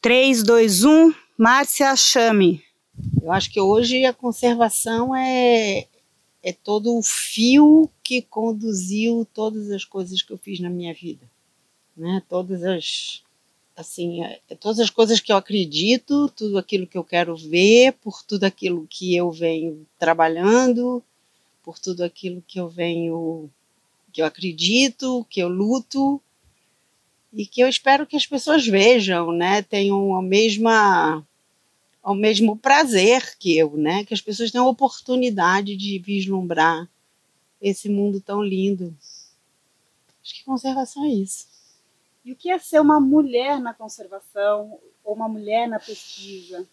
3, 0.00 0.44
2, 0.44 0.84
1, 0.84 1.14
Márcia 1.36 1.96
Chame. 1.96 2.62
Eu 3.20 3.32
acho 3.32 3.50
que 3.50 3.60
hoje 3.60 4.04
a 4.04 4.12
conservação 4.12 5.14
é, 5.14 5.88
é 6.40 6.52
todo 6.52 6.96
o 6.96 7.02
fio 7.02 7.90
que 8.02 8.22
conduziu 8.22 9.26
todas 9.34 9.72
as 9.72 9.84
coisas 9.84 10.22
que 10.22 10.32
eu 10.32 10.38
fiz 10.38 10.60
na 10.60 10.70
minha 10.70 10.94
vida, 10.94 11.28
né? 11.96 12.22
Todas 12.28 12.62
as 12.62 13.24
assim, 13.76 14.24
é, 14.24 14.40
é 14.48 14.54
todas 14.54 14.78
as 14.78 14.90
coisas 14.90 15.18
que 15.18 15.32
eu 15.32 15.36
acredito, 15.36 16.28
tudo 16.28 16.58
aquilo 16.58 16.86
que 16.86 16.98
eu 16.98 17.04
quero 17.04 17.36
ver, 17.36 17.92
por 17.94 18.22
tudo 18.22 18.44
aquilo 18.44 18.86
que 18.88 19.16
eu 19.16 19.32
venho 19.32 19.84
trabalhando, 19.98 21.02
por 21.64 21.76
tudo 21.76 22.04
aquilo 22.04 22.40
que 22.46 22.60
eu 22.60 22.68
venho 22.68 23.50
que 24.12 24.22
eu 24.22 24.26
acredito, 24.26 25.26
que 25.28 25.40
eu 25.40 25.48
luto 25.48 26.20
e 27.32 27.46
que 27.46 27.60
eu 27.60 27.68
espero 27.68 28.06
que 28.06 28.16
as 28.16 28.26
pessoas 28.26 28.66
vejam, 28.66 29.32
né? 29.32 29.62
Tenham 29.62 30.16
a 30.16 30.22
mesma 30.22 31.24
ao 32.02 32.14
mesmo 32.14 32.56
prazer 32.56 33.36
que 33.38 33.56
eu, 33.56 33.76
né? 33.76 34.04
Que 34.04 34.14
as 34.14 34.20
pessoas 34.20 34.50
tenham 34.50 34.66
a 34.66 34.70
oportunidade 34.70 35.76
de 35.76 35.98
vislumbrar 35.98 36.88
esse 37.60 37.88
mundo 37.88 38.20
tão 38.20 38.42
lindo. 38.42 38.96
Acho 40.22 40.34
que 40.34 40.44
conservação 40.44 41.04
é 41.04 41.08
isso. 41.08 41.46
E 42.24 42.32
o 42.32 42.36
que 42.36 42.50
é 42.50 42.58
ser 42.58 42.80
uma 42.80 43.00
mulher 43.00 43.60
na 43.60 43.74
conservação 43.74 44.78
ou 45.04 45.14
uma 45.14 45.28
mulher 45.28 45.68
na 45.68 45.78
pesquisa? 45.78 46.66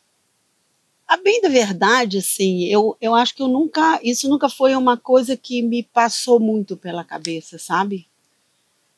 A 1.08 1.18
bem 1.18 1.40
da 1.42 1.50
verdade, 1.50 2.18
assim, 2.18 2.66
eu, 2.66 2.98
eu 3.00 3.14
acho 3.14 3.36
que 3.36 3.42
eu 3.42 3.48
nunca, 3.48 4.00
isso 4.04 4.28
nunca 4.28 4.50
foi 4.50 4.76
uma 4.76 4.98
coisa 4.98 5.38
que 5.38 5.62
me 5.62 5.84
passou 5.84 6.40
muito 6.40 6.76
pela 6.76 7.04
cabeça, 7.04 7.60
sabe? 7.60 8.08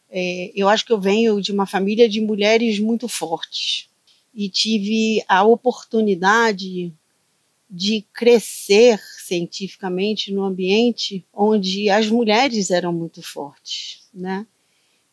É, 0.09 0.52
eu 0.55 0.70
acho 0.70 0.85
que 0.85 0.93
eu 0.93 0.99
venho 0.99 1.41
de 1.41 1.52
uma 1.52 1.66
família 1.66 2.07
de 2.07 2.21
mulheres 2.21 2.79
muito 2.79 3.07
fortes 3.07 3.89
e 4.34 4.48
tive 4.49 5.23
a 5.27 5.43
oportunidade 5.43 6.93
de 7.70 8.05
crescer 8.13 8.99
cientificamente 9.26 10.32
no 10.32 10.43
ambiente 10.43 11.26
onde 11.34 11.90
as 11.90 12.07
mulheres 12.07 12.71
eram 12.71 12.93
muito 12.93 13.21
fortes, 13.21 14.04
né? 14.13 14.48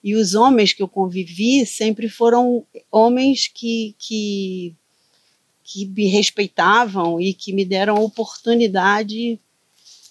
E 0.03 0.15
os 0.15 0.35
homens 0.35 0.73
que 0.73 0.83
eu 0.83 0.89
convivi 0.89 1.65
sempre 1.65 2.09
foram 2.09 2.65
homens 2.93 3.49
que, 3.49 3.97
que, 3.99 4.75
que 5.65 5.87
me 5.87 6.07
respeitavam 6.07 7.19
e 7.19 7.33
que 7.33 7.55
me 7.55 7.65
deram 7.65 7.97
a 7.97 8.01
oportunidade 8.01 9.41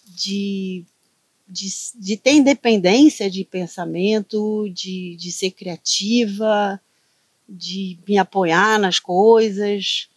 de, 0.07 0.83
de, 1.47 1.67
de 1.95 2.17
ter 2.17 2.33
independência 2.33 3.29
de 3.29 3.43
pensamento, 3.43 4.69
de, 4.69 5.15
de 5.15 5.31
ser 5.31 5.51
criativa, 5.51 6.79
de 7.47 7.97
me 8.07 8.17
apoiar 8.17 8.79
nas 8.79 8.99
coisas. 8.99 10.09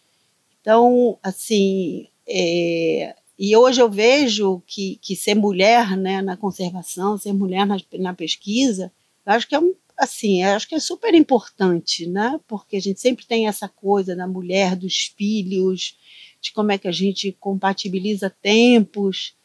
Então, 0.61 1.17
assim, 1.21 2.07
é, 2.27 3.15
e 3.37 3.55
hoje 3.55 3.81
eu 3.81 3.89
vejo 3.89 4.61
que, 4.65 4.97
que 5.01 5.15
ser 5.15 5.35
mulher 5.35 5.95
né, 5.95 6.21
na 6.21 6.35
conservação, 6.35 7.17
ser 7.17 7.33
mulher 7.33 7.65
na, 7.65 7.77
na 7.99 8.13
pesquisa, 8.13 8.91
eu 9.25 9.33
acho 9.33 9.47
que 9.47 9.55
é 9.55 9.59
um, 9.59 9.75
assim, 9.97 10.43
acho 10.43 10.67
que 10.67 10.75
é 10.75 10.79
super 10.79 11.13
importante, 11.13 12.07
né? 12.07 12.39
Porque 12.47 12.77
a 12.77 12.81
gente 12.81 12.99
sempre 12.99 13.25
tem 13.25 13.47
essa 13.47 13.67
coisa 13.67 14.15
da 14.15 14.27
mulher, 14.27 14.75
dos 14.75 15.13
filhos, 15.17 15.97
de 16.41 16.51
como 16.51 16.71
é 16.71 16.77
que 16.77 16.87
a 16.87 16.91
gente 16.91 17.31
compatibiliza 17.39 18.29
tempos. 18.29 19.35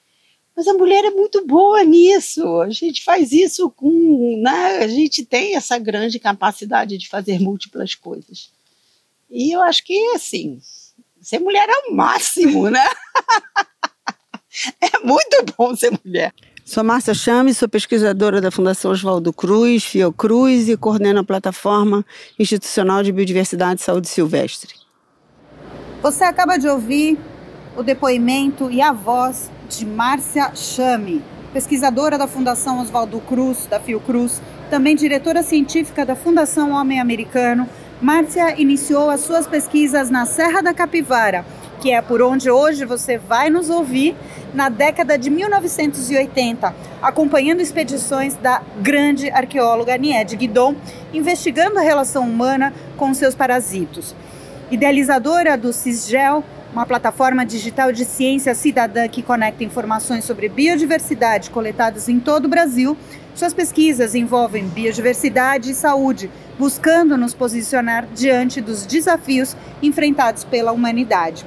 Mas 0.57 0.69
a 0.69 0.75
mulher 0.75 1.05
é 1.05 1.11
muito 1.11 1.47
boa 1.47 1.83
nisso. 1.83 2.61
A 2.61 2.71
gente 2.71 3.03
faz 3.03 3.33
isso 3.33 3.71
com. 3.71 4.41
Né? 4.43 4.79
A 4.79 4.89
gente 4.89 5.25
tem 5.25 5.57
essa 5.57 5.79
grande 5.79 6.19
capacidade 6.19 6.99
de 6.99 7.09
fazer 7.09 7.41
múltiplas 7.41 7.95
coisas. 7.95 8.51
E 9.31 9.51
eu 9.51 9.63
acho 9.63 9.83
que, 9.83 9.97
assim, 10.15 10.61
ser 11.21 11.39
mulher 11.39 11.67
é 11.69 11.89
o 11.89 11.95
máximo, 11.95 12.69
né? 12.69 12.85
é 14.79 14.99
muito 15.03 15.45
bom 15.57 15.75
ser 15.75 15.99
mulher. 16.05 16.35
Sou 16.65 16.85
Márcia 16.85 17.15
Chame, 17.15 17.53
sou 17.53 17.69
pesquisadora 17.69 18.41
da 18.41 18.51
Fundação 18.51 18.93
Oswaldo 18.93 19.33
Cruz, 19.33 19.85
Fiocruz, 19.85 20.69
e 20.69 20.77
coordeno 20.77 21.21
a 21.21 21.25
plataforma 21.25 22.05
institucional 22.39 23.03
de 23.03 23.11
biodiversidade 23.11 23.81
e 23.81 23.85
saúde 23.85 24.09
silvestre. 24.09 24.75
Você 26.03 26.25
acaba 26.25 26.57
de 26.59 26.69
ouvir 26.69 27.19
o 27.77 27.83
depoimento 27.83 28.71
e 28.71 28.81
a 28.81 28.93
voz 28.93 29.51
de 29.79 29.87
Márcia 29.87 30.53
Chame, 30.55 31.23
pesquisadora 31.53 32.19
da 32.19 32.27
Fundação 32.27 32.81
Oswaldo 32.81 33.21
Cruz, 33.21 33.67
da 33.67 33.81
Fiocruz, 33.81 34.43
também 34.69 34.95
diretora 34.95 35.43
científica 35.43 36.05
da 36.05 36.15
Fundação 36.15 36.73
Homem 36.73 37.01
Americano. 37.01 37.67
Márcia 38.01 38.61
iniciou 38.61 39.09
as 39.09 39.21
suas 39.21 39.47
pesquisas 39.47 40.11
na 40.11 40.27
Serra 40.27 40.61
da 40.61 40.75
Capivara, 40.75 41.45
que 41.81 41.91
é 41.91 42.03
por 42.03 42.21
onde 42.21 42.51
hoje 42.51 42.85
você 42.85 43.17
vai 43.17 43.49
nos 43.49 43.71
ouvir, 43.71 44.15
na 44.53 44.69
década 44.69 45.17
de 45.17 45.31
1980, 45.31 46.75
acompanhando 47.01 47.61
expedições 47.61 48.35
da 48.37 48.61
grande 48.83 49.31
arqueóloga 49.31 49.97
Niede 49.97 50.37
Guidon, 50.37 50.75
investigando 51.15 51.79
a 51.79 51.83
relação 51.83 52.25
humana 52.25 52.75
com 52.99 53.15
seus 53.15 53.35
parasitos. 53.35 54.15
Idealizadora 54.71 55.57
do 55.57 55.73
CISGEL, 55.73 56.45
uma 56.73 56.87
plataforma 56.87 57.45
digital 57.45 57.93
de 57.93 58.05
ciência 58.05 58.55
cidadã 58.55 59.07
que 59.07 59.23
conecta 59.23 59.63
informações 59.63 60.25
sobre 60.25 60.49
biodiversidade 60.49 61.51
coletadas 61.51 62.09
em 62.09 62.19
todo 62.19 62.47
o 62.47 62.49
Brasil. 62.49 62.97
Suas 63.35 63.53
pesquisas 63.53 64.15
envolvem 64.15 64.67
biodiversidade 64.69 65.71
e 65.71 65.75
saúde, 65.75 66.31
buscando 66.59 67.17
nos 67.17 67.35
posicionar 67.35 68.07
diante 68.15 68.61
dos 68.61 68.87
desafios 68.87 69.55
enfrentados 69.83 70.45
pela 70.45 70.73
humanidade. 70.73 71.45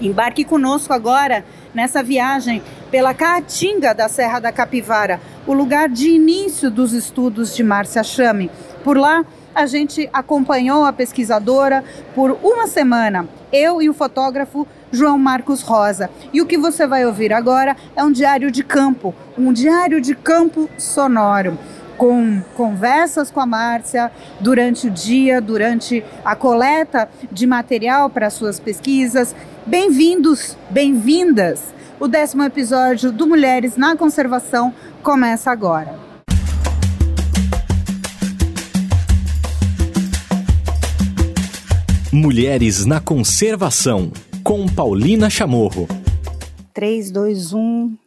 Embarque 0.00 0.44
conosco 0.44 0.92
agora 0.92 1.44
nessa 1.74 2.02
viagem 2.02 2.62
pela 2.90 3.12
Caatinga 3.12 3.94
da 3.94 4.08
Serra 4.08 4.40
da 4.40 4.52
Capivara, 4.52 5.20
o 5.46 5.52
lugar 5.52 5.88
de 5.88 6.08
início 6.08 6.70
dos 6.70 6.92
estudos 6.92 7.54
de 7.54 7.62
Márcia 7.62 8.02
Chame. 8.02 8.50
Por 8.82 8.96
lá, 8.96 9.24
a 9.58 9.66
gente 9.66 10.08
acompanhou 10.12 10.84
a 10.84 10.92
pesquisadora 10.92 11.82
por 12.14 12.38
uma 12.44 12.68
semana, 12.68 13.28
eu 13.52 13.82
e 13.82 13.90
o 13.90 13.92
fotógrafo 13.92 14.64
João 14.92 15.18
Marcos 15.18 15.62
Rosa. 15.62 16.08
E 16.32 16.40
o 16.40 16.46
que 16.46 16.56
você 16.56 16.86
vai 16.86 17.04
ouvir 17.04 17.32
agora 17.32 17.76
é 17.96 18.04
um 18.04 18.12
diário 18.12 18.52
de 18.52 18.62
campo, 18.62 19.12
um 19.36 19.52
diário 19.52 20.00
de 20.00 20.14
campo 20.14 20.70
sonoro 20.78 21.58
com 21.96 22.40
conversas 22.54 23.32
com 23.32 23.40
a 23.40 23.46
Márcia 23.46 24.12
durante 24.38 24.86
o 24.86 24.90
dia, 24.90 25.40
durante 25.40 26.04
a 26.24 26.36
coleta 26.36 27.08
de 27.32 27.44
material 27.44 28.08
para 28.08 28.30
suas 28.30 28.60
pesquisas. 28.60 29.34
Bem-vindos, 29.66 30.56
bem-vindas! 30.70 31.74
O 31.98 32.06
décimo 32.06 32.44
episódio 32.44 33.10
do 33.10 33.26
Mulheres 33.26 33.76
na 33.76 33.96
Conservação 33.96 34.72
começa 35.02 35.50
agora. 35.50 36.07
Mulheres 42.12 42.86
na 42.86 43.02
Conservação, 43.02 44.10
com 44.42 44.66
Paulina 44.66 45.28
Chamorro. 45.28 45.86
3, 46.72 47.10
2, 47.10 47.52
1. 47.52 47.98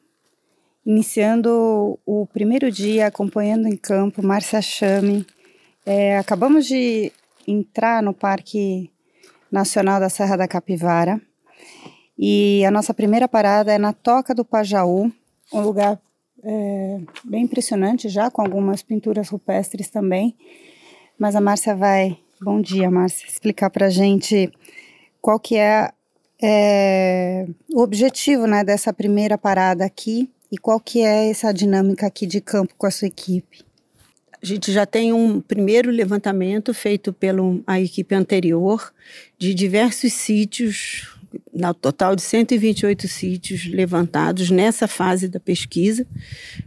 Iniciando 0.84 2.00
o 2.04 2.26
primeiro 2.26 2.72
dia, 2.72 3.06
acompanhando 3.06 3.68
em 3.68 3.78
campo, 3.78 4.26
Márcia 4.26 4.60
Chame. 4.60 5.24
É, 5.86 6.18
acabamos 6.18 6.66
de 6.66 7.12
entrar 7.48 8.02
no 8.02 8.12
Parque 8.12 8.90
Nacional 9.52 10.00
da 10.00 10.10
Serra 10.10 10.36
da 10.36 10.48
Capivara. 10.48 11.22
E 12.18 12.66
a 12.66 12.72
nossa 12.72 12.96
primeira 12.96 13.28
parada 13.28 13.72
é 13.72 13.78
na 13.78 13.94
Toca 13.94 14.34
do 14.34 14.44
Pajaú, 14.44 15.12
um 15.54 15.62
lugar 15.62 16.02
é, 16.44 17.00
bem 17.24 17.44
impressionante 17.44 18.10
já, 18.10 18.32
com 18.32 18.42
algumas 18.42 18.82
pinturas 18.82 19.30
rupestres 19.30 19.90
também. 19.92 20.36
Mas 21.20 21.36
a 21.36 21.42
Márcia 21.42 21.76
vai 21.76 22.18
Bom 22.44 22.60
dia, 22.60 22.90
Márcia. 22.90 23.28
Explicar 23.28 23.70
para 23.70 23.86
a 23.86 23.90
gente 23.92 24.52
qual 25.22 25.40
que 25.40 25.58
é, 25.58 25.92
é, 26.42 27.46
o 27.70 27.84
objetivo 27.84 28.48
né, 28.48 28.64
dessa 28.64 28.92
primeira 28.92 29.38
parada 29.38 29.86
aqui 29.86 30.28
e 30.52 30.58
qual 30.58 30.80
que 30.80 31.02
é 31.02 31.30
essa 31.30 31.54
dinâmica 31.54 32.08
aqui 32.08 32.26
de 32.26 32.42
campo 32.42 32.74
com 32.76 32.88
a 32.88 32.90
sua 32.90 33.08
equipe. 33.08 33.64
A 34.42 34.44
gente 34.44 34.72
já 34.72 34.88
tem 34.88 35.14
um 35.14 35.40
primeiro 35.40 35.92
levantamento 35.92 36.74
feito 36.74 37.14
pela 37.14 37.62
equipe 37.80 38.16
anterior 38.16 38.92
de 39.38 39.54
diversos 39.54 40.12
sítios 40.12 41.21
no 41.54 41.74
total 41.74 42.16
de 42.16 42.22
128 42.22 43.08
sítios 43.08 43.66
levantados 43.68 44.50
nessa 44.50 44.88
fase 44.88 45.28
da 45.28 45.40
pesquisa, 45.40 46.06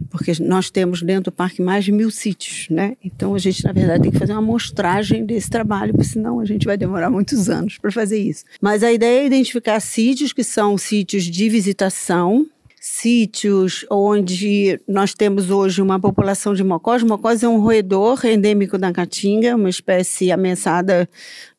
porque 0.09 0.31
nós 0.41 0.69
temos 0.69 1.01
dentro 1.01 1.31
do 1.31 1.31
parque 1.31 1.61
mais 1.61 1.85
de 1.85 1.91
mil 1.91 2.09
sítios, 2.11 2.67
né? 2.69 2.95
Então 3.03 3.35
a 3.35 3.39
gente, 3.39 3.63
na 3.63 3.71
verdade, 3.71 4.03
tem 4.03 4.11
que 4.11 4.17
fazer 4.19 4.33
uma 4.33 4.39
amostragem 4.39 5.25
desse 5.25 5.49
trabalho, 5.49 5.93
porque 5.93 6.07
senão 6.07 6.39
a 6.39 6.45
gente 6.45 6.65
vai 6.65 6.77
demorar 6.77 7.09
muitos 7.09 7.49
anos 7.49 7.77
para 7.77 7.91
fazer 7.91 8.19
isso. 8.19 8.45
Mas 8.61 8.83
a 8.83 8.91
ideia 8.91 9.23
é 9.23 9.25
identificar 9.25 9.79
sítios 9.79 10.31
que 10.31 10.43
são 10.43 10.77
sítios 10.77 11.23
de 11.23 11.49
visitação, 11.49 12.45
sítios 12.79 13.83
onde 13.89 14.79
nós 14.87 15.13
temos 15.15 15.49
hoje 15.49 15.81
uma 15.81 15.99
população 15.99 16.53
de 16.53 16.63
mocós. 16.63 17.01
Mocós 17.01 17.41
é 17.41 17.47
um 17.47 17.59
roedor 17.59 18.23
endêmico 18.25 18.77
da 18.77 18.93
Caatinga, 18.93 19.55
uma 19.55 19.69
espécie 19.69 20.31
ameaçada 20.31 21.09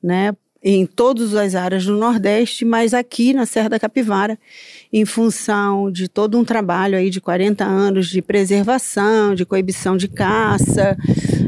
né, 0.00 0.32
em 0.68 0.84
todas 0.84 1.32
as 1.36 1.54
áreas 1.54 1.84
do 1.84 1.96
Nordeste, 1.96 2.64
mas 2.64 2.92
aqui 2.92 3.32
na 3.32 3.46
Serra 3.46 3.68
da 3.68 3.78
Capivara, 3.78 4.36
em 4.92 5.04
função 5.04 5.92
de 5.92 6.08
todo 6.08 6.36
um 6.36 6.44
trabalho 6.44 6.98
aí 6.98 7.08
de 7.08 7.20
40 7.20 7.64
anos 7.64 8.08
de 8.08 8.20
preservação, 8.20 9.32
de 9.32 9.46
coibição 9.46 9.96
de 9.96 10.08
caça, 10.08 10.96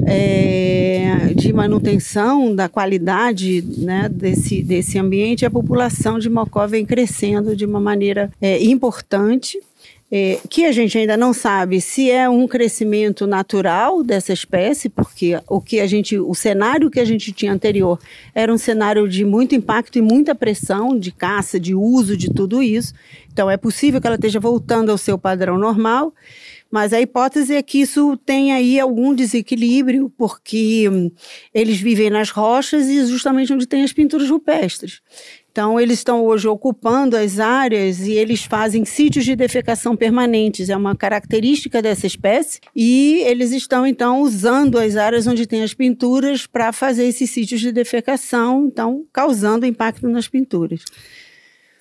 é, 0.06 1.34
de 1.34 1.52
manutenção 1.52 2.54
da 2.54 2.68
qualidade 2.68 3.64
né, 3.78 4.08
desse, 4.08 4.62
desse 4.62 5.00
ambiente, 5.00 5.44
a 5.44 5.50
população 5.50 6.20
de 6.20 6.30
Mocó 6.30 6.64
vem 6.68 6.86
crescendo 6.86 7.56
de 7.56 7.66
uma 7.66 7.80
maneira 7.80 8.30
é, 8.40 8.62
importante 8.62 9.58
é, 10.10 10.38
que 10.49 10.64
a 10.64 10.72
gente 10.72 10.96
ainda 10.96 11.16
não 11.16 11.34
sabe 11.34 11.81
se 11.81 12.10
é 12.10 12.28
um 12.28 12.49
crescimento 12.49 13.26
natural 13.26 14.02
dessa 14.02 14.32
espécie, 14.32 14.88
porque 14.88 15.38
o 15.46 15.60
que 15.60 15.81
a 15.81 15.87
gente, 15.87 16.19
o 16.19 16.34
cenário 16.34 16.90
que 16.90 16.99
a 16.99 17.05
gente 17.05 17.31
tinha 17.31 17.52
anterior 17.52 17.99
era 18.34 18.52
um 18.52 18.56
cenário 18.56 19.06
de 19.06 19.25
muito 19.25 19.55
impacto 19.55 19.99
e 19.99 20.02
muita 20.02 20.34
pressão 20.34 20.99
de 20.99 21.12
caça, 21.12 21.60
de 21.60 21.75
uso 21.75 22.16
de 22.16 22.32
tudo 22.32 22.62
isso. 22.62 22.94
Então 23.31 23.50
é 23.50 23.56
possível 23.56 24.00
que 24.00 24.06
ela 24.06 24.16
esteja 24.16 24.40
voltando 24.40 24.90
ao 24.90 24.96
seu 24.96 25.19
padrão 25.19 25.58
normal, 25.58 26.14
mas 26.70 26.93
a 26.93 27.00
hipótese 27.00 27.54
é 27.54 27.62
que 27.62 27.81
isso 27.81 28.16
tem 28.25 28.52
aí 28.52 28.81
algum 28.81 29.14
desequilíbrio, 29.14 30.12
porque 30.16 30.88
hum, 30.88 31.11
eles 31.52 31.81
vivem 31.81 32.11
nas 32.11 32.31
rochas 32.31 32.87
e 32.87 33.06
justamente 33.06 33.52
onde 33.52 33.66
tem 33.66 33.82
as 33.82 33.93
pinturas 33.93 34.28
rupestres. 34.28 35.00
Então, 35.58 35.81
eles 35.81 35.99
estão 35.99 36.25
hoje 36.25 36.46
ocupando 36.46 37.16
as 37.16 37.40
áreas 37.40 37.99
e 38.06 38.12
eles 38.12 38.44
fazem 38.44 38.84
sítios 38.84 39.25
de 39.25 39.34
defecação 39.34 39.96
permanentes, 39.96 40.69
é 40.69 40.76
uma 40.76 40.94
característica 40.94 41.82
dessa 41.82 42.06
espécie, 42.06 42.60
e 42.76 43.25
eles 43.26 43.50
estão, 43.50 43.84
então, 43.84 44.20
usando 44.20 44.78
as 44.78 44.94
áreas 44.94 45.26
onde 45.26 45.49
tem 45.49 45.64
as 45.64 45.75
pinturas 45.75 46.46
para 46.46 46.72
fazer 46.72 47.06
esses 47.06 47.28
sítios 47.31 47.60
de 47.60 47.72
defecação, 47.72 48.66
então, 48.66 49.05
causando 49.12 49.66
impacto 49.66 50.08
nas 50.08 50.28
pinturas. 50.28 50.84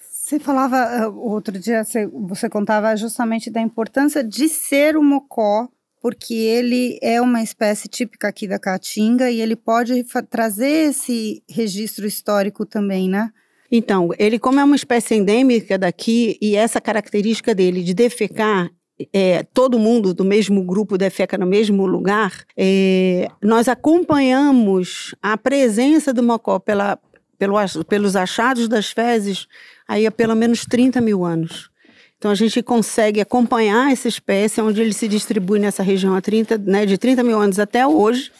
Você 0.01 0.39
falava 0.39 0.77
ah, 0.77 1.09
outro 1.09 1.59
dia, 1.59 1.83
você 2.27 2.49
contava 2.49 2.95
justamente 2.95 3.51
da 3.51 3.61
importância 3.61 4.23
de 4.23 4.49
ser 4.49 4.97
o 4.97 5.03
mocó 5.03 5.69
porque 6.01 6.33
ele 6.33 6.97
é 6.99 7.21
uma 7.21 7.43
espécie 7.43 7.87
típica 7.87 8.27
aqui 8.29 8.47
da 8.47 8.57
Caatinga 8.57 9.29
e 9.29 9.39
ele 9.39 9.55
pode 9.55 10.03
trazer 10.31 10.89
esse 10.89 11.43
registro 11.47 12.07
histórico 12.07 12.65
também, 12.65 13.07
né? 13.07 13.31
Então, 13.71 14.09
ele 14.17 14.39
como 14.39 14.59
é 14.59 14.63
uma 14.63 14.75
espécie 14.75 15.15
endêmica 15.15 15.77
daqui 15.77 16.37
e 16.41 16.55
essa 16.55 16.79
característica 16.79 17.53
dele 17.53 17.83
de 17.83 17.93
defecar 17.93 18.69
é, 19.13 19.43
todo 19.53 19.77
mundo 19.77 20.13
do 20.13 20.25
mesmo 20.25 20.63
grupo 20.63 20.97
defeca 20.97 21.37
no 21.37 21.45
mesmo 21.45 21.85
lugar, 21.85 22.43
é, 22.55 23.27
nós 23.43 23.67
acompanhamos 23.67 25.13
a 25.21 25.37
presença 25.37 26.13
do 26.13 26.23
mocó 26.23 26.57
pela, 26.57 26.97
pelo, 27.37 27.55
pelos 27.87 28.15
achados 28.15 28.67
das 28.67 28.89
fezes 28.89 29.47
aí 29.87 30.07
há 30.07 30.11
pelo 30.11 30.35
menos 30.35 30.65
30 30.65 30.99
mil 30.99 31.23
anos. 31.23 31.69
Então 32.17 32.31
a 32.31 32.35
gente 32.35 32.63
consegue 32.63 33.21
acompanhar 33.21 33.91
essa 33.91 34.07
espécie, 34.07 34.59
onde 34.59 34.81
ele 34.81 34.93
se 34.93 35.07
distribui 35.07 35.59
nessa 35.59 35.83
região 35.83 36.15
há 36.15 36.21
30, 36.21 36.57
né, 36.57 36.85
de 36.85 36.97
30 36.97 37.23
mil 37.23 37.39
anos 37.39 37.59
até 37.59 37.85
hoje 37.85 38.31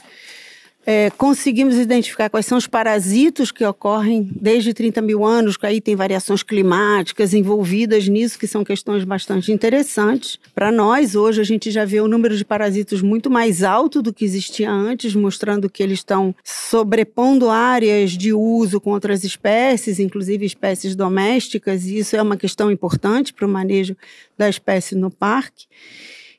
é, 0.89 1.09
conseguimos 1.09 1.75
identificar 1.75 2.29
quais 2.29 2.45
são 2.45 2.57
os 2.57 2.65
parasitos 2.65 3.51
que 3.51 3.65
ocorrem 3.65 4.29
desde 4.31 4.73
30 4.73 5.01
mil 5.01 5.25
anos, 5.25 5.57
que 5.57 5.65
aí 5.65 5.81
tem 5.81 5.97
variações 5.97 6.43
climáticas 6.43 7.33
envolvidas 7.33 8.07
nisso, 8.07 8.39
que 8.39 8.47
são 8.47 8.63
questões 8.63 9.03
bastante 9.03 9.51
interessantes. 9.51 10.39
Para 10.55 10.71
nós, 10.71 11.13
hoje, 11.13 11.41
a 11.41 11.43
gente 11.43 11.71
já 11.71 11.83
vê 11.83 11.99
o 11.99 12.07
número 12.07 12.37
de 12.37 12.45
parasitos 12.45 13.01
muito 13.01 13.29
mais 13.29 13.63
alto 13.63 14.01
do 14.01 14.13
que 14.13 14.23
existia 14.23 14.71
antes, 14.71 15.13
mostrando 15.13 15.69
que 15.69 15.83
eles 15.83 15.99
estão 15.99 16.33
sobrepondo 16.41 17.49
áreas 17.49 18.11
de 18.11 18.31
uso 18.31 18.79
com 18.79 18.91
outras 18.91 19.25
espécies, 19.25 19.99
inclusive 19.99 20.45
espécies 20.45 20.95
domésticas, 20.95 21.85
e 21.85 21.97
isso 21.97 22.15
é 22.15 22.21
uma 22.21 22.37
questão 22.37 22.71
importante 22.71 23.33
para 23.33 23.45
o 23.45 23.49
manejo 23.49 23.93
da 24.37 24.47
espécie 24.47 24.95
no 24.95 25.11
parque. 25.11 25.65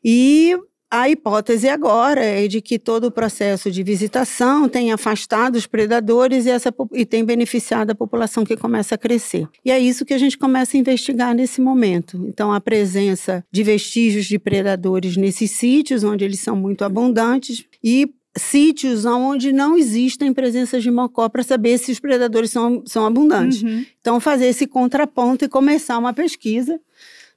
E 0.03 0.57
a 0.91 1.09
hipótese 1.09 1.69
agora 1.69 2.25
é 2.25 2.49
de 2.49 2.63
que 2.63 2.79
todo 2.79 3.05
o 3.05 3.11
processo 3.11 3.71
de 3.71 3.83
visitação 3.83 4.69
tem 4.69 4.91
afastado 4.91 5.57
os 5.57 5.67
predadores 5.67 6.47
e, 6.47 6.51
essa, 6.51 6.75
e 6.93 7.05
tem 7.05 7.25
beneficiado 7.25 7.91
a 7.91 7.95
população 7.95 8.45
que 8.45 8.57
começa 8.57 8.95
a 8.95 8.99
crescer. 8.99 9.47
E 9.65 9.71
é 9.71 9.79
isso 9.79 10.05
que 10.05 10.15
a 10.15 10.19
gente 10.19 10.39
começa 10.39 10.77
a 10.77 10.81
investigar 10.81 11.35
nesse 11.35 11.61
momento. 11.61 12.25
Então, 12.27 12.53
a 12.53 12.61
presença 12.61 13.45
de 13.53 13.63
vestígios 13.63 14.27
de 14.27 14.39
predadores 14.39 15.17
nesses 15.17 15.51
sítios, 15.51 16.05
onde 16.05 16.25
eles 16.25 16.41
são 16.41 16.57
muito 16.57 16.85
abundantes, 16.85 17.65
e 17.85 18.11
sítios 18.37 19.05
onde 19.05 19.53
não 19.53 19.77
existem 19.77 20.33
presenças 20.33 20.83
de 20.83 20.91
mocó 20.91 21.29
para 21.29 21.43
saber 21.43 21.77
se 21.79 21.93
os 21.93 22.01
predadores 22.01 22.51
são, 22.51 22.83
são 22.87 23.05
abundantes. 23.05 23.63
Uhum. 23.63 23.85
Então, 24.01 24.21
fazer 24.21 24.47
esse 24.47 24.67
contraponto 24.67 25.45
e 25.45 25.49
começar 25.49 25.99
uma 25.99 26.15
pesquisa 26.15 26.81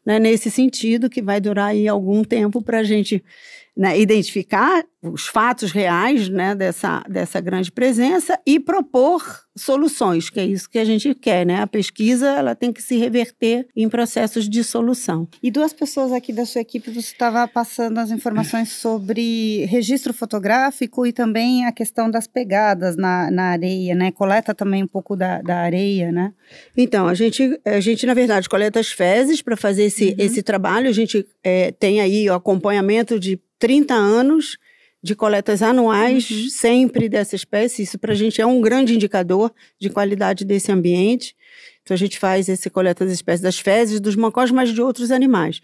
né, 0.05 0.19
nesse 0.19 0.49
sentido, 0.49 1.09
que 1.09 1.21
vai 1.21 1.39
durar 1.39 1.67
aí 1.69 1.87
algum 1.87 2.23
tempo 2.23 2.61
para 2.61 2.79
a 2.79 2.83
gente 2.83 3.23
né, 3.75 3.99
identificar 3.99 4.83
os 5.01 5.27
fatos 5.27 5.71
reais 5.71 6.29
né, 6.29 6.53
dessa, 6.53 7.03
dessa 7.09 7.41
grande 7.41 7.71
presença 7.71 8.39
e 8.45 8.59
propor 8.59 9.23
soluções, 9.55 10.29
que 10.29 10.39
é 10.39 10.45
isso 10.45 10.69
que 10.69 10.77
a 10.77 10.85
gente 10.85 11.13
quer, 11.15 11.45
né? 11.45 11.61
A 11.61 11.67
pesquisa 11.67 12.27
ela 12.27 12.55
tem 12.55 12.71
que 12.71 12.81
se 12.81 12.95
reverter 12.97 13.67
em 13.75 13.89
processos 13.89 14.47
de 14.47 14.63
solução. 14.63 15.27
E 15.41 15.51
duas 15.51 15.73
pessoas 15.73 16.11
aqui 16.11 16.31
da 16.31 16.45
sua 16.45 16.61
equipe, 16.61 16.91
você 16.91 16.99
estava 17.11 17.47
passando 17.47 17.97
as 17.97 18.11
informações 18.11 18.69
sobre 18.79 19.65
registro 19.65 20.13
fotográfico 20.13 21.05
e 21.05 21.11
também 21.11 21.65
a 21.65 21.71
questão 21.71 22.09
das 22.09 22.27
pegadas 22.27 22.95
na, 22.95 23.29
na 23.31 23.45
areia, 23.51 23.95
né? 23.95 24.11
Coleta 24.11 24.53
também 24.53 24.83
um 24.83 24.87
pouco 24.87 25.15
da, 25.15 25.41
da 25.41 25.57
areia, 25.57 26.11
né? 26.11 26.31
Então, 26.77 27.07
a 27.07 27.13
gente, 27.13 27.59
a 27.65 27.79
gente, 27.79 28.05
na 28.05 28.13
verdade, 28.13 28.47
coleta 28.47 28.79
as 28.79 28.87
fezes 28.87 29.41
para 29.41 29.57
fazer 29.57 29.83
esse, 29.83 30.09
uhum. 30.09 30.15
esse 30.17 30.41
trabalho. 30.41 30.87
A 30.87 30.93
gente 30.93 31.25
é, 31.43 31.71
tem 31.71 31.99
aí 31.99 32.29
o 32.29 32.33
acompanhamento 32.33 33.19
de 33.19 33.39
30 33.61 33.93
anos 33.93 34.57
de 35.03 35.15
coletas 35.15 35.61
anuais, 35.61 36.29
uhum. 36.29 36.49
sempre 36.49 37.07
dessa 37.07 37.35
espécie. 37.35 37.83
Isso 37.83 37.97
para 37.97 38.11
a 38.11 38.15
gente 38.15 38.41
é 38.41 38.45
um 38.45 38.59
grande 38.59 38.95
indicador 38.95 39.53
de 39.79 39.89
qualidade 39.89 40.43
desse 40.43 40.71
ambiente. 40.71 41.35
Então 41.83 41.93
a 41.93 41.97
gente 41.97 42.17
faz 42.17 42.49
esse 42.49 42.69
coleta 42.69 43.05
das 43.05 43.13
espécies 43.13 43.41
das 43.41 43.59
fezes, 43.59 43.99
dos 43.99 44.15
macós, 44.15 44.51
mas 44.51 44.73
de 44.73 44.81
outros 44.81 45.11
animais. 45.11 45.61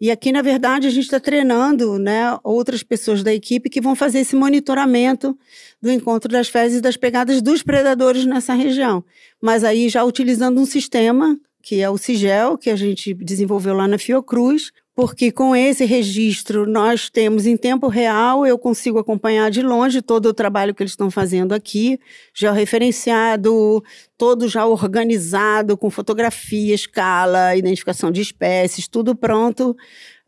E 0.00 0.10
aqui, 0.10 0.32
na 0.32 0.42
verdade, 0.42 0.86
a 0.86 0.90
gente 0.90 1.04
está 1.04 1.20
treinando 1.20 1.98
né, 1.98 2.36
outras 2.42 2.82
pessoas 2.82 3.22
da 3.22 3.32
equipe 3.32 3.70
que 3.70 3.80
vão 3.80 3.94
fazer 3.94 4.20
esse 4.20 4.34
monitoramento 4.34 5.38
do 5.80 5.90
encontro 5.90 6.30
das 6.30 6.48
fezes 6.48 6.78
e 6.78 6.82
das 6.82 6.96
pegadas 6.96 7.40
dos 7.40 7.62
predadores 7.62 8.24
nessa 8.24 8.54
região. 8.54 9.04
Mas 9.40 9.64
aí 9.64 9.88
já 9.88 10.02
utilizando 10.02 10.60
um 10.60 10.66
sistema, 10.66 11.38
que 11.62 11.80
é 11.80 11.88
o 11.88 11.96
CIGEL, 11.96 12.58
que 12.58 12.70
a 12.70 12.76
gente 12.76 13.14
desenvolveu 13.14 13.74
lá 13.74 13.86
na 13.86 13.96
Fiocruz, 13.96 14.72
porque 14.94 15.32
com 15.32 15.56
esse 15.56 15.84
registro 15.84 16.66
nós 16.66 17.10
temos 17.10 17.46
em 17.46 17.56
tempo 17.56 17.88
real, 17.88 18.46
eu 18.46 18.56
consigo 18.56 18.98
acompanhar 18.98 19.50
de 19.50 19.60
longe 19.60 20.00
todo 20.00 20.26
o 20.26 20.34
trabalho 20.34 20.72
que 20.72 20.82
eles 20.82 20.92
estão 20.92 21.10
fazendo 21.10 21.52
aqui, 21.52 21.98
já 22.32 22.52
referenciado, 22.52 23.82
todo 24.16 24.48
já 24.48 24.64
organizado, 24.66 25.76
com 25.76 25.90
fotografia, 25.90 26.74
escala, 26.74 27.56
identificação 27.56 28.12
de 28.12 28.20
espécies, 28.20 28.86
tudo 28.86 29.16
pronto, 29.16 29.76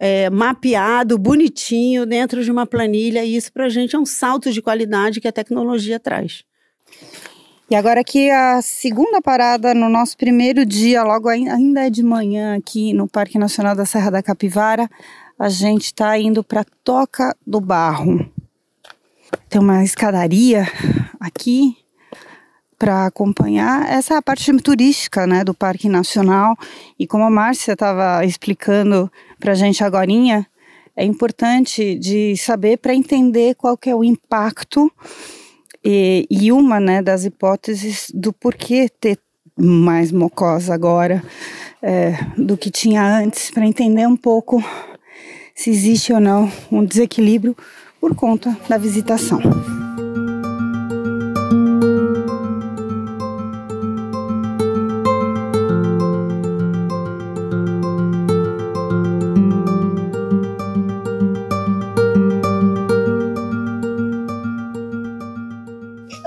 é, 0.01 0.29
mapeado, 0.31 1.17
bonitinho, 1.17 2.05
dentro 2.05 2.43
de 2.43 2.51
uma 2.51 2.67
planilha, 2.67 3.25
e 3.25 3.37
isso 3.37 3.53
para 3.53 3.67
a 3.67 3.69
gente 3.69 3.95
é 3.95 3.99
um 3.99 4.07
salto 4.07 4.53
de 4.53 4.61
qualidade 4.61 5.21
que 5.21 5.29
a 5.29 5.33
tecnologia 5.33 6.01
traz. 6.01 6.45
E 7.69 7.75
agora 7.75 8.01
aqui 8.01 8.31
a 8.31 8.63
segunda 8.63 9.21
parada 9.21 9.75
no 9.75 9.89
nosso 9.89 10.17
primeiro 10.17 10.65
dia, 10.65 11.03
logo 11.03 11.29
ainda 11.29 11.85
é 11.85 11.91
de 11.91 12.01
manhã 12.01 12.57
aqui 12.57 12.93
no 12.93 13.09
Parque 13.09 13.39
Nacional 13.39 13.75
da 13.75 13.85
Serra 13.85 14.09
da 14.09 14.23
Capivara, 14.23 14.89
a 15.37 15.49
gente 15.49 15.87
está 15.87 16.17
indo 16.17 16.45
para 16.45 16.65
Toca 16.85 17.37
do 17.45 17.61
Barro. 17.61 18.25
Tem 19.49 19.61
uma 19.61 19.83
escadaria 19.83 20.65
aqui 21.19 21.77
para 22.79 23.07
acompanhar. 23.07 23.91
Essa 23.91 24.15
é 24.15 24.17
a 24.17 24.23
parte 24.23 24.57
turística, 24.59 25.27
né, 25.27 25.43
do 25.43 25.53
Parque 25.53 25.89
Nacional. 25.89 26.55
E 26.97 27.05
como 27.05 27.25
a 27.25 27.31
Márcia 27.31 27.73
estava 27.73 28.25
explicando 28.25 29.11
para 29.41 29.53
a 29.53 29.57
gente 29.57 29.83
agora, 29.83 30.07
é 30.95 31.05
importante 31.05 31.99
de 31.99 32.37
saber 32.37 32.79
para 32.79 32.95
entender 32.95 33.57
qual 33.57 33.77
que 33.77 33.91
é 33.91 33.95
o 33.95 34.05
impacto 34.05 34.89
e, 35.87 36.27
e 36.29 36.51
uma 36.51 36.81
né, 36.81 37.01
das 37.01 37.25
hipóteses 37.25 38.11
do 38.13 38.33
porquê 38.33 38.89
ter 38.89 39.19
mais 39.57 40.11
mucosa 40.11 40.75
agora 40.75 41.23
é, 41.81 42.13
do 42.37 42.57
que 42.57 42.71
tinha 42.71 43.03
antes, 43.21 43.51
para 43.51 43.65
entender 43.65 44.07
um 44.07 44.17
pouco 44.17 44.63
se 45.55 45.71
existe 45.71 46.13
ou 46.13 46.21
não 46.21 46.51
um 46.71 46.85
desequilíbrio 46.85 47.57
por 48.01 48.15
conta 48.15 48.57
da 48.69 48.77
visitação. 48.77 49.41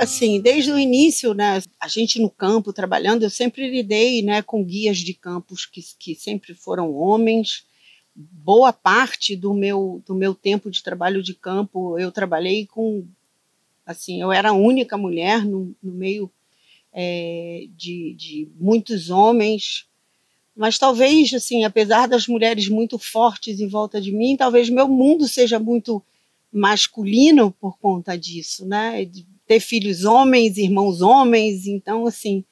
Assim, 0.10 0.42
desde 0.42 0.72
o 0.72 0.80
início, 0.80 1.36
né, 1.36 1.62
a 1.80 1.88
gente 1.88 2.20
no 2.20 2.32
campo 2.32 2.74
trabalhando, 2.74 3.22
eu 3.22 3.30
sempre 3.30 3.70
lidei, 3.70 4.24
né, 4.24 4.42
com 4.42 4.64
guias 4.64 4.98
de 4.98 5.14
campos 5.14 5.68
que, 5.68 5.82
que 6.00 6.16
sempre 6.16 6.56
foram 6.56 6.94
homens. 6.96 7.64
Boa 8.16 8.74
parte 8.74 9.36
do 9.36 9.54
meu 9.54 10.02
do 10.06 10.16
meu 10.16 10.34
tempo 10.34 10.72
de 10.72 10.82
trabalho 10.82 11.22
de 11.22 11.36
campo, 11.36 11.98
eu 12.00 12.12
trabalhei 12.12 12.66
com, 12.66 13.06
assim, 13.86 14.20
eu 14.20 14.32
era 14.32 14.50
a 14.50 14.54
única 14.54 14.98
mulher 14.98 15.46
no, 15.46 15.76
no 15.82 15.94
meio 15.94 16.30
é, 16.92 17.68
de, 17.78 18.16
de 18.16 18.50
muitos 18.60 19.12
homens, 19.12 19.86
mas 20.56 20.80
talvez, 20.80 21.32
assim, 21.36 21.64
apesar 21.64 22.08
das 22.08 22.28
mulheres 22.28 22.68
muito 22.68 22.98
fortes 22.98 23.60
em 23.62 23.68
volta 23.68 24.02
de 24.02 24.12
mim, 24.12 24.36
talvez 24.36 24.70
meu 24.70 24.88
mundo 24.88 25.28
seja 25.28 25.60
muito 25.60 26.04
masculino 26.52 27.52
por 27.52 27.78
conta 27.78 28.18
disso, 28.18 28.66
né? 28.66 29.08
Ter 29.50 29.60
filhos 29.60 30.06
homens, 30.06 30.58
irmãos 30.58 31.02
homens, 31.02 31.66
então, 31.66 32.06
assim, 32.06 32.46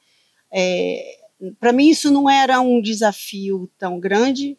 é, 0.52 1.18
para 1.60 1.72
mim 1.72 1.88
isso 1.90 2.10
não 2.10 2.28
era 2.28 2.60
um 2.60 2.82
desafio 2.82 3.70
tão 3.78 4.00
grande. 4.00 4.58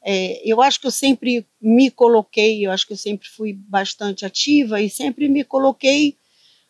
É, 0.00 0.40
eu 0.48 0.62
acho 0.62 0.80
que 0.80 0.86
eu 0.86 0.92
sempre 0.92 1.44
me 1.60 1.90
coloquei, 1.90 2.64
eu 2.64 2.70
acho 2.70 2.86
que 2.86 2.92
eu 2.92 2.96
sempre 2.96 3.28
fui 3.28 3.52
bastante 3.52 4.24
ativa 4.24 4.80
e 4.80 4.88
sempre 4.88 5.28
me 5.28 5.42
coloquei 5.42 6.16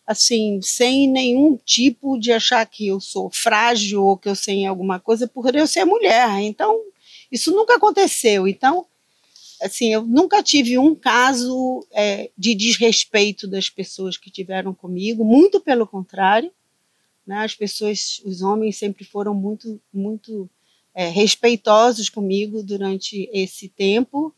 assim, 0.07 0.61
sem 0.63 1.07
nenhum 1.07 1.59
tipo 1.63 2.19
de 2.19 2.33
achar 2.33 2.65
que 2.65 2.89
eu 2.89 2.99
sou 2.99 3.31
frágil 3.31 4.03
ou 4.03 4.17
que 4.17 4.31
eu 4.31 4.35
sei 4.35 4.65
alguma 4.65 4.99
coisa 4.99 5.29
por 5.29 5.55
eu 5.55 5.67
ser 5.67 5.85
mulher. 5.85 6.41
Então, 6.41 6.81
isso 7.31 7.53
nunca 7.53 7.77
aconteceu. 7.77 8.49
Então, 8.49 8.87
assim, 9.63 9.93
eu 9.93 10.03
nunca 10.03 10.43
tive 10.43 10.77
um 10.79 10.95
caso 10.95 11.87
é, 11.93 12.31
de 12.37 12.55
desrespeito 12.55 13.47
das 13.47 13.71
pessoas 13.71 14.17
que 14.17 14.31
tiveram 14.31 14.75
comigo, 14.75 15.25
muito 15.25 15.61
pelo 15.61 15.87
contrário. 15.87 16.53
Né? 17.27 17.39
As 17.39 17.55
pessoas, 17.55 18.21
os 18.25 18.43
homens 18.43 18.77
sempre 18.77 19.05
foram 19.05 19.35
muito, 19.35 19.81
muito 19.93 20.51
é, 20.95 21.09
respeitosos 21.09 22.09
comigo 22.09 22.63
durante 22.63 23.29
esse 23.33 23.69
tempo. 23.69 24.35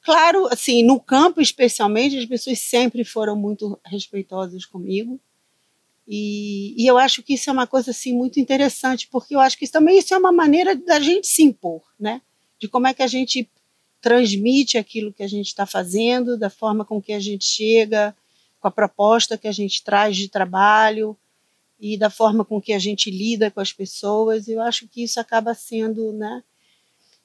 Claro, 0.00 0.46
assim, 0.46 0.82
no 0.82 0.98
campo 0.98 1.40
especialmente, 1.40 2.16
as 2.16 2.24
pessoas 2.24 2.58
sempre 2.60 3.04
foram 3.04 3.36
muito 3.36 3.78
respeitosas 3.84 4.64
comigo. 4.64 5.20
E, 6.10 6.74
e, 6.82 6.86
eu 6.86 6.96
acho 6.96 7.22
que 7.22 7.34
isso 7.34 7.50
é 7.50 7.52
uma 7.52 7.66
coisa 7.66 7.90
assim 7.90 8.14
muito 8.14 8.40
interessante, 8.40 9.06
porque 9.08 9.34
eu 9.34 9.40
acho 9.40 9.58
que 9.58 9.64
isso, 9.64 9.72
também 9.74 9.98
isso 9.98 10.14
é 10.14 10.16
uma 10.16 10.32
maneira 10.32 10.74
da 10.74 10.98
gente 10.98 11.26
se 11.26 11.42
impor, 11.42 11.82
né? 12.00 12.22
De 12.58 12.66
como 12.66 12.86
é 12.86 12.94
que 12.94 13.02
a 13.02 13.06
gente 13.06 13.46
transmite 14.00 14.78
aquilo 14.78 15.12
que 15.12 15.22
a 15.22 15.28
gente 15.28 15.46
está 15.46 15.66
fazendo, 15.66 16.38
da 16.38 16.50
forma 16.50 16.84
com 16.84 17.00
que 17.00 17.12
a 17.12 17.20
gente 17.20 17.44
chega, 17.44 18.14
com 18.60 18.68
a 18.68 18.70
proposta 18.70 19.38
que 19.38 19.48
a 19.48 19.52
gente 19.52 19.82
traz 19.82 20.16
de 20.16 20.28
trabalho 20.28 21.16
e 21.80 21.96
da 21.96 22.10
forma 22.10 22.44
com 22.44 22.60
que 22.60 22.72
a 22.72 22.78
gente 22.78 23.10
lida 23.10 23.50
com 23.50 23.60
as 23.60 23.72
pessoas. 23.72 24.48
Eu 24.48 24.60
acho 24.60 24.88
que 24.88 25.02
isso 25.02 25.20
acaba 25.20 25.54
sendo, 25.54 26.12
né? 26.12 26.42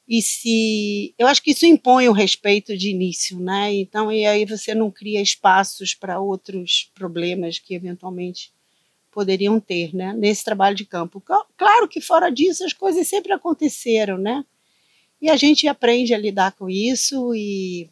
e 0.08 0.22
se 0.22 1.14
eu 1.18 1.28
acho 1.28 1.42
que 1.42 1.52
isso 1.52 1.66
impõe 1.66 2.10
o 2.10 2.14
respeito 2.14 2.78
de 2.78 2.90
início, 2.90 3.40
né? 3.40 3.74
Então 3.74 4.12
e 4.12 4.26
aí 4.26 4.46
você 4.46 4.76
não 4.76 4.92
cria 4.92 5.22
espaços 5.22 5.94
para 5.94 6.20
outros 6.20 6.92
problemas 6.94 7.58
que 7.58 7.74
eventualmente 7.74 8.52
poderiam 9.12 9.60
ter, 9.60 9.96
né? 9.96 10.14
Nesse 10.14 10.44
trabalho 10.44 10.76
de 10.76 10.86
campo. 10.86 11.22
Claro 11.58 11.88
que 11.88 12.02
fora 12.02 12.30
disso 12.30 12.66
as 12.66 12.74
coisas 12.74 13.08
sempre 13.08 13.32
aconteceram, 13.32 14.18
né? 14.18 14.44
E 15.24 15.30
a 15.30 15.38
gente 15.38 15.70
aprende 15.70 16.14
a 16.14 16.18
lidar 16.18 16.52
com 16.52 16.70
isso 16.70 17.34
e 17.34 17.90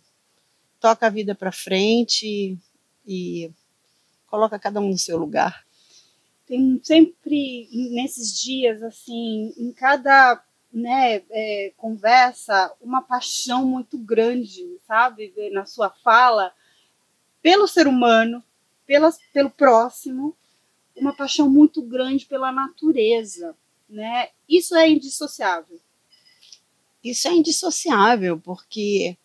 toca 0.82 1.08
a 1.08 1.10
vida 1.10 1.34
para 1.34 1.50
frente 1.50 2.60
e 3.08 3.50
coloca 4.28 4.60
cada 4.60 4.82
um 4.82 4.90
no 4.90 4.98
seu 4.98 5.18
lugar. 5.18 5.66
Tem 6.46 6.78
sempre 6.84 7.70
nesses 7.72 8.38
dias 8.38 8.84
assim, 8.84 9.54
em 9.56 9.72
cada 9.72 10.44
né, 10.74 11.24
é, 11.30 11.72
conversa 11.78 12.70
uma 12.82 13.02
paixão 13.02 13.66
muito 13.66 13.98
grande, 13.98 14.78
sabe, 14.86 15.34
na 15.54 15.66
sua 15.66 15.90
fala, 15.90 16.54
pelo 17.42 17.66
ser 17.66 17.88
humano, 17.88 18.44
pela, 18.86 19.10
pelo 19.32 19.50
próximo, 19.50 20.36
uma 20.94 21.16
paixão 21.16 21.50
muito 21.50 21.82
grande 21.82 22.26
pela 22.26 22.52
natureza, 22.52 23.56
né? 23.88 24.28
Isso 24.50 24.76
é 24.76 24.90
indissociável. 24.90 25.80
Isso 27.04 27.28
é 27.28 27.34
indissociável, 27.34 28.40
porque 28.40 29.18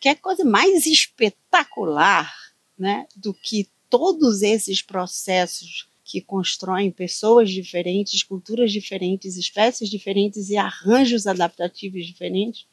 que 0.00 0.14
coisa 0.14 0.44
mais 0.44 0.86
espetacular, 0.86 2.34
né, 2.78 3.06
do 3.14 3.34
que 3.34 3.68
todos 3.90 4.40
esses 4.40 4.80
processos 4.80 5.88
que 6.04 6.20
constroem 6.20 6.90
pessoas 6.90 7.50
diferentes, 7.50 8.22
culturas 8.22 8.72
diferentes, 8.72 9.36
espécies 9.36 9.90
diferentes 9.90 10.48
e 10.48 10.56
arranjos 10.56 11.26
adaptativos 11.26 12.06
diferentes. 12.06 12.66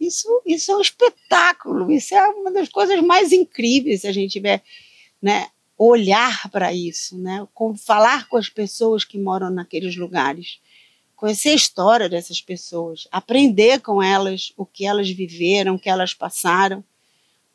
Isso, 0.00 0.42
isso 0.44 0.72
é 0.72 0.76
um 0.76 0.80
espetáculo, 0.80 1.92
isso 1.92 2.14
é 2.14 2.26
uma 2.28 2.50
das 2.50 2.68
coisas 2.68 3.00
mais 3.02 3.32
incríveis 3.32 4.00
se 4.00 4.08
a 4.08 4.12
gente 4.12 4.32
tiver 4.32 4.62
né, 5.20 5.48
olhar 5.78 6.50
para 6.50 6.72
isso, 6.72 7.18
né, 7.18 7.46
com, 7.54 7.76
falar 7.76 8.28
com 8.28 8.36
as 8.36 8.48
pessoas 8.48 9.04
que 9.04 9.18
moram 9.18 9.50
naqueles 9.50 9.96
lugares, 9.96 10.58
conhecer 11.16 11.50
a 11.50 11.54
história 11.54 12.08
dessas 12.08 12.40
pessoas, 12.40 13.08
aprender 13.10 13.80
com 13.80 14.02
elas 14.02 14.52
o 14.56 14.64
que 14.66 14.84
elas 14.84 15.10
viveram, 15.10 15.74
o 15.74 15.78
que 15.78 15.88
elas 15.88 16.14
passaram 16.14 16.84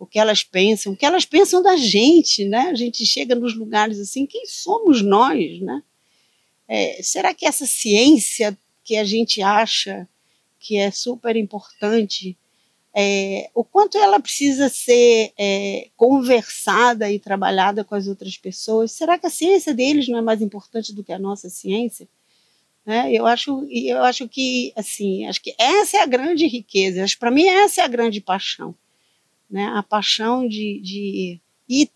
o 0.01 0.05
que 0.07 0.17
elas 0.17 0.43
pensam, 0.43 0.93
o 0.93 0.97
que 0.97 1.05
elas 1.05 1.25
pensam 1.25 1.61
da 1.61 1.77
gente, 1.77 2.43
né? 2.43 2.69
A 2.71 2.73
gente 2.73 3.05
chega 3.05 3.35
nos 3.35 3.55
lugares 3.55 3.99
assim, 3.99 4.25
quem 4.25 4.47
somos 4.47 4.99
nós, 5.03 5.61
né? 5.61 5.83
É, 6.67 7.03
será 7.03 7.35
que 7.35 7.45
essa 7.45 7.67
ciência 7.67 8.57
que 8.83 8.97
a 8.97 9.03
gente 9.03 9.43
acha 9.43 10.09
que 10.59 10.75
é 10.75 10.89
super 10.89 11.35
importante, 11.35 12.35
é, 12.95 13.51
o 13.53 13.63
quanto 13.63 13.95
ela 13.95 14.19
precisa 14.19 14.69
ser 14.69 15.33
é, 15.37 15.89
conversada 15.95 17.11
e 17.11 17.19
trabalhada 17.19 17.83
com 17.83 17.93
as 17.93 18.07
outras 18.07 18.35
pessoas? 18.35 18.91
Será 18.91 19.19
que 19.19 19.27
a 19.27 19.29
ciência 19.29 19.71
deles 19.71 20.07
não 20.07 20.17
é 20.17 20.21
mais 20.23 20.41
importante 20.41 20.95
do 20.95 21.03
que 21.03 21.13
a 21.13 21.19
nossa 21.19 21.47
ciência? 21.47 22.07
Né? 22.85 23.13
Eu 23.13 23.27
acho, 23.27 23.65
eu 23.69 24.03
acho 24.03 24.27
que 24.27 24.73
assim, 24.75 25.25
acho 25.27 25.41
que 25.41 25.53
essa 25.57 25.97
é 25.97 26.01
a 26.01 26.07
grande 26.07 26.47
riqueza. 26.47 27.05
Para 27.19 27.31
mim 27.31 27.45
essa 27.45 27.81
é 27.81 27.83
a 27.83 27.87
grande 27.87 28.19
paixão 28.19 28.75
né? 29.51 29.65
A 29.75 29.83
paixão 29.83 30.47
de, 30.47 30.79
de 30.79 31.41
e, 31.69 31.89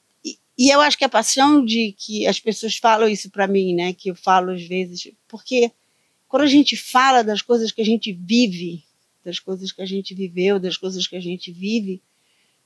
e 0.58 0.70
eu 0.70 0.82
acho 0.82 0.98
que 0.98 1.06
a 1.06 1.10
paixão 1.10 1.64
de 1.64 1.96
que 1.98 2.28
as 2.28 2.40
pessoas 2.40 2.76
falam 2.76 3.08
isso 3.08 3.30
para 3.30 3.48
mim, 3.48 3.74
né? 3.74 3.94
Que 3.94 4.12
eu 4.12 4.16
falo 4.16 4.52
às 4.52 4.64
vezes, 4.64 5.10
porque 5.28 5.72
quando 6.28 6.44
a 6.44 6.48
gente 6.48 6.76
fala 6.76 7.24
das 7.24 7.42
coisas 7.42 7.72
que 7.72 7.82
a 7.82 7.86
gente 7.86 8.12
vive, 8.12 8.84
das 9.24 9.40
coisas 9.40 9.72
que 9.72 9.82
a 9.82 9.86
gente 9.86 10.14
viveu, 10.14 10.60
das 10.60 10.76
coisas 10.76 11.08
que 11.08 11.16
a 11.16 11.20
gente 11.20 11.52
vive, 11.52 12.02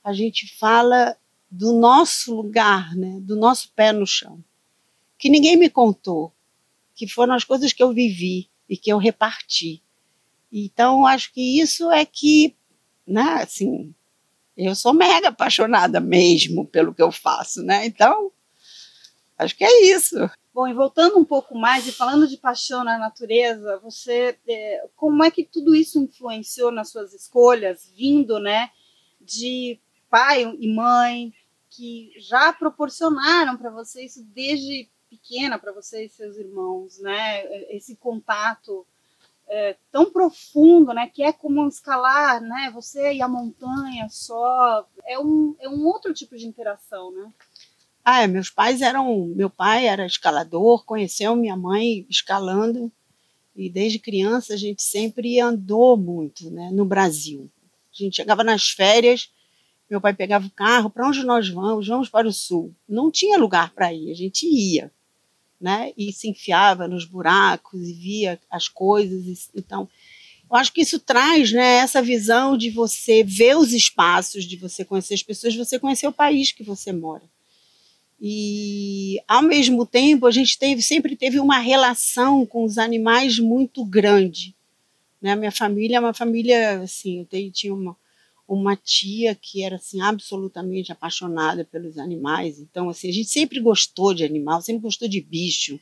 a 0.02 0.12
gente 0.12 0.52
fala 0.58 1.16
do 1.48 1.72
nosso 1.72 2.34
lugar, 2.34 2.94
né? 2.96 3.20
Do 3.20 3.36
nosso 3.36 3.70
pé 3.76 3.92
no 3.92 4.06
chão, 4.06 4.42
que 5.16 5.28
ninguém 5.28 5.56
me 5.56 5.70
contou, 5.70 6.32
que 7.00 7.08
foram 7.08 7.32
as 7.32 7.44
coisas 7.44 7.72
que 7.72 7.82
eu 7.82 7.94
vivi 7.94 8.50
e 8.68 8.76
que 8.76 8.92
eu 8.92 8.98
reparti. 8.98 9.82
Então, 10.52 11.06
acho 11.06 11.32
que 11.32 11.58
isso 11.58 11.90
é 11.90 12.04
que, 12.04 12.54
né, 13.06 13.40
assim, 13.42 13.94
eu 14.54 14.74
sou 14.74 14.92
mega 14.92 15.28
apaixonada 15.28 15.98
mesmo 15.98 16.66
pelo 16.66 16.94
que 16.94 17.00
eu 17.00 17.10
faço, 17.10 17.62
né? 17.62 17.86
Então, 17.86 18.30
acho 19.38 19.56
que 19.56 19.64
é 19.64 19.86
isso. 19.86 20.14
Bom, 20.52 20.68
e 20.68 20.74
voltando 20.74 21.18
um 21.18 21.24
pouco 21.24 21.56
mais 21.56 21.86
e 21.86 21.92
falando 21.92 22.28
de 22.28 22.36
paixão 22.36 22.84
na 22.84 22.98
natureza, 22.98 23.78
você, 23.78 24.38
é, 24.46 24.86
como 24.94 25.24
é 25.24 25.30
que 25.30 25.42
tudo 25.42 25.74
isso 25.74 25.98
influenciou 25.98 26.70
nas 26.70 26.90
suas 26.90 27.14
escolhas, 27.14 27.90
vindo, 27.96 28.38
né, 28.38 28.68
de 29.18 29.80
pai 30.10 30.42
e 30.60 30.74
mãe 30.74 31.32
que 31.70 32.12
já 32.18 32.52
proporcionaram 32.52 33.56
para 33.56 33.70
você 33.70 34.04
isso 34.04 34.22
desde 34.34 34.90
pequena 35.10 35.58
para 35.58 35.72
você 35.72 36.04
e 36.04 36.08
seus 36.08 36.36
irmãos, 36.36 37.00
né? 37.00 37.44
Esse 37.74 37.96
contato 37.96 38.86
é, 39.50 39.76
tão 39.90 40.10
profundo, 40.10 40.94
né, 40.94 41.10
que 41.12 41.24
é 41.24 41.32
como 41.32 41.66
escalar, 41.66 42.40
né, 42.40 42.70
você 42.72 43.14
e 43.14 43.20
a 43.20 43.26
montanha 43.26 44.08
só, 44.08 44.86
é 45.04 45.18
um, 45.18 45.56
é 45.58 45.68
um 45.68 45.84
outro 45.84 46.14
tipo 46.14 46.36
de 46.36 46.46
interação, 46.46 47.10
né? 47.10 47.32
Ah, 48.04 48.22
é, 48.22 48.26
meus 48.28 48.48
pais 48.48 48.80
eram, 48.80 49.26
meu 49.34 49.50
pai 49.50 49.86
era 49.86 50.06
escalador, 50.06 50.84
conheceu 50.84 51.34
minha 51.34 51.56
mãe 51.56 52.06
escalando 52.08 52.90
e 53.54 53.68
desde 53.68 53.98
criança 53.98 54.54
a 54.54 54.56
gente 54.56 54.82
sempre 54.82 55.40
andou 55.40 55.96
muito, 55.96 56.48
né, 56.50 56.70
no 56.72 56.84
Brasil. 56.84 57.50
A 57.92 58.04
gente 58.04 58.16
chegava 58.16 58.44
nas 58.44 58.70
férias, 58.70 59.32
meu 59.90 60.00
pai 60.00 60.14
pegava 60.14 60.46
o 60.46 60.52
carro, 60.52 60.88
para 60.88 61.08
onde 61.08 61.24
nós 61.24 61.48
vamos? 61.48 61.88
Vamos 61.88 62.08
para 62.08 62.28
o 62.28 62.32
sul. 62.32 62.72
Não 62.88 63.10
tinha 63.10 63.36
lugar 63.36 63.74
para 63.74 63.92
ir, 63.92 64.12
a 64.12 64.14
gente 64.14 64.46
ia 64.46 64.92
né? 65.60 65.92
E 65.96 66.12
se 66.12 66.28
enfiava 66.28 66.88
nos 66.88 67.04
buracos 67.04 67.88
e 67.88 67.92
via 67.92 68.40
as 68.50 68.68
coisas. 68.68 69.50
Então, 69.54 69.88
eu 70.50 70.56
acho 70.56 70.72
que 70.72 70.80
isso 70.80 70.98
traz, 70.98 71.52
né, 71.52 71.76
essa 71.76 72.02
visão 72.02 72.56
de 72.56 72.70
você 72.70 73.22
ver 73.22 73.56
os 73.56 73.72
espaços, 73.72 74.44
de 74.44 74.56
você 74.56 74.84
conhecer 74.84 75.14
as 75.14 75.22
pessoas, 75.22 75.52
de 75.52 75.58
você 75.58 75.78
conhecer 75.78 76.08
o 76.08 76.12
país 76.12 76.50
que 76.50 76.64
você 76.64 76.92
mora. 76.92 77.22
E, 78.20 79.22
ao 79.28 79.42
mesmo 79.42 79.86
tempo, 79.86 80.26
a 80.26 80.30
gente 80.30 80.58
teve, 80.58 80.82
sempre 80.82 81.14
teve 81.16 81.38
uma 81.38 81.58
relação 81.58 82.44
com 82.44 82.64
os 82.64 82.78
animais 82.78 83.38
muito 83.38 83.84
grande. 83.84 84.54
Né? 85.22 85.36
Minha 85.36 85.52
família 85.52 85.96
é 85.96 86.00
uma 86.00 86.12
família, 86.12 86.80
assim, 86.80 87.26
eu 87.30 87.50
tinha 87.50 87.72
uma, 87.72 87.96
uma 88.54 88.76
tia 88.76 89.34
que 89.34 89.62
era, 89.62 89.76
assim, 89.76 90.00
absolutamente 90.00 90.90
apaixonada 90.90 91.64
pelos 91.64 91.98
animais. 91.98 92.58
Então, 92.58 92.88
assim, 92.88 93.08
a 93.08 93.12
gente 93.12 93.28
sempre 93.28 93.60
gostou 93.60 94.12
de 94.12 94.24
animal, 94.24 94.60
sempre 94.60 94.82
gostou 94.82 95.08
de 95.08 95.20
bicho, 95.20 95.78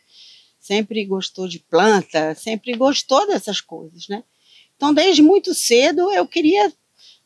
sempre 0.60 1.04
gostou 1.04 1.48
de 1.48 1.60
planta, 1.60 2.34
sempre 2.34 2.74
gostou 2.74 3.26
dessas 3.26 3.60
coisas, 3.60 4.06
né? 4.08 4.22
Então, 4.76 4.92
desde 4.92 5.22
muito 5.22 5.54
cedo, 5.54 6.12
eu 6.12 6.26
queria 6.26 6.72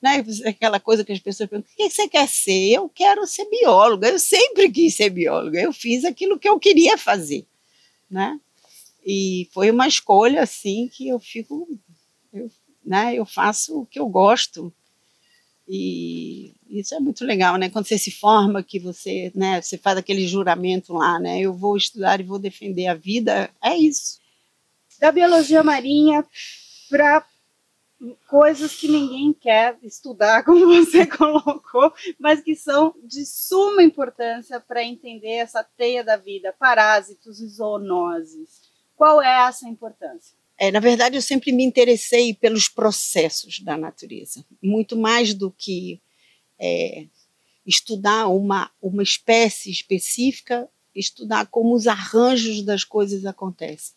né? 0.02 0.24
Aquela 0.46 0.80
coisa 0.80 1.04
que 1.04 1.12
as 1.12 1.20
pessoas 1.20 1.48
perguntam: 1.48 1.72
o 1.72 1.76
que 1.76 1.88
você 1.88 2.08
quer 2.08 2.28
ser? 2.28 2.72
Eu 2.72 2.88
quero 2.88 3.24
ser 3.24 3.48
bióloga. 3.48 4.08
Eu 4.08 4.18
sempre 4.18 4.68
quis 4.68 4.96
ser 4.96 5.10
bióloga. 5.10 5.60
Eu 5.60 5.72
fiz 5.72 6.04
aquilo 6.04 6.38
que 6.38 6.48
eu 6.48 6.58
queria 6.58 6.98
fazer, 6.98 7.46
né? 8.10 8.38
E 9.06 9.48
foi 9.52 9.70
uma 9.70 9.86
escolha 9.86 10.42
assim 10.42 10.88
que 10.88 11.08
eu 11.08 11.20
fico, 11.20 11.68
eu, 12.32 12.50
né? 12.84 13.14
Eu 13.14 13.24
faço 13.24 13.80
o 13.80 13.86
que 13.86 13.98
eu 14.00 14.08
gosto. 14.08 14.74
E 15.68 16.54
isso 16.68 16.94
é 16.94 17.00
muito 17.00 17.24
legal, 17.24 17.56
né? 17.56 17.70
Quando 17.70 17.86
você 17.86 17.96
se 17.96 18.10
forma, 18.10 18.62
que 18.62 18.78
você, 18.78 19.32
né? 19.34 19.60
Você 19.60 19.78
faz 19.78 19.96
aquele 19.96 20.26
juramento 20.26 20.92
lá, 20.94 21.18
né? 21.18 21.40
Eu 21.40 21.54
vou 21.54 21.76
estudar 21.76 22.20
e 22.20 22.24
vou 22.24 22.38
defender 22.38 22.86
a 22.86 22.94
vida. 22.94 23.50
É 23.62 23.76
isso. 23.76 24.20
Da 25.00 25.12
biologia 25.12 25.62
marinha 25.62 26.24
para 26.88 27.24
coisas 28.26 28.74
que 28.74 28.88
ninguém 28.88 29.32
quer 29.32 29.78
estudar, 29.82 30.42
como 30.44 30.66
você 30.66 31.06
colocou, 31.06 31.92
mas 32.18 32.40
que 32.40 32.54
são 32.54 32.94
de 33.04 33.24
suma 33.24 33.82
importância 33.82 34.60
para 34.60 34.82
entender 34.82 35.36
essa 35.36 35.62
teia 35.62 36.02
da 36.02 36.16
vida, 36.16 36.54
parásitos 36.58 37.40
e 37.40 37.46
zoonoses. 37.48 38.62
Qual 38.96 39.22
é 39.22 39.46
essa 39.46 39.68
importância? 39.68 40.36
É, 40.62 40.70
na 40.70 40.78
verdade, 40.78 41.16
eu 41.16 41.22
sempre 41.22 41.50
me 41.50 41.64
interessei 41.64 42.32
pelos 42.32 42.68
processos 42.68 43.58
da 43.58 43.76
natureza, 43.76 44.46
muito 44.62 44.96
mais 44.96 45.34
do 45.34 45.50
que 45.50 46.00
é, 46.56 47.06
estudar 47.66 48.28
uma, 48.28 48.70
uma 48.80 49.02
espécie 49.02 49.72
específica, 49.72 50.68
estudar 50.94 51.46
como 51.46 51.74
os 51.74 51.88
arranjos 51.88 52.62
das 52.62 52.84
coisas 52.84 53.26
acontecem. 53.26 53.96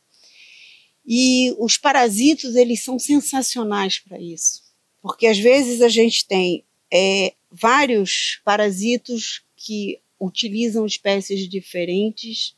E 1.05 1.53
os 1.59 1.77
parasitos, 1.77 2.55
eles 2.55 2.83
são 2.83 2.97
sensacionais 2.97 3.99
para 3.99 4.19
isso. 4.19 4.63
Porque 5.03 5.27
às 5.27 5.37
vezes 5.37 5.83
a 5.83 5.87
gente 5.87 6.25
tem 6.25 6.65
é, 6.91 7.35
vários 7.51 8.41
parasitos 8.43 9.43
que 9.55 9.99
utilizam 10.19 10.83
espécies 10.83 11.47
diferentes, 11.47 12.55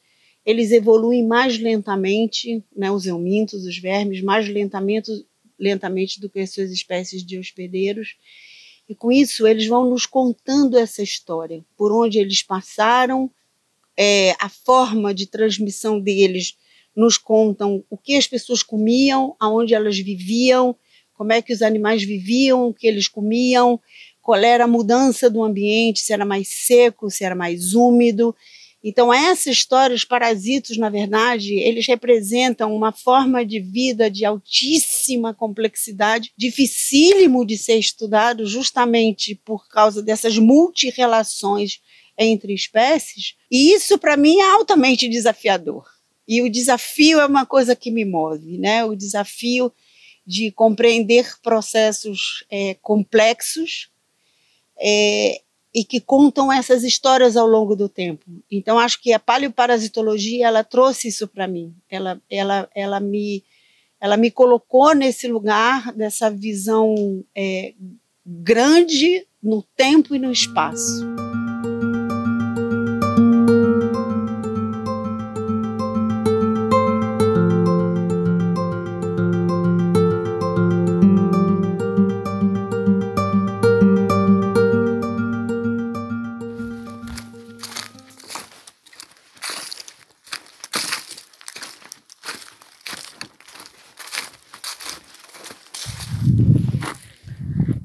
eles 0.48 0.72
evoluem 0.72 1.28
mais 1.28 1.60
lentamente, 1.60 2.64
né, 2.74 2.90
os 2.90 3.06
eumintos, 3.06 3.66
os 3.66 3.78
vermes, 3.78 4.22
mais 4.22 4.48
lentamente, 4.48 5.12
lentamente 5.60 6.22
do 6.22 6.30
que 6.30 6.40
as 6.40 6.54
suas 6.54 6.72
espécies 6.72 7.22
de 7.22 7.38
hospedeiros. 7.38 8.16
E 8.88 8.96
com 8.96 9.12
isso, 9.12 9.46
eles 9.46 9.68
vão 9.68 9.90
nos 9.90 10.06
contando 10.06 10.78
essa 10.78 11.04
história, 11.04 11.66
por 11.76 11.92
onde 11.92 12.18
eles 12.18 12.42
passaram, 12.42 13.30
é, 13.98 14.36
a 14.40 14.48
forma 14.48 15.14
de 15.14 15.26
transmissão 15.26 16.00
deles 16.00 16.56
nos 16.96 17.18
contam 17.18 17.84
o 17.90 17.98
que 17.98 18.16
as 18.16 18.26
pessoas 18.26 18.64
comiam, 18.64 19.36
aonde 19.38 19.74
elas 19.74 20.00
viviam, 20.00 20.78
como 21.14 21.34
é 21.34 21.42
que 21.42 21.52
os 21.52 21.62
animais 21.62 22.04
viviam, 22.04 22.70
o 22.70 22.74
que 22.74 22.88
eles 22.88 23.10
comiam, 23.10 23.82
qual 24.22 24.40
era 24.40 24.64
a 24.64 24.68
mudança 24.68 25.30
do 25.30 25.44
ambiente, 25.44 26.00
se 26.00 26.14
era 26.14 26.24
mais 26.24 26.48
seco, 26.48 27.10
se 27.10 27.26
era 27.26 27.36
mais 27.36 27.74
úmido. 27.74 28.34
Então, 28.84 29.12
essa 29.12 29.50
história, 29.50 29.96
os 29.96 30.04
parasitos, 30.04 30.78
na 30.78 30.90
verdade, 30.90 31.56
eles 31.56 31.88
representam 31.88 32.76
uma 32.76 32.92
forma 32.92 33.46
de 33.46 33.60
vida 33.60 34.10
de 34.10 34.24
altíssima 34.24 35.34
complexidade, 35.34 36.32
dificílimo 36.38 37.46
de 37.46 37.58
ser 37.58 37.78
estudado, 37.78 38.46
justamente 38.46 39.36
por 39.44 39.68
causa 39.68 40.02
dessas 40.02 40.38
multirrelações 40.38 41.80
entre 42.18 42.54
espécies. 42.54 43.36
E 43.52 43.74
isso, 43.74 43.98
para 43.98 44.16
mim, 44.16 44.40
é 44.40 44.52
altamente 44.52 45.10
desafiador. 45.10 45.86
E 46.28 46.42
o 46.42 46.50
desafio 46.50 47.20
é 47.20 47.26
uma 47.26 47.46
coisa 47.46 47.76
que 47.76 47.90
me 47.90 48.06
move, 48.06 48.58
né? 48.58 48.86
O 48.86 48.96
desafio 48.96 49.72
de 50.26 50.52
compreender 50.52 51.26
processos 51.42 52.46
é, 52.50 52.76
complexos 52.76 53.90
é, 54.80 55.42
e 55.78 55.84
que 55.84 56.02
contam 56.02 56.52
essas 56.52 56.84
histórias 56.84 57.38
ao 57.38 57.46
longo 57.46 57.76
do 57.76 57.88
tempo. 57.88 58.26
Então, 58.50 58.80
acho 58.80 59.00
que 59.00 59.14
a 59.14 59.20
paleoparasitologia 59.20 60.48
ela 60.48 60.64
trouxe 60.64 61.10
isso 61.10 61.28
para 61.28 61.48
mim. 61.48 61.72
Ela, 61.88 62.20
ela, 62.28 62.68
ela 62.74 63.00
me, 63.00 63.44
ela 64.02 64.18
me 64.18 64.32
colocou 64.32 64.96
nesse 64.96 65.28
lugar 65.28 65.94
dessa 65.94 66.32
visão 66.32 67.24
é, 67.36 67.76
grande 68.26 69.28
no 69.40 69.62
tempo 69.62 70.16
e 70.16 70.20
no 70.20 70.32
espaço. 70.32 71.06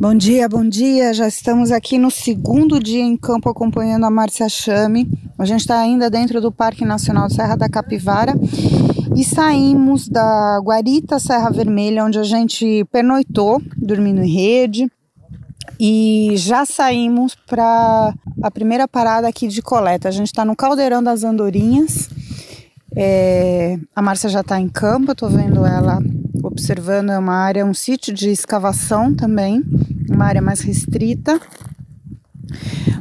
Bom 0.02 0.16
dia, 0.16 0.48
bom 0.48 0.68
dia. 0.68 1.14
Já 1.14 1.28
estamos 1.28 1.70
aqui 1.70 1.96
no 1.96 2.10
segundo 2.10 2.80
dia 2.80 3.04
em 3.04 3.16
campo 3.16 3.48
acompanhando 3.48 4.04
a 4.04 4.10
Márcia 4.10 4.48
Chame. 4.48 5.08
A 5.38 5.44
gente 5.44 5.60
está 5.60 5.78
ainda 5.78 6.10
dentro 6.10 6.40
do 6.40 6.50
Parque 6.50 6.84
Nacional 6.84 7.30
Serra 7.30 7.54
da 7.54 7.68
Capivara 7.68 8.34
e 9.14 9.22
saímos 9.22 10.08
da 10.08 10.58
Guarita 10.60 11.20
Serra 11.20 11.50
Vermelha, 11.50 12.04
onde 12.04 12.18
a 12.18 12.24
gente 12.24 12.84
pernoitou, 12.90 13.62
dormindo 13.76 14.20
em 14.20 14.28
rede. 14.28 14.90
E 15.78 16.32
já 16.34 16.66
saímos 16.66 17.36
para 17.46 18.12
a 18.42 18.50
primeira 18.50 18.88
parada 18.88 19.28
aqui 19.28 19.46
de 19.46 19.62
coleta. 19.62 20.08
A 20.08 20.12
gente 20.12 20.26
está 20.26 20.44
no 20.44 20.56
Caldeirão 20.56 21.00
das 21.00 21.22
Andorinhas. 21.22 22.10
É, 22.96 23.78
a 23.94 24.02
Márcia 24.02 24.28
já 24.28 24.40
está 24.40 24.60
em 24.60 24.68
campo, 24.68 25.10
eu 25.10 25.12
estou 25.12 25.30
vendo 25.30 25.64
ela 25.64 26.00
observando. 26.52 27.10
É 27.10 27.18
uma 27.18 27.34
área, 27.34 27.66
um 27.66 27.74
sítio 27.74 28.14
de 28.14 28.30
escavação 28.30 29.12
também 29.14 29.62
uma 30.12 30.26
área 30.26 30.42
mais 30.42 30.60
restrita, 30.60 31.40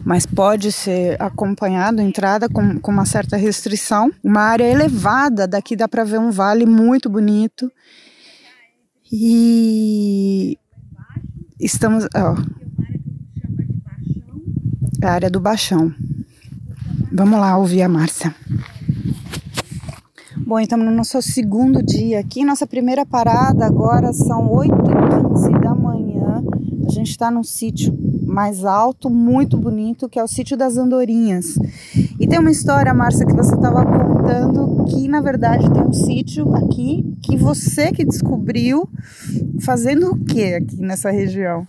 mas 0.04 0.26
pode 0.26 0.72
ser 0.72 1.22
acompanhado, 1.22 2.02
entrada 2.02 2.50
com, 2.50 2.80
com 2.80 2.92
uma 2.92 3.06
certa 3.06 3.38
restrição. 3.38 4.12
Uma 4.24 4.42
área 4.42 4.64
elevada, 4.64 5.48
daqui 5.48 5.76
dá 5.76 5.88
para 5.88 6.04
ver 6.04 6.20
um 6.20 6.32
vale 6.32 6.66
muito 6.66 7.10
bonito. 7.10 7.72
E 9.12 10.58
estamos. 11.60 12.06
Ó, 12.16 12.36
a 15.04 15.12
área 15.12 15.30
do 15.30 15.40
Baixão. 15.40 15.94
Vamos 17.12 17.40
lá 17.40 17.58
ouvir 17.58 17.82
a 17.82 17.90
Márcia. 17.90 18.34
Bom, 20.52 20.60
estamos 20.60 20.86
no 20.86 20.92
nosso 20.92 21.22
segundo 21.22 21.82
dia 21.82 22.20
aqui. 22.20 22.44
Nossa 22.44 22.68
primeira 22.68 23.06
parada 23.06 23.66
agora 23.66 24.12
são 24.12 24.50
8h15 24.50 25.62
da 25.62 25.74
manhã. 25.74 26.44
A 26.86 26.92
gente 26.92 27.10
está 27.10 27.32
num 27.32 27.42
sítio 27.42 27.98
mais 28.26 28.66
alto, 28.66 29.10
muito 29.10 29.58
bonito, 29.58 30.10
que 30.10 30.20
é 30.20 30.24
o 30.24 30.28
sítio 30.28 30.58
das 30.58 30.76
Andorinhas. 30.76 31.58
E 32.20 32.28
tem 32.28 32.38
uma 32.38 32.52
história, 32.52 32.94
Márcia, 32.94 33.26
que 33.26 33.34
você 33.34 33.56
estava 33.56 33.86
contando 33.86 34.84
que 34.90 35.08
na 35.08 35.22
verdade 35.22 35.72
tem 35.72 35.84
um 35.84 35.94
sítio 35.94 36.54
aqui 36.54 37.16
que 37.24 37.38
você 37.38 37.94
que 37.94 38.04
descobriu 38.04 38.90
fazendo 39.62 40.12
o 40.12 40.20
que 40.20 40.54
aqui 40.54 40.76
nessa 40.82 41.12
região? 41.12 41.66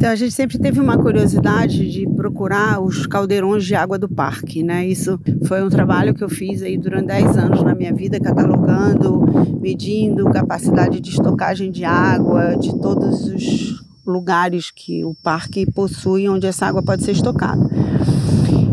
Então 0.00 0.08
a 0.08 0.16
gente 0.16 0.32
sempre 0.32 0.58
teve 0.58 0.80
uma 0.80 0.96
curiosidade 0.96 1.92
de 1.92 2.08
procurar 2.16 2.80
os 2.80 3.06
caldeirões 3.06 3.66
de 3.66 3.74
água 3.74 3.98
do 3.98 4.08
parque, 4.08 4.62
né? 4.62 4.86
Isso 4.86 5.20
foi 5.44 5.62
um 5.62 5.68
trabalho 5.68 6.14
que 6.14 6.24
eu 6.24 6.28
fiz 6.30 6.62
aí 6.62 6.78
durante 6.78 7.08
10 7.08 7.36
anos 7.36 7.62
na 7.62 7.74
minha 7.74 7.92
vida, 7.92 8.18
catalogando, 8.18 9.20
medindo 9.60 10.24
capacidade 10.30 11.00
de 11.00 11.10
estocagem 11.10 11.70
de 11.70 11.84
água 11.84 12.54
de 12.54 12.70
todos 12.80 13.26
os 13.26 13.84
lugares 14.06 14.70
que 14.70 15.04
o 15.04 15.14
parque 15.22 15.70
possui 15.70 16.26
onde 16.30 16.46
essa 16.46 16.64
água 16.64 16.82
pode 16.82 17.04
ser 17.04 17.12
estocada. 17.12 17.60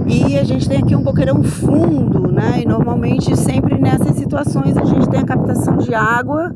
E 0.07 0.37
a 0.37 0.43
gente 0.43 0.67
tem 0.69 0.79
aqui 0.79 0.95
um 0.95 1.01
boqueirão 1.01 1.43
fundo, 1.43 2.31
né? 2.31 2.61
E 2.61 2.65
normalmente 2.65 3.35
sempre 3.35 3.77
nessas 3.77 4.15
situações 4.15 4.77
a 4.77 4.85
gente 4.85 5.09
tem 5.09 5.19
a 5.19 5.25
captação 5.25 5.77
de 5.77 5.93
água 5.93 6.55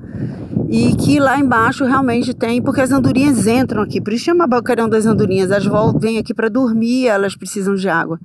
e 0.70 0.96
que 0.96 1.20
lá 1.20 1.38
embaixo 1.38 1.84
realmente 1.84 2.34
tem, 2.34 2.62
porque 2.62 2.80
as 2.80 2.92
andorinhas 2.92 3.46
entram 3.46 3.82
aqui, 3.82 4.00
por 4.00 4.14
isso 4.14 4.26
chama 4.26 4.48
boqueirão 4.48 4.88
das 4.88 5.06
andorinhas, 5.06 5.52
as 5.52 5.66
vêm 6.00 6.18
aqui 6.18 6.34
para 6.34 6.48
dormir, 6.48 7.08
elas 7.08 7.36
precisam 7.36 7.76
de 7.76 7.90
água. 7.90 8.18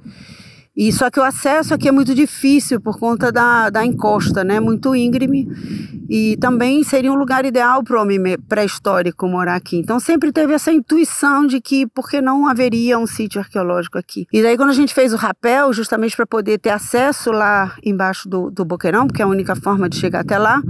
E 0.77 0.93
só 0.93 1.11
que 1.11 1.19
o 1.19 1.23
acesso 1.23 1.73
aqui 1.73 1.89
é 1.89 1.93
muito 1.93 2.15
difícil 2.15 2.79
por 2.81 2.99
conta 2.99 3.33
da, 3.33 3.71
da 3.71 3.85
encosta, 3.85 4.45
né? 4.45 4.61
Muito 4.61 4.95
íngreme. 4.95 5.49
E 6.09 6.37
também 6.37 6.85
seria 6.85 7.11
um 7.11 7.17
lugar 7.17 7.45
ideal 7.45 7.83
para 7.83 7.99
o 7.99 8.03
homem 8.03 8.21
pré-histórico 8.49 9.27
morar 9.27 9.57
aqui. 9.57 9.79
Então 9.79 9.99
sempre 9.99 10.31
teve 10.31 10.53
essa 10.53 10.71
intuição 10.71 11.47
de 11.47 11.61
que 11.61 11.87
por 11.87 12.09
que 12.09 12.21
não 12.21 12.47
haveria 12.47 12.99
um 12.99 13.07
sítio 13.07 13.41
arqueológico 13.41 13.99
aqui. 13.99 14.27
E 14.33 14.43
daí 14.43 14.57
quando 14.57 14.71
a 14.71 14.75
gente 14.75 14.93
fez 14.93 15.13
o 15.13 15.17
rapel, 15.17 15.73
justamente 15.73 16.15
para 16.15 16.27
poder 16.27 16.59
ter 16.59 16.71
acesso 16.71 17.33
lá 17.33 17.75
embaixo 17.83 18.29
do, 18.29 18.51
do 18.51 18.65
boqueirão, 18.65 19.07
porque 19.07 19.23
é 19.23 19.25
a 19.25 19.29
única 19.29 19.57
forma 19.57 19.89
de 19.89 19.97
chegar 19.97 20.21
até 20.21 20.39
lá, 20.39 20.63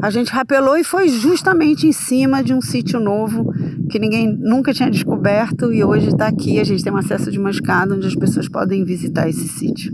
a 0.00 0.10
gente 0.10 0.32
rapelou 0.32 0.76
e 0.76 0.84
foi 0.84 1.08
justamente 1.08 1.86
em 1.86 1.92
cima 1.92 2.42
de 2.42 2.52
um 2.52 2.60
sítio 2.60 2.98
novo 2.98 3.52
que 3.88 3.98
ninguém 3.98 4.36
nunca 4.36 4.72
tinha 4.72 4.90
descoberto 4.90 5.72
e 5.72 5.84
hoje 5.84 6.08
está 6.08 6.26
aqui. 6.26 6.58
A 6.58 6.64
gente 6.64 6.82
tem 6.82 6.92
um 6.92 6.96
acesso 6.96 7.30
de 7.30 7.38
uma 7.38 7.50
escada 7.50 7.94
onde 7.94 8.06
as 8.06 8.14
pessoas 8.14 8.48
podem 8.48 8.84
visitar 8.84 9.28
esse 9.34 9.48
sítio. 9.48 9.92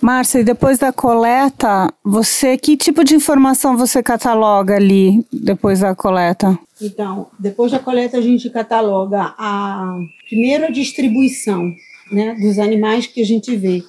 Márcia, 0.00 0.40
e 0.40 0.44
depois 0.44 0.78
da 0.78 0.92
coleta, 0.92 1.92
você 2.04 2.56
que 2.56 2.76
tipo 2.76 3.04
de 3.04 3.14
informação 3.14 3.76
você 3.76 4.02
cataloga 4.02 4.74
ali 4.74 5.24
depois 5.32 5.80
da 5.80 5.94
coleta? 5.94 6.58
Então, 6.80 7.28
depois 7.38 7.70
da 7.70 7.78
coleta 7.78 8.18
a 8.18 8.20
gente 8.20 8.50
cataloga 8.50 9.34
a 9.38 9.96
primeira 10.28 10.72
distribuição, 10.72 11.72
né, 12.10 12.34
dos 12.34 12.58
animais 12.58 13.06
que 13.06 13.22
a 13.22 13.24
gente 13.24 13.54
vê. 13.54 13.82